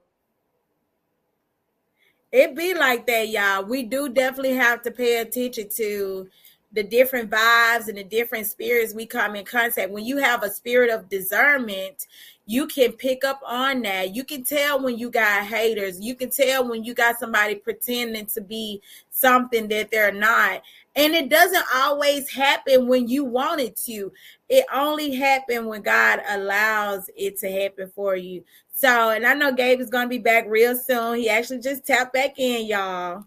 [2.30, 3.64] It be like that, y'all.
[3.64, 6.28] We do definitely have to pay attention to
[6.76, 9.90] the different vibes and the different spirits we come in contact.
[9.90, 12.06] When you have a spirit of discernment,
[12.44, 14.14] you can pick up on that.
[14.14, 15.98] You can tell when you got haters.
[16.00, 20.62] You can tell when you got somebody pretending to be something that they're not.
[20.94, 24.12] And it doesn't always happen when you want it to.
[24.50, 28.44] It only happens when God allows it to happen for you.
[28.72, 31.16] So, and I know Gabe is going to be back real soon.
[31.16, 33.24] He actually just tapped back in, y'all.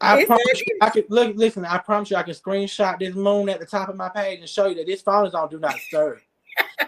[0.00, 1.36] I promise you, I can look.
[1.36, 4.40] Listen, I promise you, I can screenshot this moon at the top of my page
[4.40, 6.18] and show you that this phone is on do not disturb.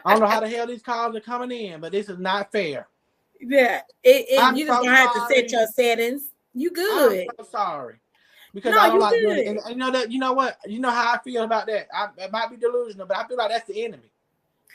[0.04, 2.50] I don't know how the hell these calls are coming in, but this is not
[2.50, 2.88] fair.
[3.40, 6.32] Yeah, it, it, you just so gonna have to set your settings.
[6.52, 7.26] You good?
[7.28, 8.00] I'm so sorry
[8.52, 9.46] because no, I don't like doing it.
[9.46, 11.86] And, you know that you know what you know how I feel about that.
[11.94, 14.10] I, might be delusional, but I feel like that's the enemy.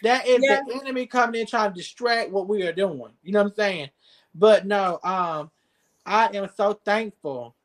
[0.03, 0.61] That is yeah.
[0.67, 3.11] the enemy coming in trying to distract what we are doing.
[3.23, 3.89] You know what I'm saying?
[4.33, 5.51] But no, um,
[6.05, 7.55] I am so thankful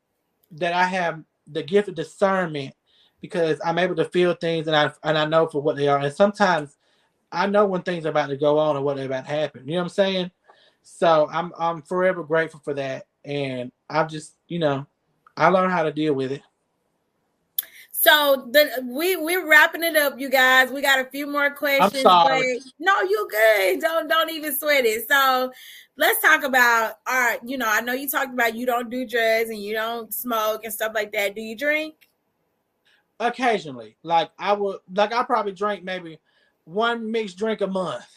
[0.53, 2.73] that I have the gift of discernment
[3.21, 5.99] because I'm able to feel things and I and I know for what they are.
[5.99, 6.77] And sometimes
[7.31, 9.65] I know when things are about to go on or what about to happen.
[9.65, 10.31] You know what I'm saying?
[10.81, 13.07] So I'm I'm forever grateful for that.
[13.23, 14.85] And I've just, you know,
[15.37, 16.41] I learned how to deal with it.
[18.01, 20.71] So the we we're wrapping it up, you guys.
[20.71, 21.97] We got a few more questions.
[21.97, 22.59] I'm sorry.
[22.79, 23.79] no, you good.
[23.79, 25.07] Don't don't even sweat it.
[25.07, 25.51] So
[25.97, 27.39] let's talk about all right.
[27.45, 30.63] You know, I know you talked about you don't do drugs and you don't smoke
[30.63, 31.35] and stuff like that.
[31.35, 31.93] Do you drink?
[33.19, 36.19] Occasionally, like I would, like I probably drink maybe
[36.63, 38.07] one mixed drink a month.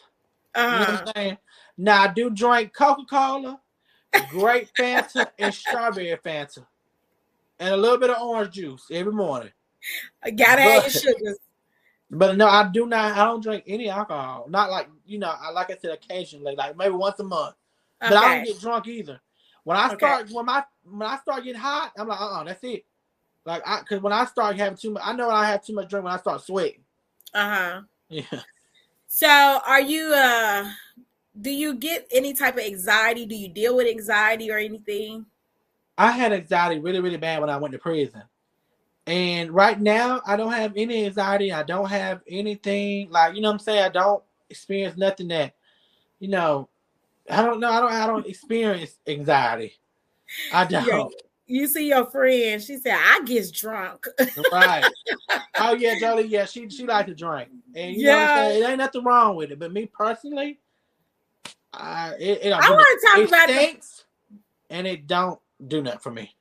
[0.55, 0.66] Uh-huh.
[0.66, 1.12] You know what I'm uh-huh.
[1.15, 1.39] saying?
[1.77, 3.61] Now I do drink Coca Cola,
[4.31, 6.65] grape Fanta, and strawberry Fanta,
[7.59, 9.51] and a little bit of orange juice every morning.
[10.23, 11.39] I gotta but, have your sugars.
[12.11, 13.12] But no, I do not.
[13.12, 14.47] I don't drink any alcohol.
[14.48, 15.35] Not like you know.
[15.40, 17.55] I like I said, occasionally, like maybe once a month.
[18.02, 18.15] Okay.
[18.15, 19.20] But I don't get drunk either.
[19.65, 20.35] When I start, okay.
[20.35, 22.85] when my when I start getting hot, I'm like, uh, uh-uh, that's it.
[23.47, 25.89] Like, I because when I start having too much, I know I have too much
[25.89, 26.82] drink when I start sweating.
[27.32, 27.81] Uh huh.
[28.09, 28.40] Yeah.
[29.06, 29.28] So,
[29.66, 30.12] are you?
[30.15, 30.70] uh
[31.40, 33.27] Do you get any type of anxiety?
[33.27, 35.27] Do you deal with anxiety or anything?
[35.97, 38.23] I had anxiety really, really bad when I went to prison.
[39.06, 41.52] And right now, I don't have any anxiety.
[41.52, 43.82] I don't have anything like you know what I'm saying.
[43.82, 45.55] I don't experience nothing that,
[46.20, 46.68] you know,
[47.31, 47.70] I don't know.
[47.70, 47.93] I don't.
[47.93, 49.74] I don't experience anxiety.
[50.52, 50.86] I don't.
[50.86, 51.05] Yeah.
[51.47, 52.62] You see your friend?
[52.62, 54.06] She said, "I get drunk."
[54.52, 54.85] right.
[55.56, 56.26] Oh yeah, Jolie.
[56.26, 58.35] Yeah, she she likes to drink, and you yeah.
[58.35, 59.59] know it ain't nothing wrong with it.
[59.60, 60.59] But me personally,
[61.72, 64.74] I it, it I want to talk it about stinks, the...
[64.74, 66.35] and it don't do nothing for me.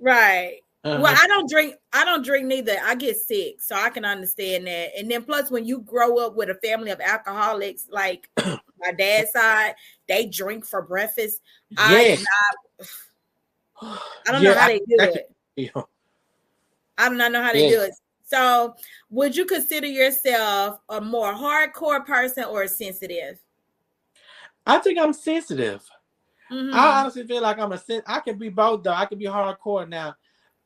[0.00, 0.58] Right.
[0.86, 1.00] Uh-huh.
[1.02, 1.74] Well, I don't drink.
[1.92, 2.76] I don't drink neither.
[2.84, 4.90] I get sick, so I can understand that.
[4.96, 9.32] And then plus, when you grow up with a family of alcoholics, like my dad's
[9.32, 9.74] side,
[10.06, 11.40] they drink for breakfast.
[11.70, 12.24] Yes.
[13.82, 13.86] I,
[14.28, 15.34] I don't yeah, know how they do I, it.
[15.56, 15.82] Yeah.
[16.98, 17.94] I do not know how they do it.
[18.22, 18.76] So,
[19.10, 23.40] would you consider yourself a more hardcore person or sensitive?
[24.64, 25.84] I think I'm sensitive.
[26.50, 26.74] Mm-hmm.
[26.74, 28.92] I honestly feel like I'm a I can be both though.
[28.92, 30.14] I can be hardcore now.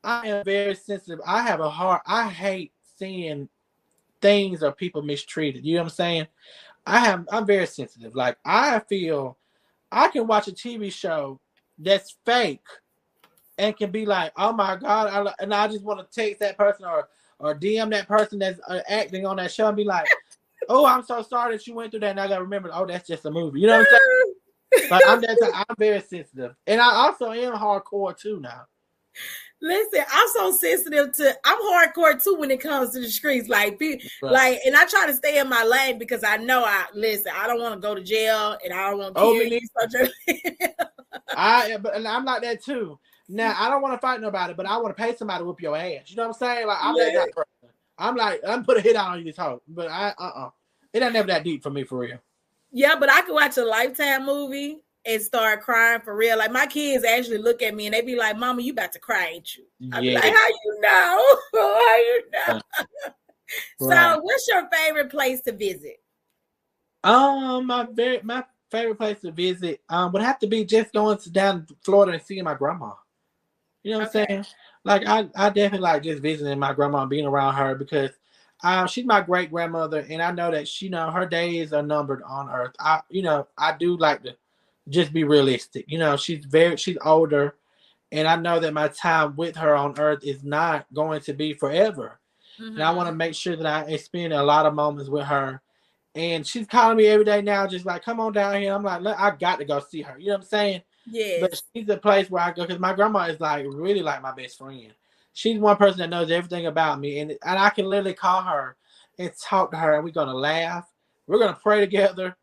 [0.03, 1.19] I am very sensitive.
[1.25, 2.01] I have a heart.
[2.05, 3.49] I hate seeing
[4.21, 5.65] things or people mistreated.
[5.65, 6.27] You know what I'm saying?
[6.85, 7.27] I have.
[7.31, 8.15] I'm very sensitive.
[8.15, 9.37] Like I feel,
[9.91, 11.39] I can watch a TV show
[11.77, 12.65] that's fake,
[13.57, 16.57] and can be like, "Oh my god!" I, and I just want to text that
[16.57, 17.07] person or
[17.39, 20.07] or DM that person that's uh, acting on that show and be like,
[20.69, 22.69] oh, I'm so sorry that you went through that, and I gotta remember.
[22.73, 23.59] Oh, that's just a movie.
[23.59, 24.89] You know what I'm saying?
[24.91, 25.37] like I'm that.
[25.53, 28.67] I'm very sensitive, and I also am hardcore too now.
[29.63, 31.37] Listen, I'm so sensitive to.
[31.45, 33.47] I'm hardcore too when it comes to the streets.
[33.47, 34.31] Like, be, right.
[34.31, 37.31] like, and I try to stay in my lane because I know I listen.
[37.35, 39.47] I don't want to go to jail, and I don't want to oh, kill
[40.27, 40.87] you.
[41.35, 42.97] I, but and I'm like that too.
[43.29, 45.61] Now I don't want to fight nobody, but I want to pay somebody to whoop
[45.61, 46.09] your ass.
[46.09, 46.67] You know what I'm saying?
[46.67, 47.11] Like I'm yeah.
[47.13, 47.75] that person.
[47.97, 50.45] I'm like I'm put a hit out on you this whole, but I uh uh-uh.
[50.47, 50.49] uh
[50.91, 52.17] it ain't never that deep for me for real.
[52.71, 56.37] Yeah, but I could watch a lifetime movie and start crying for real.
[56.37, 58.99] Like my kids actually look at me and they be like, "Mama, you about to
[58.99, 61.37] cry, ain't you?" I be like, "How you know?
[61.53, 62.63] How you know?" right.
[63.79, 66.01] So, what's your favorite place to visit?
[67.03, 71.17] Um, my very my favorite place to visit um would have to be just going
[71.17, 72.91] to down to Florida and seeing my grandma.
[73.83, 74.21] You know what okay.
[74.21, 74.45] I'm saying?
[74.83, 78.11] Like I, I definitely like just visiting my grandma and being around her because
[78.63, 81.81] um she's my great grandmother and I know that she you know her days are
[81.81, 82.75] numbered on earth.
[82.79, 84.35] I you know, I do like to
[84.89, 85.85] just be realistic.
[85.87, 87.55] You know, she's very she's older,
[88.11, 91.53] and I know that my time with her on earth is not going to be
[91.53, 92.19] forever.
[92.59, 92.73] Mm-hmm.
[92.73, 93.17] And I want to mm-hmm.
[93.17, 95.61] make sure that I spend a lot of moments with her.
[96.13, 98.73] And she's calling me every day now, just like, come on down here.
[98.73, 100.19] I'm like, I got to go see her.
[100.19, 100.81] You know what I'm saying?
[101.05, 101.37] Yeah.
[101.39, 104.33] But she's a place where I go because my grandma is like really like my
[104.33, 104.93] best friend.
[105.33, 108.75] She's one person that knows everything about me, and and I can literally call her
[109.17, 110.85] and talk to her, and we're gonna laugh.
[111.25, 112.35] We're gonna pray together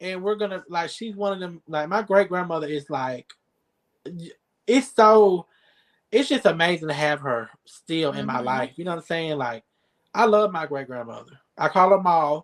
[0.00, 3.32] and we're gonna like she's one of them like my great grandmother is like
[4.66, 5.46] it's so
[6.12, 8.26] it's just amazing to have her still in mm-hmm.
[8.26, 9.36] my life you know what i'm saying?
[9.38, 9.64] Like
[10.14, 11.32] i love my great grandmother.
[11.58, 12.42] I call her mom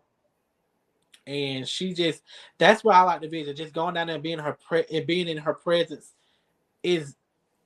[1.26, 2.22] and she just
[2.58, 5.06] that's why i like to visit just going down there and being her pre- and
[5.06, 6.14] being in her presence
[6.82, 7.16] is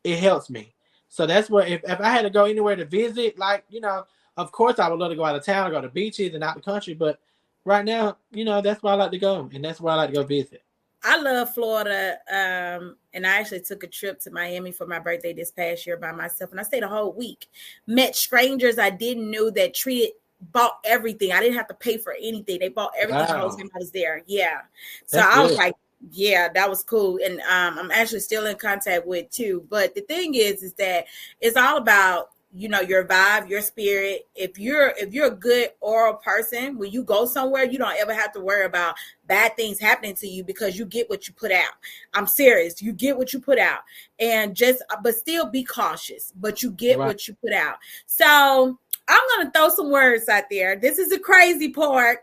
[0.04, 0.74] it helps me.
[1.08, 4.04] So that's what if, if i had to go anywhere to visit like you know
[4.36, 6.56] of course i would love to go out of town go to beaches and out
[6.56, 7.20] the country but
[7.66, 10.10] right now, you know, that's where I like to go, and that's where I like
[10.10, 10.62] to go visit.
[11.02, 15.32] I love Florida, um, and I actually took a trip to Miami for my birthday
[15.34, 17.48] this past year by myself, and I stayed a whole week.
[17.86, 20.12] Met strangers I didn't know that treated
[20.52, 21.32] bought everything.
[21.32, 22.58] I didn't have to pay for anything.
[22.60, 23.50] They bought everything wow.
[23.50, 24.22] I was there.
[24.26, 24.60] Yeah,
[25.04, 25.58] so That's I was good.
[25.58, 25.74] like,
[26.10, 29.66] yeah, that was cool, and um, I'm actually still in contact with too.
[29.68, 31.06] But the thing is, is that
[31.40, 34.26] it's all about you know your vibe your spirit.
[34.34, 38.14] If you're if you're a good oral person when you go somewhere you don't ever
[38.14, 38.94] have to worry about
[39.26, 41.72] bad things happening to you because you get what you put out.
[42.14, 42.80] I'm serious.
[42.80, 43.80] You get what you put out.
[44.18, 47.06] And just but still be cautious but you get right.
[47.06, 47.76] what you put out.
[48.06, 48.78] So
[49.08, 50.76] i'm gonna throw some words out there.
[50.76, 52.20] This is a crazy part.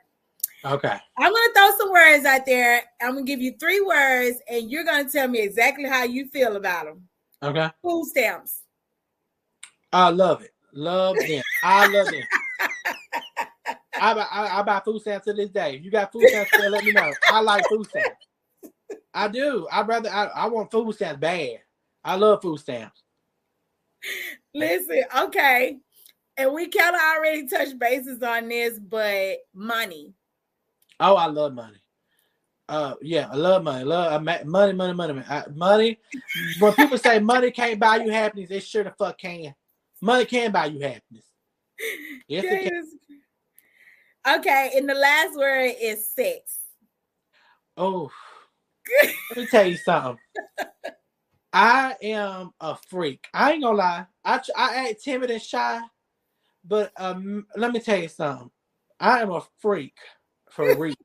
[0.65, 0.97] Okay.
[1.17, 2.81] I'm gonna throw some words out there.
[3.01, 6.55] I'm gonna give you three words and you're gonna tell me exactly how you feel
[6.55, 7.07] about them
[7.43, 7.69] okay.
[7.83, 8.62] Food stamps
[9.93, 10.51] I love it.
[10.73, 11.43] Love them.
[11.63, 12.23] I love them.
[13.99, 15.75] I, buy, I, I, buy food stamps to this day.
[15.75, 17.13] If you got food stamps there, let me know.
[17.29, 18.27] I like food stamps.
[19.13, 19.67] I do.
[19.71, 21.59] I rather I, I want food stamps bad.
[22.03, 23.03] I love food stamps.
[24.53, 25.77] Listen, okay.
[26.35, 30.13] And we kind of already touched bases on this, but money.
[30.99, 31.77] Oh, I love money.
[32.67, 33.83] Uh, yeah, I love money.
[33.83, 35.23] Love uh, money, money, money, money.
[35.53, 35.99] Money.
[36.59, 39.53] When people say money can't buy you happiness, it sure the fuck can.
[40.03, 41.23] Money can buy you happiness.
[42.27, 42.69] Yes, it
[44.25, 44.37] can.
[44.37, 46.57] Okay, and the last word is sex.
[47.77, 48.11] Oh,
[49.29, 50.17] let me tell you something.
[51.53, 53.25] I am a freak.
[53.33, 54.05] I ain't gonna lie.
[54.25, 55.79] I I act timid and shy,
[56.65, 58.51] but um, let me tell you something.
[58.99, 59.95] I am a freak
[60.49, 60.95] for real.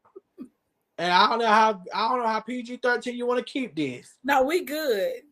[0.99, 3.77] and I don't know how I don't know how PG thirteen you want to keep
[3.77, 4.13] this.
[4.25, 5.23] No, we good.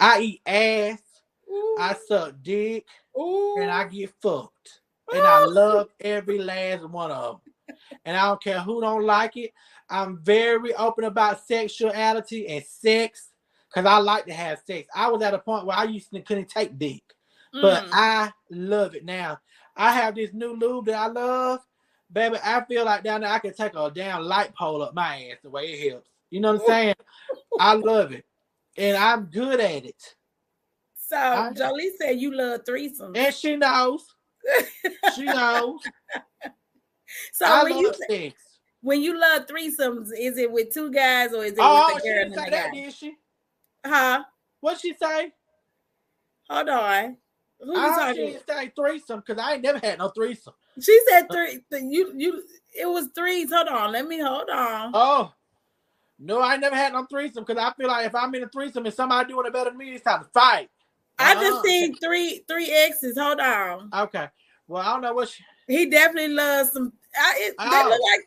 [0.00, 1.11] I eat ass.
[1.52, 1.76] Ooh.
[1.78, 2.86] I suck dick.
[3.18, 3.56] Ooh.
[3.60, 4.80] and I get fucked.
[5.12, 7.76] And I love every last one of them.
[8.04, 9.52] And I don't care who don't like it.
[9.90, 13.28] I'm very open about sexuality and sex
[13.68, 14.88] because I like to have sex.
[14.94, 17.02] I was at a point where I used to couldn't take dick,
[17.52, 17.88] but mm.
[17.92, 19.38] I love it now.
[19.76, 21.60] I have this new lube that I love,
[22.10, 22.36] baby.
[22.42, 25.38] I feel like down there I can take a damn light pole up my ass
[25.42, 26.08] the way it helps.
[26.30, 26.94] You know what I'm saying?
[27.60, 28.24] I love it,
[28.78, 30.14] and I'm good at it.
[31.12, 33.16] So I, Jolie said you love threesomes.
[33.18, 34.06] And she knows.
[35.14, 35.80] she knows.
[37.32, 37.92] So I when you
[38.80, 42.08] when you love threesomes, is it with two guys or is it oh, with the
[42.08, 42.70] girl and the guy?
[42.70, 43.14] Did she?
[43.84, 44.24] Huh?
[44.60, 45.32] What'd she say?
[46.48, 47.16] Hold on.
[47.60, 48.14] Who you ah, talking?
[48.14, 50.54] She didn't say threesome because I ain't never had no threesome.
[50.80, 51.60] She said uh, three.
[51.72, 52.42] You you.
[52.74, 53.52] It was threes.
[53.52, 53.92] Hold on.
[53.92, 54.92] Let me hold on.
[54.94, 55.30] Oh.
[56.18, 58.86] No, I never had no threesome because I feel like if I'm in a threesome
[58.86, 60.70] and somebody doing it better than me, it's time to fight.
[61.18, 63.18] I just seen three three X's.
[63.18, 63.90] Hold on.
[63.94, 64.28] Okay.
[64.68, 65.42] Well, I don't know what she...
[65.68, 66.92] he definitely loves some.
[67.16, 67.70] I, it, oh.
[67.70, 68.20] They look like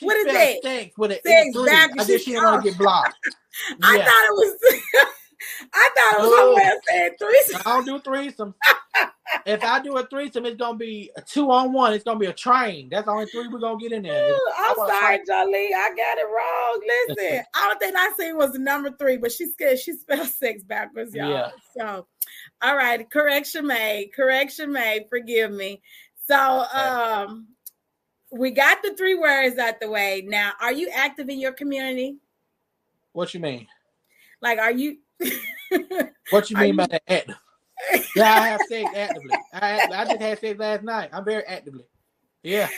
[0.00, 0.62] What is that?
[0.62, 1.20] Sex with E
[1.52, 1.64] three.
[1.66, 2.08] backwards.
[2.08, 3.14] I guess she didn't want to get blocked.
[3.82, 4.04] I Yeah.
[4.04, 4.54] thought it was.
[5.72, 6.36] I thought it was Oh.
[6.56, 7.60] somewhere saying threesome.
[7.66, 8.54] I don't do threesomes.
[9.46, 11.92] if I do a threesome, it's gonna be a two on one.
[11.94, 12.88] It's gonna be a train.
[12.90, 14.32] That's the only three we're gonna get in there.
[14.32, 15.70] Ooh, I'm sorry, Jolie.
[15.74, 16.82] I got it wrong.
[17.08, 20.62] Listen, I don't think I seen was number three, but she scared she spelled sex
[20.62, 21.30] backwards, y'all.
[21.30, 21.50] Yeah.
[21.76, 22.06] So,
[22.62, 24.12] all right, correction made.
[24.14, 25.06] Correction made.
[25.08, 25.80] Forgive me.
[26.28, 27.48] So, um,
[28.30, 30.22] we got the three words out the way.
[30.26, 32.16] Now, are you active in your community?
[33.12, 33.66] What you mean?
[34.40, 34.98] Like, are you?
[36.30, 37.02] What you mean by that?
[37.08, 37.36] Active?
[38.16, 39.30] Yeah, I have sex actively.
[39.52, 41.10] I, I just had sex last night.
[41.12, 41.84] I'm very actively.
[42.42, 42.68] Yeah.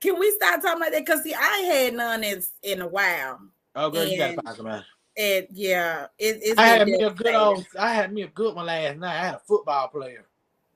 [0.00, 1.04] Can we stop talking about that?
[1.04, 3.40] Because see, I ain't had none in in a while,
[3.74, 4.84] Oh, girl, you gotta talk about.
[5.16, 5.46] it.
[5.48, 7.66] and yeah, it, it's I had me a good old.
[7.78, 9.20] I had me a good one last night.
[9.20, 10.26] I had a football player.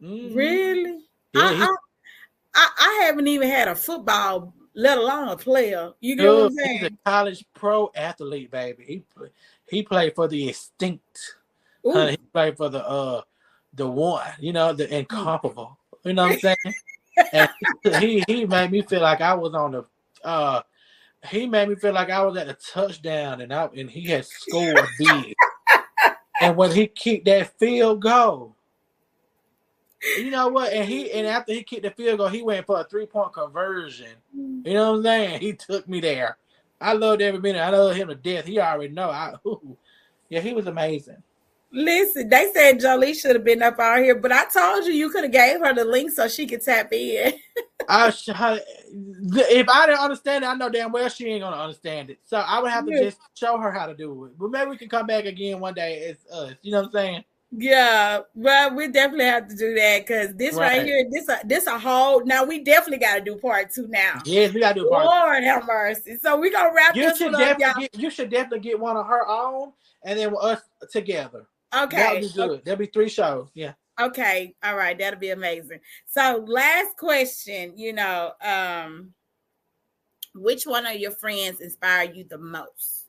[0.02, 0.34] Mhm.
[0.34, 1.01] Really?
[1.32, 1.76] Yeah, he- I,
[2.55, 5.92] I, I, haven't even had a football, let alone a player.
[6.01, 6.66] You get what I'm Good.
[6.66, 6.98] He's a saying?
[7.05, 8.84] college pro athlete, baby.
[8.86, 9.02] He
[9.70, 11.36] he played for the extinct.
[11.84, 13.22] Honey, he played for the uh
[13.74, 15.78] the one, you know, the incomparable.
[16.05, 16.74] You know what I'm saying?
[17.32, 17.48] and
[18.01, 19.84] he he made me feel like I was on the
[20.24, 20.62] uh
[21.28, 24.24] he made me feel like I was at a touchdown and I and he had
[24.24, 25.34] scored big.
[26.40, 28.56] and when he kicked that field goal,
[30.16, 30.72] you know what?
[30.72, 33.32] And he and after he kicked the field goal, he went for a three point
[33.32, 34.12] conversion.
[34.34, 35.40] You know what I'm saying?
[35.40, 36.38] He took me there.
[36.81, 37.61] I loved every minute.
[37.61, 38.47] I love him to death.
[38.47, 39.11] He already know.
[39.11, 39.77] I ooh.
[40.28, 41.23] yeah, he was amazing.
[41.73, 45.09] Listen, they said Jolie should have been up out here, but I told you you
[45.11, 47.32] could have gave her the link so she could tap in.
[47.89, 52.11] I sh- if I didn't understand it, I know damn well she ain't gonna understand
[52.11, 52.19] it.
[52.24, 53.05] So I would have to Yeah.
[53.05, 54.39] just show her how to do it.
[54.39, 55.98] But maybe we can come back again one day.
[55.98, 56.55] It's us.
[56.62, 57.24] You know what I'm saying?
[57.52, 60.78] Yeah, well, we definitely have to do that because this right.
[60.78, 60.82] Right.
[60.86, 62.24] here, this a this a whole.
[62.24, 64.22] Now we definitely got to do part two now.
[64.24, 65.05] Yes, we gotta do part.
[65.05, 66.16] Lord have mercy.
[66.22, 67.40] So we gonna wrap You this up, y'all.
[67.59, 68.01] definitely get.
[68.01, 69.72] You should definitely get one of her own,
[70.05, 70.60] and then with us
[70.93, 71.48] together.
[71.74, 72.20] Okay, That Okay.
[72.20, 72.64] would be good.
[72.64, 73.48] There'll be three shows.
[73.55, 73.72] Yeah.
[74.01, 74.55] Okay.
[74.62, 74.97] All right.
[74.97, 75.81] That'll be amazing.
[76.06, 79.12] So last question, you know, um,
[80.35, 83.06] which one of your friends inspire you the most?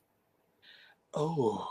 [1.14, 1.68] Oh,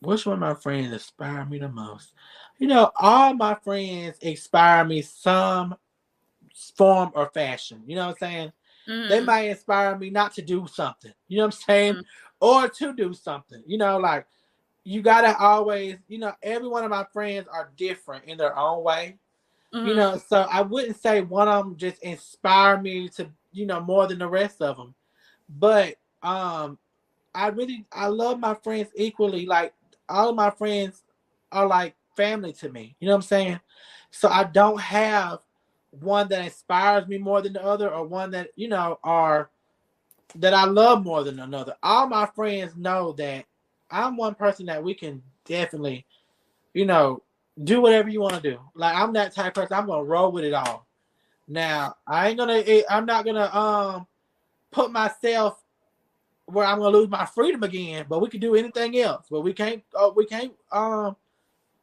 [0.00, 2.12] which one of my friends inspire me the most?
[2.58, 5.76] You know, all my friends inspire me some
[6.76, 7.82] form or fashion.
[7.86, 8.52] You know what I'm saying?
[9.08, 9.24] They Mhm.
[9.24, 11.12] might inspire me not to do something.
[11.28, 11.94] You know what I'm saying?
[11.94, 12.04] Mhm.
[12.40, 13.62] Or to do something.
[13.66, 14.26] You know, like
[14.84, 18.82] you gotta always, you know, every one of my friends are different in their own
[18.84, 19.18] way.
[19.82, 19.96] You Mhm.
[19.96, 24.06] know, so I wouldn't say one of them just inspire me to, you know, more
[24.06, 24.94] than the rest of them.
[25.48, 26.78] But um
[27.34, 29.46] I really I love my friends equally.
[29.46, 29.74] Like
[30.08, 31.02] all of my friends
[31.52, 32.96] are like family to me.
[33.00, 33.60] You know what I'm saying?
[34.10, 35.40] So I don't have
[35.90, 39.50] one that inspires me more than the other or one that, you know, are
[40.36, 41.74] that I love more than another.
[41.82, 43.46] All my friends know that
[43.90, 46.06] I'm one person that we can definitely,
[46.74, 47.22] you know,
[47.64, 48.58] do whatever you want to do.
[48.74, 49.76] Like I'm that type of person.
[49.76, 50.86] I'm gonna roll with it all.
[51.48, 52.62] Now I ain't gonna.
[52.90, 54.06] I'm not gonna um
[54.70, 55.62] put myself
[56.48, 58.06] where I'm gonna lose my freedom again.
[58.08, 59.26] But we can do anything else.
[59.30, 59.82] But we can't.
[59.94, 60.52] Uh, we can't.
[60.72, 61.16] Um,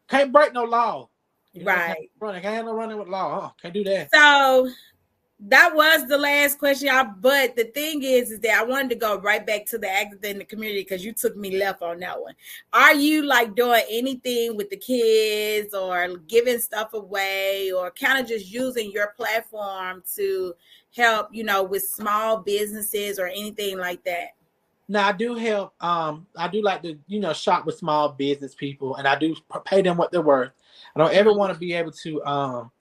[0.07, 1.09] can't break no law.
[1.53, 1.95] You know, Right.
[1.95, 3.45] Can't, run, can't running with law.
[3.45, 4.09] Oh, can't do that.
[4.13, 4.69] So
[5.39, 7.11] that was the last question, y'all.
[7.19, 10.23] But the thing is, is that I wanted to go right back to the active
[10.23, 12.33] in the community because you took me left on that one.
[12.73, 18.27] Are you like doing anything with the kids or giving stuff away or kind of
[18.27, 20.55] just using your platform to
[20.95, 24.29] help, you know, with small businesses or anything like that?
[24.87, 25.73] Now I do help.
[25.83, 29.35] Um, I do like to you know shop with small business people, and I do
[29.65, 30.51] pay them what they're worth.
[30.95, 32.71] I don't ever want to be able to um,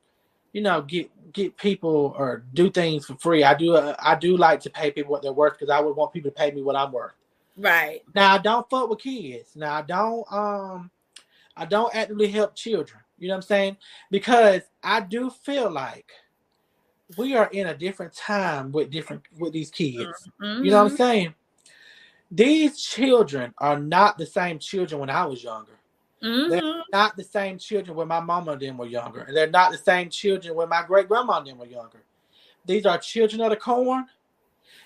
[0.54, 3.44] you know, get get people or do things for free.
[3.44, 3.74] I do.
[3.74, 6.30] Uh, I do like to pay people what they're worth because I would want people
[6.30, 7.12] to pay me what I'm worth.
[7.56, 8.02] Right.
[8.14, 9.56] Now I don't fuck with kids.
[9.56, 10.32] Now I don't.
[10.32, 10.90] Um,
[11.56, 13.00] I don't actively help children.
[13.18, 13.76] You know what I'm saying?
[14.10, 16.10] Because I do feel like
[17.18, 20.28] we are in a different time with different with these kids.
[20.62, 21.34] You know what I'm saying?
[22.30, 25.78] These children are not the same children when I was younger.
[26.22, 26.48] Mhm.
[26.48, 29.20] They're not the same children when my mama and them were younger.
[29.20, 32.02] And they're not the same children when my great grandma and them were younger.
[32.64, 34.06] These are children of the corn,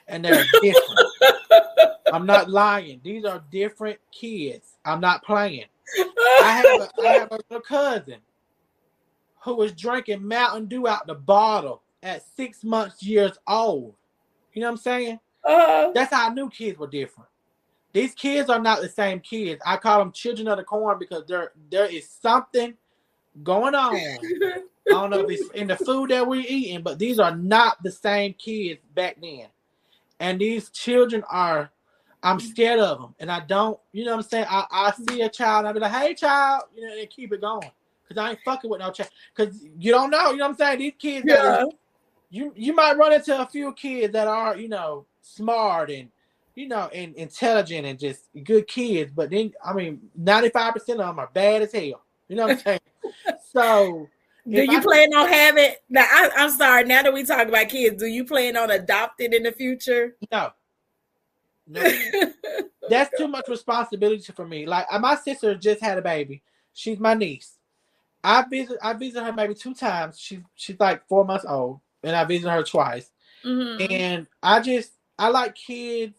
[0.08, 1.00] and they're different.
[2.12, 3.00] I'm not lying.
[3.04, 4.78] These are different kids.
[4.84, 5.66] I'm not playing.
[6.40, 8.18] I have a, I have a little cousin
[9.42, 13.94] who was drinking Mountain Dew out the bottle at six months years old.
[14.52, 15.20] You know what I'm saying?
[15.44, 17.28] Uh, That's how I knew kids were different.
[17.92, 19.60] These kids are not the same kids.
[19.64, 22.74] I call them children of the corn because there there is something
[23.42, 23.96] going on.
[23.96, 24.60] I
[24.90, 27.90] don't know if it's in the food that we're eating, but these are not the
[27.90, 29.46] same kids back then.
[30.20, 31.70] and these children are
[32.22, 34.46] I'm scared of them, and I don't, you know what I'm saying?
[34.48, 37.32] I, I see a child, and I be like, hey, child, you know, and keep
[37.32, 37.70] it going.
[38.08, 39.10] Because I ain't fucking with no child.
[39.34, 40.78] Because you don't know, you know what I'm saying?
[40.80, 41.62] These kids, yeah.
[42.30, 45.06] you you might run into a few kids that are, you know,
[45.36, 46.08] smart and,
[46.54, 49.12] you know, and intelligent and just good kids.
[49.14, 52.02] But then, I mean, 95% of them are bad as hell.
[52.28, 52.80] You know what I'm saying?
[53.52, 54.08] so.
[54.48, 55.74] Do you I, plan on having?
[55.90, 56.84] Now, I, I'm sorry.
[56.84, 60.16] Now that we talk about kids, do you plan on adopting in the future?
[60.32, 60.52] No,
[61.68, 61.82] no,
[62.88, 64.66] that's too much responsibility for me.
[64.66, 66.42] Like my sister just had a baby.
[66.72, 67.58] She's my niece.
[68.24, 70.18] I visit I visit her maybe two times.
[70.18, 73.10] She's she's like four months old, and I visit her twice.
[73.44, 73.92] Mm-hmm.
[73.92, 76.18] And I just I like kids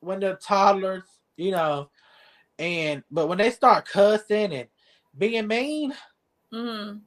[0.00, 1.04] when they're toddlers,
[1.36, 1.90] you know,
[2.58, 4.68] and but when they start cussing and
[5.16, 5.92] being mean,
[6.52, 6.98] mm-hmm.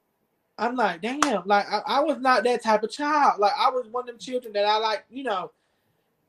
[0.57, 3.39] I'm like, damn, like I, I was not that type of child.
[3.39, 5.51] Like I was one of them children that I like, you know,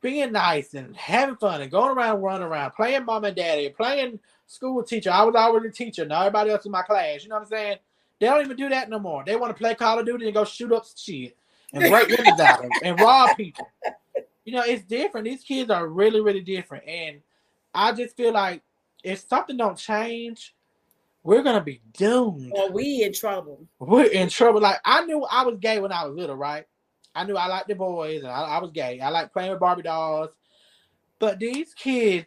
[0.00, 4.18] being nice and having fun and going around, running around, playing mom and daddy, playing
[4.46, 5.10] school teacher.
[5.10, 6.04] I was already a teacher.
[6.04, 7.22] Now everybody else in my class.
[7.22, 7.76] You know what I'm saying?
[8.18, 9.24] They don't even do that no more.
[9.24, 11.36] They want to play Call of Duty and go shoot up shit
[11.72, 13.68] and break windows out and rob people.
[14.44, 15.26] You know, it's different.
[15.26, 16.84] These kids are really, really different.
[16.86, 17.20] And
[17.74, 18.62] I just feel like
[19.04, 20.54] if something don't change,
[21.22, 22.52] we're gonna be doomed.
[22.52, 23.66] Well, we in trouble.
[23.78, 24.60] We're in trouble.
[24.60, 26.66] Like I knew I was gay when I was little, right?
[27.14, 29.00] I knew I liked the boys and I, I was gay.
[29.00, 30.30] I like playing with Barbie dolls.
[31.18, 32.26] But these kids,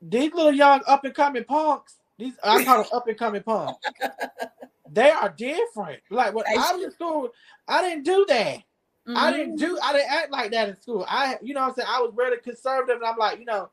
[0.00, 3.86] these little young up and coming punks, these I call them up and coming punks.
[4.90, 6.00] they are different.
[6.10, 7.30] Like when I was in school,
[7.68, 8.62] I didn't do that.
[9.06, 9.16] Mm-hmm.
[9.16, 11.04] I didn't do I didn't act like that in school.
[11.08, 13.70] I you know I'm saying I was really conservative and I'm like, you know,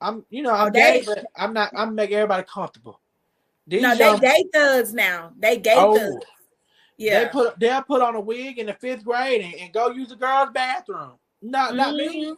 [0.00, 3.00] I'm you know, I'm oh, gay, but I'm not I'm making everybody comfortable.
[3.66, 5.32] These no, young, they gay thugs now.
[5.38, 6.24] They gay oh, thugs.
[6.96, 7.24] Yeah.
[7.24, 10.12] They put they'll put on a wig in the fifth grade and, and go use
[10.12, 11.12] a girl's bathroom.
[11.42, 11.76] Not mm-hmm.
[11.76, 12.24] not me.
[12.24, 12.32] Mm-hmm.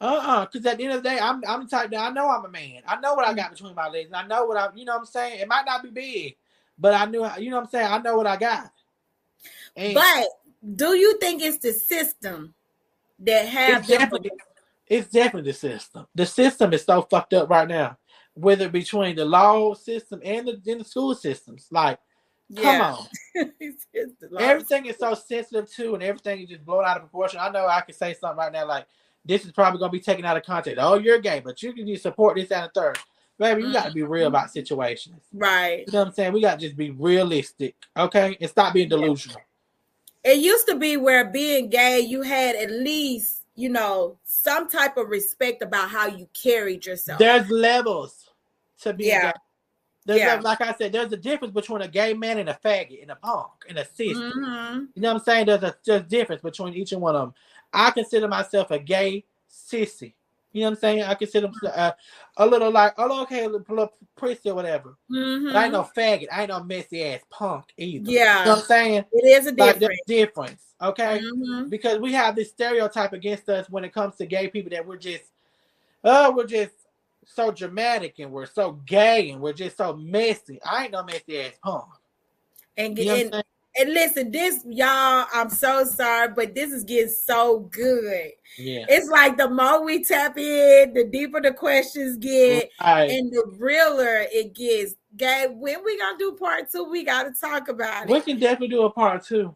[0.00, 0.46] Uh-uh.
[0.46, 2.44] Because at the end of the day, I'm I'm the type that I know I'm
[2.44, 2.82] a man.
[2.86, 4.10] I know what I got between my legs.
[4.12, 4.76] And I know what I'm.
[4.76, 5.40] you know what I'm saying?
[5.40, 6.36] It might not be big,
[6.78, 8.70] but I knew you know what I'm saying, I know what I got.
[9.76, 10.26] And but
[10.74, 12.54] do you think it's the system
[13.20, 14.30] that have it's definitely,
[14.86, 16.06] it's definitely the system.
[16.14, 17.98] The system is so fucked up right now.
[18.34, 21.66] Whether between the law system and the, and the school systems.
[21.70, 21.98] Like
[22.56, 23.06] Come on.
[24.40, 27.40] everything is so sensitive too, and everything is just blown out of proportion.
[27.40, 28.86] I know I can say something right now like
[29.24, 30.78] this is probably gonna be taken out of context.
[30.80, 32.98] Oh, you're gay, but you can support this and a third.
[33.38, 34.34] Baby, you gotta be real mm-hmm.
[34.34, 35.20] about situations.
[35.32, 35.84] Right.
[35.86, 36.32] You know what I'm saying?
[36.32, 38.36] We gotta just be realistic, okay?
[38.40, 39.40] And stop being delusional.
[40.24, 44.96] It used to be where being gay, you had at least, you know, some type
[44.96, 47.18] of respect about how you carried yourself.
[47.18, 48.28] There's levels
[48.80, 49.32] to being yeah.
[49.32, 49.38] gay.
[50.06, 50.40] There's yeah.
[50.40, 53.16] like I said, there's a difference between a gay man and a faggot and a
[53.16, 54.16] punk and a sis.
[54.16, 54.84] Mm-hmm.
[54.94, 55.46] You know what I'm saying?
[55.46, 57.34] There's a there's a difference between each and one of them.
[57.74, 60.14] I consider myself a gay sissy.
[60.52, 61.02] You know what I'm saying?
[61.02, 61.92] I consider uh,
[62.38, 64.96] a little like, oh, okay, a little, prissy or whatever.
[65.10, 65.46] Mm-hmm.
[65.46, 66.26] But I ain't no faggot.
[66.32, 68.10] I ain't no messy ass punk either.
[68.10, 68.40] Yeah.
[68.40, 69.04] You know what I'm saying?
[69.12, 69.82] It is a difference.
[69.82, 70.62] Like, difference.
[70.82, 71.20] Okay.
[71.22, 71.68] Mm-hmm.
[71.68, 74.96] Because we have this stereotype against us when it comes to gay people that we're
[74.96, 75.24] just,
[76.02, 76.74] oh, we're just
[77.26, 80.58] so dramatic and we're so gay and we're just so messy.
[80.64, 81.84] I ain't no messy ass punk.
[82.76, 83.44] And, you know and,
[83.76, 88.32] and listen, this y'all, I'm so sorry, but this is getting so good.
[88.56, 88.86] Yeah.
[88.88, 93.10] It's like the more we tap in, the deeper the questions get, right.
[93.10, 94.94] and the realer it gets.
[95.16, 98.12] Gabe, when we gonna do part two, we gotta talk about it.
[98.12, 99.54] We can definitely do a part two.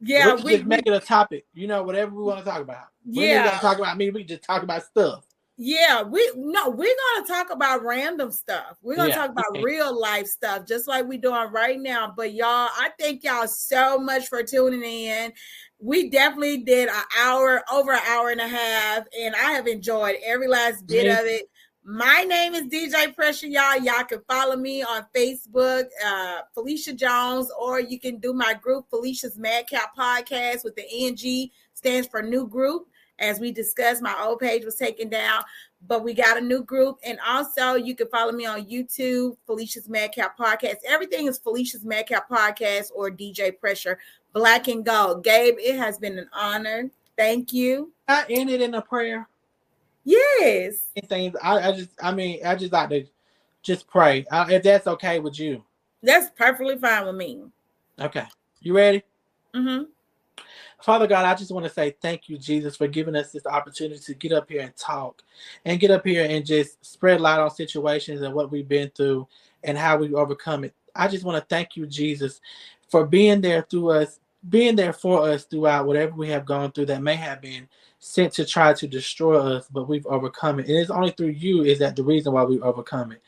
[0.00, 1.46] Yeah, we, we just make it a topic.
[1.52, 2.86] You know, whatever we want to talk about.
[3.04, 4.10] We yeah, gonna talk about me.
[4.10, 5.24] We just talk about stuff.
[5.62, 8.78] Yeah, we no, we're gonna talk about random stuff.
[8.80, 9.16] We're gonna yeah.
[9.16, 12.14] talk about real life stuff, just like we're doing right now.
[12.16, 15.34] But y'all, I thank y'all so much for tuning in.
[15.78, 20.16] We definitely did an hour, over an hour and a half, and I have enjoyed
[20.24, 21.44] every last bit of it.
[21.84, 23.76] My name is DJ Pressure, y'all.
[23.76, 28.86] Y'all can follow me on Facebook, uh, Felicia Jones, or you can do my group,
[28.88, 32.86] Felicia's Madcap Podcast, with the NG stands for New Group
[33.20, 35.42] as we discussed, my old page was taken down,
[35.86, 36.98] but we got a new group.
[37.04, 40.76] And also, you can follow me on YouTube, Felicia's Madcap Podcast.
[40.86, 43.98] Everything is Felicia's Madcap Podcast or DJ Pressure,
[44.32, 45.22] Black and Gold.
[45.22, 46.90] Gabe, it has been an honor.
[47.16, 47.92] Thank you.
[48.08, 49.28] I ended in a prayer.
[50.04, 50.86] Yes.
[51.06, 53.04] Things I, I just, I mean, I just like to
[53.62, 54.24] just pray.
[54.30, 55.62] Uh, if that's okay with you.
[56.02, 57.42] That's perfectly fine with me.
[58.00, 58.24] Okay.
[58.60, 59.02] You ready?
[59.54, 59.84] Mm-hmm.
[60.82, 64.00] Father God, I just want to say thank you, Jesus, for giving us this opportunity
[64.00, 65.22] to get up here and talk
[65.64, 69.28] and get up here and just spread light on situations and what we've been through
[69.62, 70.74] and how we overcome it.
[70.94, 72.40] I just want to thank you, Jesus,
[72.88, 76.86] for being there through us being there for us throughout whatever we have gone through
[76.86, 77.68] that may have been
[78.00, 80.66] sent to try to destroy us, but we've overcome it.
[80.66, 83.22] And it's only through you is that the reason why we overcome it.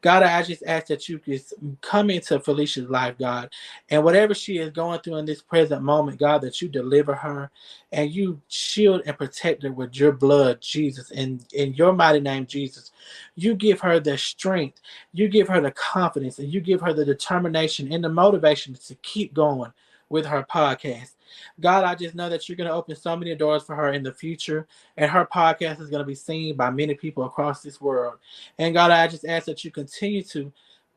[0.00, 1.42] God, I just ask that you could
[1.80, 3.50] come into Felicia's life, God,
[3.90, 7.50] and whatever she is going through in this present moment, God, that you deliver her
[7.90, 12.46] and you shield and protect her with your blood, Jesus, in, in your mighty name,
[12.46, 12.92] Jesus.
[13.34, 14.80] You give her the strength,
[15.12, 18.94] you give her the confidence, and you give her the determination and the motivation to
[18.96, 19.72] keep going
[20.10, 21.14] with her podcast.
[21.60, 24.02] God, I just know that you're going to open so many doors for her in
[24.02, 24.66] the future,
[24.96, 28.18] and her podcast is going to be seen by many people across this world.
[28.58, 30.52] And God, I just ask that you continue to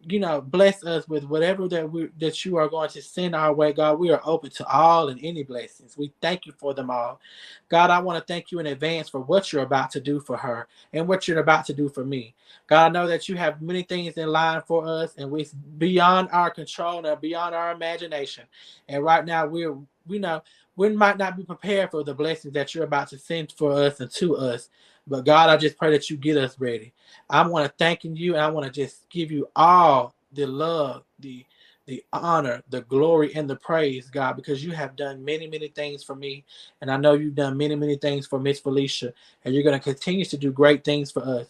[0.07, 3.53] you know, bless us with whatever that we that you are going to send our
[3.53, 3.99] way, God.
[3.99, 5.97] We are open to all and any blessings.
[5.97, 7.19] We thank you for them all.
[7.69, 10.37] God, I want to thank you in advance for what you're about to do for
[10.37, 12.35] her and what you're about to do for me.
[12.67, 15.47] God, I know that you have many things in line for us and we
[15.77, 18.45] beyond our control and beyond our imagination.
[18.89, 20.41] And right now we're we know
[20.75, 23.99] we might not be prepared for the blessings that you're about to send for us
[23.99, 24.69] and to us.
[25.07, 26.93] But God, I just pray that you get us ready.
[27.29, 31.03] I want to thank you and I want to just give you all the love,
[31.19, 31.45] the
[31.87, 36.03] the honor, the glory, and the praise, God, because you have done many, many things
[36.03, 36.45] for me.
[36.79, 39.11] And I know you've done many, many things for Miss Felicia,
[39.43, 41.47] and you're going to continue to do great things for us.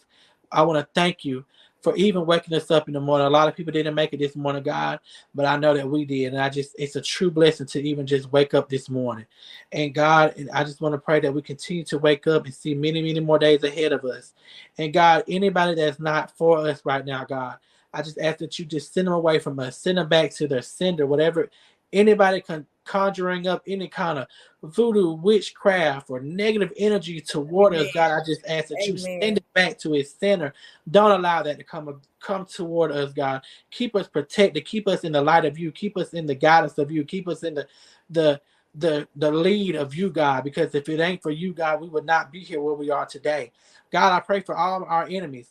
[0.51, 1.45] I want to thank you
[1.81, 3.27] for even waking us up in the morning.
[3.27, 4.99] A lot of people didn't make it this morning, God,
[5.33, 6.33] but I know that we did.
[6.33, 9.25] And I just, it's a true blessing to even just wake up this morning.
[9.71, 12.53] And God, and I just want to pray that we continue to wake up and
[12.53, 14.33] see many, many more days ahead of us.
[14.77, 17.57] And God, anybody that's not for us right now, God,
[17.93, 20.47] I just ask that you just send them away from us, send them back to
[20.47, 21.49] their sender, whatever
[21.93, 24.27] anybody can conjuring up any kind of
[24.63, 27.87] voodoo, witchcraft, or negative energy toward Amen.
[27.87, 28.93] us, God, I just ask that Amen.
[28.93, 30.53] you send it back to its center.
[30.89, 33.41] Don't allow that to come come toward us, God.
[33.71, 34.65] Keep us protected.
[34.65, 35.71] Keep us in the light of you.
[35.71, 37.03] Keep us in the guidance of you.
[37.03, 37.67] Keep us in the
[38.09, 38.41] the
[38.75, 40.43] the the lead of you, God.
[40.43, 43.05] Because if it ain't for you, God, we would not be here where we are
[43.05, 43.51] today.
[43.91, 45.49] God, I pray for all our enemies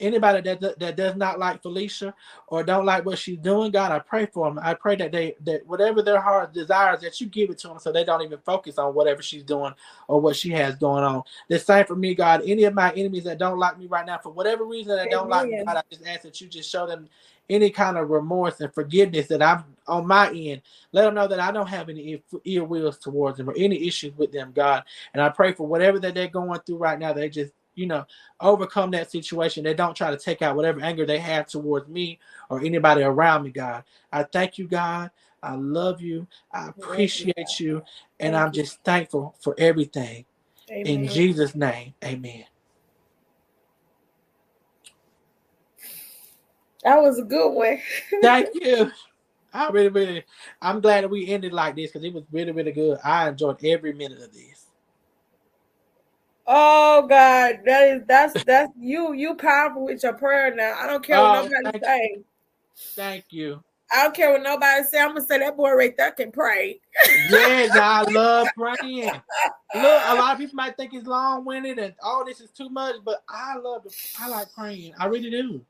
[0.00, 2.14] anybody that that does not like Felicia
[2.46, 4.58] or don't like what she's doing, God, I pray for them.
[4.62, 7.78] I pray that they that whatever their heart desires, that you give it to them,
[7.78, 9.72] so they don't even focus on whatever she's doing
[10.08, 11.22] or what she has going on.
[11.48, 12.42] The same for me, God.
[12.44, 15.28] Any of my enemies that don't like me right now, for whatever reason that don't
[15.28, 17.08] like me, God, I just ask that you just show them
[17.50, 20.62] any kind of remorse and forgiveness that I'm on my end.
[20.92, 24.16] Let them know that I don't have any ill wills towards them or any issues
[24.16, 24.84] with them, God.
[25.12, 28.04] And I pray for whatever that they're going through right now, they just you know,
[28.40, 29.64] overcome that situation.
[29.64, 32.18] They don't try to take out whatever anger they have towards me
[32.50, 33.84] or anybody around me, God.
[34.12, 35.10] I thank you, God.
[35.42, 36.26] I love you.
[36.52, 37.82] I appreciate you.
[38.20, 40.26] And I'm just thankful for everything.
[40.70, 40.86] Amen.
[40.86, 42.44] In Jesus' name, amen.
[46.84, 47.78] That was a good one.
[48.22, 48.90] Thank you.
[49.52, 50.24] I really, really,
[50.62, 52.98] I'm glad that we ended like this because it was really, really good.
[53.02, 54.59] I enjoyed every minute of this.
[56.52, 60.74] Oh God, that is that's that's you you powerful with your prayer now.
[60.76, 62.12] I don't care what oh, nobody thank say.
[62.16, 62.24] You.
[62.96, 63.62] Thank you.
[63.92, 64.98] I don't care what nobody say.
[64.98, 66.80] I'm gonna say that boy right there can pray.
[67.30, 69.12] yes, I love praying.
[69.76, 72.50] Look, a lot of people might think it's long winded and all oh, this is
[72.50, 73.86] too much, but I love.
[74.18, 74.94] I like praying.
[74.98, 75.64] I really do.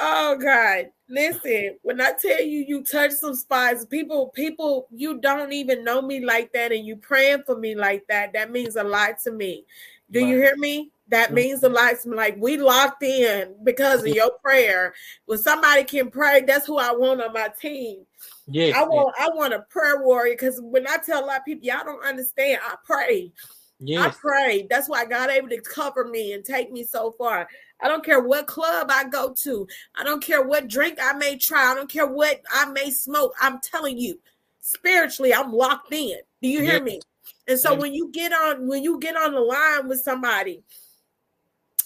[0.00, 0.86] Oh God.
[1.08, 6.00] Listen, when I tell you you touch some spots, people, people, you don't even know
[6.00, 8.32] me like that, and you praying for me like that.
[8.32, 9.64] That means a lot to me.
[10.10, 10.90] Do you hear me?
[11.08, 12.16] That means a lot to me.
[12.16, 14.94] Like we locked in because of your prayer.
[15.26, 18.06] When somebody can pray, that's who I want on my team.
[18.46, 21.44] Yeah, I want I want a prayer warrior because when I tell a lot of
[21.44, 22.60] people, y'all don't understand.
[22.64, 23.32] I pray.
[23.80, 24.04] Yes.
[24.04, 24.66] I pray.
[24.68, 27.48] That's why God able to cover me and take me so far.
[27.80, 29.66] I don't care what club I go to.
[29.94, 31.70] I don't care what drink I may try.
[31.70, 33.34] I don't care what I may smoke.
[33.40, 34.20] I'm telling you,
[34.60, 36.16] spiritually, I'm locked in.
[36.40, 37.00] Do you hear me?
[37.46, 40.62] And so when you get on when you get on the line with somebody,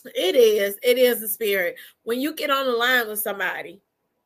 [0.05, 1.77] it is it is the spirit.
[2.05, 3.81] When you get on the line with somebody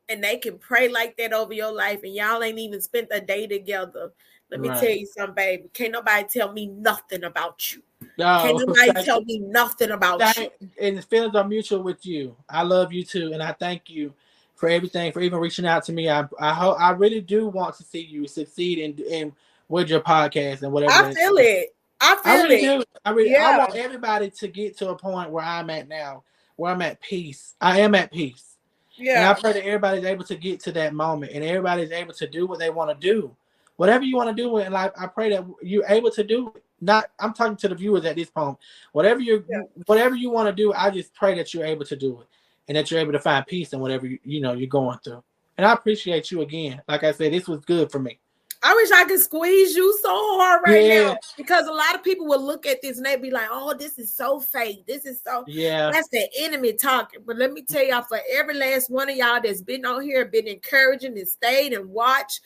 [0.09, 3.21] and they can pray like that over your life and y'all ain't even spent a
[3.21, 4.13] day together.
[4.51, 4.79] Let me right.
[4.79, 5.71] tell you something, baby.
[5.73, 7.83] Can't nobody tell me nothing about you.
[8.19, 10.51] No, Can't nobody tell me nothing about you.
[10.79, 12.37] And the feelings are mutual with you.
[12.51, 14.13] I love you too, and I thank you
[14.55, 16.11] for everything, for even reaching out to me.
[16.11, 19.33] I I hope I really do want to see you succeed in in
[19.73, 20.93] with your podcast and whatever.
[20.93, 21.75] I feel it.
[21.99, 22.79] I feel I really it.
[22.79, 22.85] Do.
[23.07, 23.49] I really yeah.
[23.49, 26.25] I want everybody to get to a point where I'm at now,
[26.57, 27.55] where I'm at peace.
[27.59, 28.59] I am at peace.
[28.97, 29.31] Yeah.
[29.31, 32.29] And I pray that everybody's able to get to that moment and everybody's able to
[32.29, 33.35] do what they want to do.
[33.77, 36.63] Whatever you want to do in life, I pray that you're able to do it.
[36.83, 38.59] Not I'm talking to the viewers at this point.
[38.93, 39.63] Whatever you yeah.
[39.87, 42.27] whatever you want to do, I just pray that you're able to do it
[42.69, 45.25] and that you're able to find peace in whatever you, you know you're going through.
[45.57, 46.83] And I appreciate you again.
[46.87, 48.19] Like I said, this was good for me.
[48.65, 51.05] I wish I could squeeze you so hard right yeah.
[51.05, 53.75] now because a lot of people will look at this and they'd be like, "Oh,
[53.75, 54.87] this is so fake.
[54.87, 57.21] This is so yeah." That's the enemy talking.
[57.27, 60.25] But let me tell y'all, for every last one of y'all that's been on here,
[60.27, 62.41] been encouraging and stayed and watched.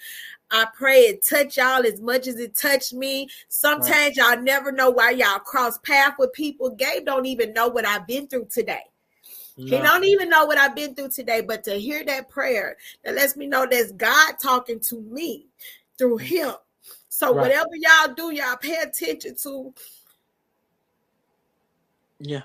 [0.51, 3.29] I pray it touch y'all as much as it touched me.
[3.49, 4.37] Sometimes right.
[4.37, 6.71] y'all never know why y'all cross path with people.
[6.71, 8.85] Gabe don't even know what I've been through today.
[9.59, 9.77] No.
[9.77, 13.15] He don't even know what I've been through today, but to hear that prayer that
[13.15, 15.47] lets me know there's God talking to me
[15.99, 16.23] through mm.
[16.23, 16.53] him.
[17.09, 17.43] So right.
[17.43, 19.73] whatever y'all do, y'all pay attention to.
[22.19, 22.43] Yeah.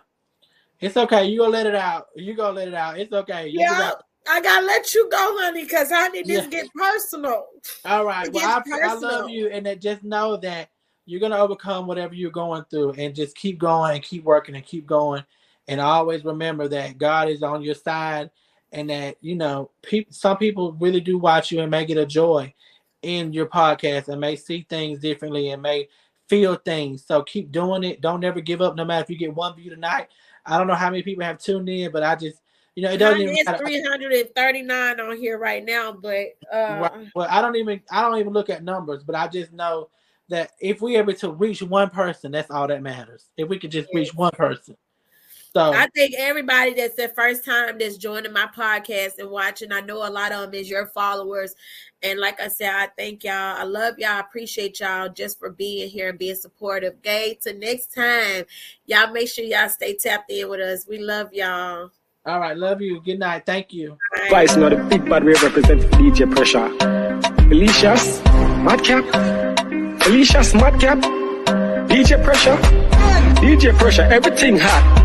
[0.80, 1.26] It's okay.
[1.26, 2.08] You gonna let it out.
[2.16, 2.98] You gonna let it out.
[3.00, 3.48] It's okay.
[3.48, 3.78] You yeah.
[3.78, 6.50] Got- I gotta let you go, honey, because honey, this yeah.
[6.50, 7.48] get personal.
[7.86, 8.32] All right.
[8.32, 10.70] Well, I, I, love you, and that just know that
[11.06, 14.64] you're gonna overcome whatever you're going through, and just keep going and keep working and
[14.64, 15.24] keep going,
[15.68, 18.30] and always remember that God is on your side,
[18.72, 20.14] and that you know, people.
[20.14, 22.54] Some people really do watch you and make it a joy
[23.02, 25.88] in your podcast, and may see things differently, and may
[26.28, 27.06] feel things.
[27.06, 28.02] So keep doing it.
[28.02, 30.08] Don't ever give up, no matter if you get one view tonight.
[30.46, 32.42] I don't know how many people have tuned in, but I just
[32.76, 33.36] you know, it doesn't even.
[33.38, 37.08] It's three hundred and thirty nine on here right now, but uh, right.
[37.14, 39.90] well, I don't even I don't even look at numbers, but I just know
[40.30, 43.30] that if we able to reach one person, that's all that matters.
[43.36, 43.96] If we could just yes.
[43.96, 44.78] reach one person.
[45.54, 49.82] So I think everybody that's the first time that's joining my podcast and watching, I
[49.82, 51.56] know a lot of them is your followers.
[52.02, 53.34] And like I said, I thank y'all.
[53.34, 54.12] I love y'all.
[54.12, 57.02] I appreciate y'all just for being here and being supportive.
[57.02, 58.46] Gabe, to next time,
[58.86, 60.88] y'all make sure y'all stay tapped in with us.
[60.88, 61.92] We love y'all.
[62.26, 63.02] All right, love you.
[63.02, 63.46] Good night.
[63.46, 63.98] Thank you.
[64.30, 66.70] Vice, not a big bad wave represent DJ Pressure.
[67.50, 68.24] Felicia's
[68.64, 69.04] Madcap.
[70.04, 71.00] Felicia's Madcap.
[71.90, 72.56] DJ Pressure.
[73.42, 75.01] DJ Pressure, everything hot.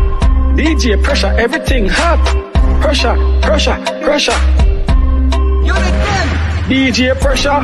[0.57, 2.17] DJ Pressure, everything hot.
[2.81, 4.31] Pressure, pressure, pressure.
[6.67, 7.61] DJ Pressure,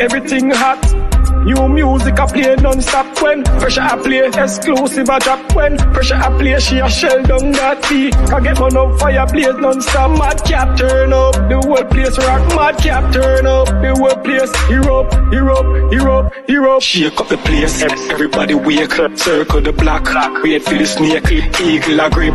[0.00, 1.03] everything hot.
[1.44, 6.28] New music I play non-stop when Pressure I play exclusive I drop when Pressure I
[6.38, 6.58] play.
[6.58, 10.18] She a shell down that beat I get one up fire blaze non-stop.
[10.18, 11.34] Mad cap turn up.
[11.34, 12.42] The whole place rock.
[12.56, 13.66] Mad cap turn up.
[13.66, 14.52] The whole place.
[14.68, 16.80] Hero hero hero hero.
[16.80, 17.82] Shake up the place.
[17.82, 20.08] Everybody wake Circle the block.
[20.42, 21.30] Wait for the snake.
[21.60, 22.22] Eagle a grip